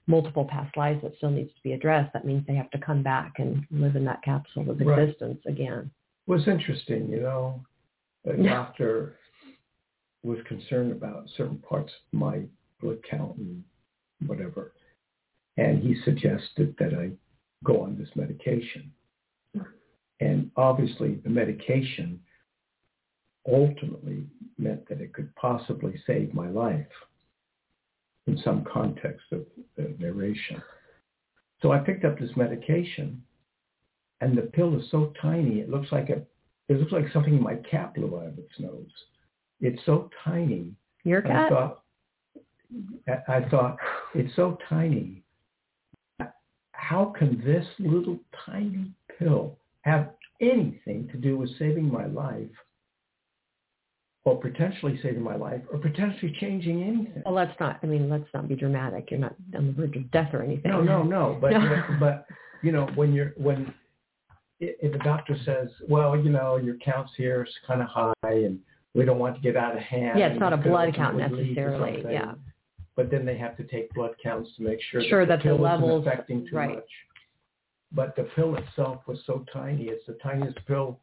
multiple 0.08 0.46
past 0.46 0.76
lives 0.78 1.02
that 1.02 1.16
still 1.18 1.32
needs 1.32 1.50
to 1.50 1.64
be 1.64 1.74
addressed, 1.74 2.14
that 2.14 2.26
means 2.26 2.46
they 2.46 2.56
have 2.56 2.70
to 2.72 2.78
come 2.78 3.02
back 3.02 3.34
and 3.38 3.66
live 3.72 3.96
in 3.96 4.06
that 4.06 4.22
capsule 4.24 4.70
of 4.70 4.80
Right. 4.80 5.00
existence 5.00 5.40
again. 5.46 5.90
Well, 6.28 6.40
it's 6.40 6.48
interesting, 6.48 7.10
you 7.10 7.22
know, 7.22 7.64
a 8.26 8.36
doctor 8.36 9.16
was 10.24 10.40
concerned 10.48 10.92
about 10.92 11.30
certain 11.38 11.60
parts 11.60 11.92
of 11.94 12.20
my 12.20 12.42
blood 12.82 12.98
count 13.10 13.38
and 13.38 13.64
whatever. 14.26 14.74
And 15.58 15.82
he 15.82 15.96
suggested 16.04 16.76
that 16.80 16.94
I 16.94 17.12
go 17.64 17.82
on 17.82 17.98
this 17.98 18.10
medication. 18.16 18.92
And 20.20 20.52
obviously 20.56 21.16
the 21.24 21.30
medication 21.30 22.20
ultimately 23.48 24.24
meant 24.58 24.88
that 24.90 25.02
it 25.02 25.14
could 25.14 25.34
possibly 25.36 26.02
save 26.08 26.34
my 26.34 26.50
life 26.50 26.88
in 28.28 28.38
some 28.44 28.64
context 28.72 29.26
of 29.32 29.46
the 29.78 29.96
narration. 30.00 30.62
So 31.62 31.72
I 31.72 31.80
picked 31.80 32.06
up 32.06 32.20
this 32.20 32.36
medication 32.36 33.22
and 34.22 34.38
the 34.38 34.44
pill 34.44 34.78
is 34.80 34.90
so 34.90 35.14
tiny 35.22 35.60
it 35.60 35.70
looks 35.70 35.92
like 35.92 36.10
a 36.10 36.22
it 36.68 36.80
looks 36.80 36.92
like 36.92 37.06
something 37.14 37.36
in 37.36 37.44
my 37.44 37.56
cat 37.56 37.94
blew 37.94 38.18
out 38.18 38.28
of 38.28 38.40
its 38.40 38.60
nose. 38.60 38.90
It's 39.62 39.80
so 39.86 40.10
tiny. 40.24 40.74
Your 41.04 41.20
and 41.20 41.38
I 41.38 41.50
thought 41.50 41.84
I 43.28 43.42
thought 43.50 43.78
it's 44.16 44.36
so 44.36 44.58
tiny. 44.68 45.24
How 46.72 47.14
can 47.18 47.42
this 47.46 47.66
little 47.78 48.20
tiny 48.46 48.92
pill 49.20 49.58
have 49.86 50.10
anything 50.42 51.08
to 51.12 51.18
do 51.18 51.38
with 51.38 51.50
saving 51.58 51.90
my 51.92 52.06
life 52.08 52.50
or 54.26 54.40
potentially 54.42 55.00
saving 55.04 55.22
my 55.22 55.36
life 55.36 55.62
or 55.72 55.78
potentially 55.78 56.36
changing 56.40 56.82
anything? 56.84 57.22
Well, 57.26 57.36
let's 57.36 57.58
not. 57.60 57.80
I 57.84 57.86
mean, 57.86 58.10
let's 58.10 58.28
not 58.34 58.48
be 58.48 58.56
dramatic. 58.56 59.12
You're 59.12 59.20
not 59.20 59.36
on 59.56 59.68
the 59.68 59.74
verge 59.74 59.96
of 59.96 60.10
death 60.12 60.34
or 60.34 60.42
anything. 60.42 60.72
No, 60.72 60.82
no, 60.82 61.04
no. 61.04 61.38
But 61.40 61.52
No. 61.52 61.84
but 62.00 62.26
you 62.64 62.72
know 62.72 62.88
when 62.96 63.14
you're 63.14 63.34
when 63.38 63.74
if 64.60 64.94
a 64.94 65.04
doctor 65.04 65.36
says, 65.46 65.70
well, 65.90 66.18
you 66.18 66.30
know, 66.30 66.56
your 66.58 66.76
counts 66.78 67.12
here 67.18 67.44
is 67.44 67.54
kind 67.68 67.82
of 67.82 67.88
high, 67.90 68.14
and 68.24 68.58
we 68.96 69.04
don't 69.06 69.20
want 69.20 69.36
to 69.36 69.42
get 69.42 69.58
out 69.58 69.76
of 69.76 69.82
hand. 69.84 70.18
Yeah, 70.18 70.28
it's 70.28 70.40
not 70.40 70.54
a 70.54 70.58
blood 70.58 70.96
count 70.96 71.16
ultimately 71.16 71.48
lead 71.50 71.56
to 71.56 71.62
necessarily. 71.62 72.14
Yeah. 72.14 72.34
But 72.96 73.12
then 73.12 73.26
they 73.26 73.38
have 73.38 73.58
to 73.58 73.64
take 73.66 73.94
blood 73.94 74.12
counts 74.24 74.50
to 74.56 74.64
make 74.64 74.80
sure, 74.90 75.04
Sure 75.04 75.26
that 75.26 75.44
that 75.44 75.50
the 75.50 75.56
the 75.58 75.62
levels- 75.62 76.08
affecting 76.08 76.48
too 76.48 76.56
right. 76.56 76.76
much. 76.76 76.90
But 77.92 78.16
the 78.16 78.24
pill 78.36 78.56
itself 78.56 79.02
was 79.08 79.20
so 79.26 79.46
tiny; 79.54 79.86
it's 79.86 80.06
the 80.06 80.18
tiniest 80.22 80.58
pill 80.68 81.00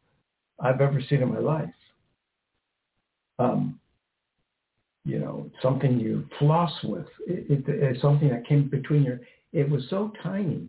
I've 0.59 0.81
ever 0.81 1.01
seen 1.01 1.21
in 1.21 1.33
my 1.33 1.39
life. 1.39 1.73
Um, 3.39 3.79
you 5.05 5.19
know, 5.19 5.49
something 5.61 5.99
you 5.99 6.25
floss 6.39 6.71
with. 6.83 7.07
It, 7.27 7.49
it, 7.49 7.63
it's 7.67 8.01
something 8.01 8.29
that 8.29 8.47
came 8.47 8.69
between 8.69 9.03
your. 9.03 9.19
It 9.51 9.69
was 9.69 9.83
so 9.89 10.11
tiny 10.21 10.67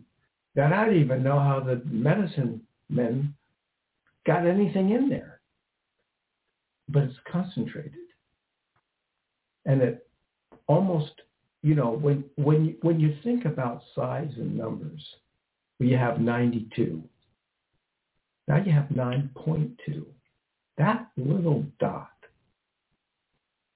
that 0.55 0.73
I 0.73 0.85
didn't 0.85 1.01
even 1.01 1.23
know 1.23 1.39
how 1.39 1.59
the 1.59 1.81
medicine 1.85 2.61
men 2.89 3.33
got 4.25 4.45
anything 4.45 4.91
in 4.91 5.09
there. 5.09 5.41
But 6.89 7.03
it's 7.03 7.17
concentrated, 7.31 7.93
and 9.65 9.81
it 9.81 10.07
almost, 10.67 11.13
you 11.63 11.75
know, 11.75 11.91
when 11.91 12.23
when 12.35 12.75
when 12.81 12.99
you 12.99 13.15
think 13.23 13.45
about 13.45 13.81
size 13.95 14.31
and 14.37 14.55
numbers, 14.55 15.03
you 15.79 15.97
have 15.97 16.19
92. 16.19 17.03
Now 18.47 18.57
you 18.63 18.71
have 18.71 18.85
9.2. 18.85 20.05
That 20.77 21.07
little 21.17 21.65
dot 21.79 22.09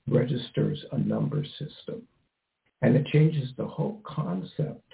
registers 0.07 0.83
a 0.91 0.97
number 0.97 1.43
system. 1.43 2.01
And 2.81 2.95
it 2.95 3.05
changes 3.07 3.49
the 3.57 3.65
whole 3.65 4.01
concept 4.05 4.93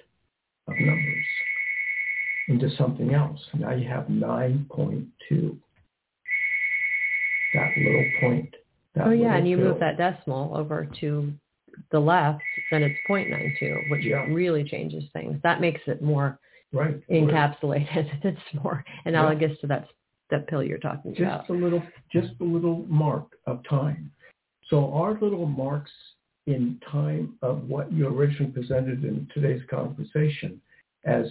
of 0.67 0.73
numbers 0.79 1.25
into 2.47 2.69
something 2.77 3.13
else. 3.13 3.39
Now 3.53 3.71
you 3.73 3.87
have 3.87 4.05
9.2. 4.05 5.57
That 7.53 7.71
little 7.77 8.05
point. 8.19 8.55
That 8.95 9.07
Oh 9.07 9.11
yeah, 9.11 9.35
and 9.35 9.47
you 9.47 9.57
move 9.57 9.79
that 9.79 9.97
decimal 9.97 10.55
over 10.55 10.87
to 11.01 11.33
the 11.91 11.99
left, 11.99 12.41
then 12.71 12.83
it's 12.83 12.97
0.92, 13.07 13.89
which 13.89 14.05
Yeah. 14.05 14.25
really 14.29 14.63
changes 14.63 15.03
things. 15.11 15.41
That 15.41 15.61
makes 15.61 15.81
it 15.87 16.01
more 16.01 16.39
Right. 16.73 17.01
encapsulated. 17.09 18.19
it's 18.23 18.63
more 18.63 18.83
analogous 19.05 19.57
to 19.61 19.67
that 19.67 19.87
that 20.29 20.47
pill 20.47 20.63
you're 20.63 20.77
talking 20.77 21.15
about. 21.15 21.41
just 21.41 21.49
a 21.49 21.53
little 21.53 21.83
just 22.11 22.33
a 22.41 22.43
little 22.43 22.85
mark 22.87 23.37
of 23.45 23.61
time 23.69 24.11
so 24.69 24.91
our 24.93 25.13
little 25.21 25.45
marks 25.45 25.91
in 26.47 26.79
time 26.91 27.35
of 27.41 27.67
what 27.67 27.91
you 27.91 28.07
originally 28.07 28.51
presented 28.51 29.03
in 29.03 29.27
today's 29.33 29.61
conversation 29.69 30.59
as 31.05 31.25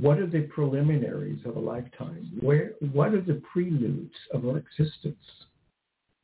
what 0.00 0.18
are 0.18 0.26
the 0.26 0.42
preliminaries 0.42 1.40
of 1.44 1.56
a 1.56 1.60
lifetime 1.60 2.30
where 2.40 2.72
what 2.92 3.14
are 3.14 3.20
the 3.20 3.40
preludes 3.52 4.14
of 4.32 4.46
our 4.46 4.58
existence 4.58 5.24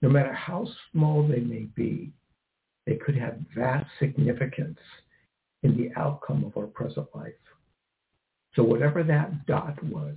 no 0.03 0.09
matter 0.09 0.33
how 0.33 0.67
small 0.93 1.27
they 1.27 1.41
may 1.41 1.67
be 1.75 2.11
they 2.87 2.97
could 2.97 3.17
have 3.17 3.39
vast 3.55 3.89
significance 3.99 4.79
in 5.63 5.77
the 5.77 5.91
outcome 5.99 6.45
of 6.45 6.57
our 6.57 6.67
present 6.67 7.07
life 7.15 7.33
so 8.57 8.63
whatever 8.63 9.05
that 9.05 9.47
dot 9.47 9.81
was 9.85 10.17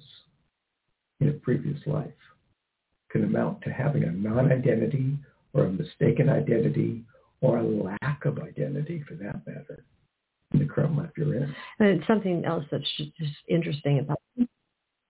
in 1.20 1.30
a 1.30 1.34
previous 1.34 1.80
life 1.86 2.08
can 3.12 3.26
amount 3.26 3.62
to 3.64 3.70
having 3.70 4.04
a 4.04 4.12
non-identity 4.12 5.18
or 5.54 5.66
a 5.66 5.70
mistaken 5.70 6.30
identity 6.30 7.04
or 7.42 7.58
a 7.58 7.64
lack 7.64 8.26
of 8.26 8.40
identity 8.40 9.04
for 9.08 9.16
that 9.16 9.46
matter 9.46 9.84
in 10.54 10.60
the 10.60 10.66
current 10.66 10.98
life 10.98 11.10
you're 11.18 11.36
in. 11.36 11.56
And 11.80 12.04
something 12.08 12.46
else 12.46 12.64
that's 12.72 12.84
just 12.98 13.32
interesting 13.48 14.00
about 14.00 14.20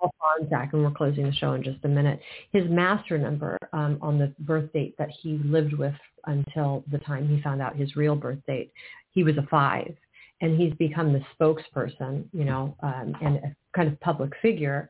Fronczak, 0.02 0.74
and 0.74 0.84
we're 0.84 0.92
closing 0.92 1.26
the 1.26 1.34
show 1.34 1.54
in 1.54 1.64
just 1.64 1.84
a 1.84 1.88
minute. 1.88 2.20
His 2.52 2.64
master 2.70 3.18
number 3.18 3.58
um, 3.74 3.98
on 4.02 4.18
the 4.18 4.34
birth 4.40 4.72
date 4.72 4.96
that 4.98 5.10
he 5.10 5.40
lived 5.44 5.74
with 5.74 5.96
until 6.26 6.84
the 6.92 7.00
time 7.00 7.28
he 7.28 7.42
found 7.42 7.62
out 7.62 7.76
his 7.76 7.96
real 7.96 8.16
birth 8.16 8.40
date, 8.48 8.72
he 9.12 9.24
was 9.24 9.38
a 9.38 9.48
five. 9.50 9.94
And 10.42 10.60
he's 10.60 10.74
become 10.76 11.12
the 11.12 11.22
spokesperson, 11.38 12.26
you 12.32 12.46
know, 12.46 12.76
um, 12.82 13.14
and 13.22 13.38
a 13.38 13.56
kind 13.76 13.90
of 13.90 14.00
public 14.00 14.32
figure, 14.42 14.90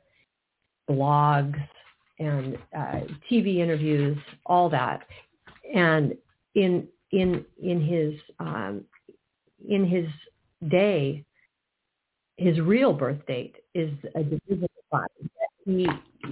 blogs 0.89 1.59
and 2.19 2.57
uh, 2.77 3.01
TV 3.31 3.57
interviews, 3.57 4.17
all 4.45 4.69
that. 4.69 5.01
And 5.73 6.15
in 6.55 6.87
in 7.11 7.45
in 7.61 7.81
his 7.81 8.19
um, 8.39 8.83
in 9.67 9.85
his 9.85 10.07
day, 10.69 11.25
his 12.37 12.59
real 12.59 12.93
birth 12.93 13.25
date 13.27 13.55
is 13.73 13.91
a 14.15 14.23
five. 14.91 15.07
He 15.65 15.87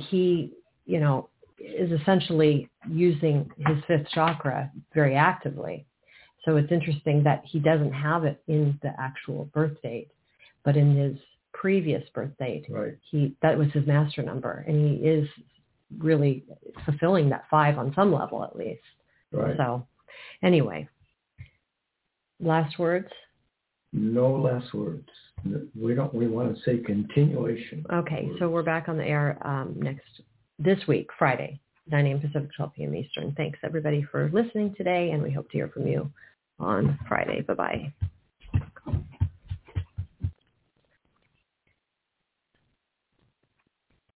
he 0.10 0.54
you 0.86 1.00
know 1.00 1.30
is 1.60 1.92
essentially 1.92 2.70
using 2.90 3.50
his 3.66 3.78
fifth 3.88 4.08
chakra 4.14 4.72
very 4.94 5.16
actively. 5.16 5.86
So 6.48 6.56
it's 6.56 6.72
interesting 6.72 7.24
that 7.24 7.44
he 7.46 7.60
doesn't 7.60 7.92
have 7.92 8.24
it 8.24 8.42
in 8.48 8.80
the 8.82 8.94
actual 8.98 9.50
birth 9.54 9.82
date, 9.84 10.08
but 10.64 10.78
in 10.78 10.96
his 10.96 11.18
previous 11.54 12.08
birth 12.14 12.32
date, 12.40 12.66
Right. 12.70 12.98
he 13.12 13.36
that 13.42 13.58
was 13.58 13.68
his 13.74 13.86
master 13.86 14.24
number, 14.24 14.64
and 14.66 14.76
he 14.88 15.06
is 15.06 15.28
really 15.98 16.46
fulfilling 16.86 17.28
that 17.30 17.44
five 17.50 17.78
on 17.78 17.94
some 17.96 18.14
level 18.14 18.46
at 18.46 18.56
least. 18.56 18.82
Right. 19.34 19.58
So 19.58 19.86
anyway, 20.42 20.88
last 22.40 22.80
words. 22.80 23.10
No 23.92 24.32
last 24.32 24.74
words. 24.74 25.10
We 25.76 25.96
don't, 25.96 26.14
we 26.14 26.28
want 26.28 26.56
to 26.56 26.64
say 26.64 26.78
continuation. 26.78 27.86
Okay, 27.92 28.30
so 28.40 28.50
we're 28.50 28.64
back 28.64 28.88
on 28.88 28.98
the 28.98 29.06
air 29.06 29.38
um, 29.46 29.76
next 29.78 30.22
this 30.60 30.80
week, 30.88 31.10
Friday, 31.20 31.60
9 31.90 32.06
a.m. 32.06 32.20
Pacific, 32.20 32.50
12 32.56 32.74
p.m. 32.74 32.96
Eastern. 32.96 33.34
Thanks 33.36 33.60
everybody 33.64 34.06
for 34.12 34.30
listening 34.34 34.74
today, 34.76 35.12
and 35.12 35.22
we 35.22 35.32
hope 35.32 35.50
to 35.52 35.58
hear 35.58 35.68
from 35.70 35.88
you 35.88 36.12
on 36.60 37.00
Friday. 37.08 37.42
Bye 37.42 37.54
bye. 37.56 37.94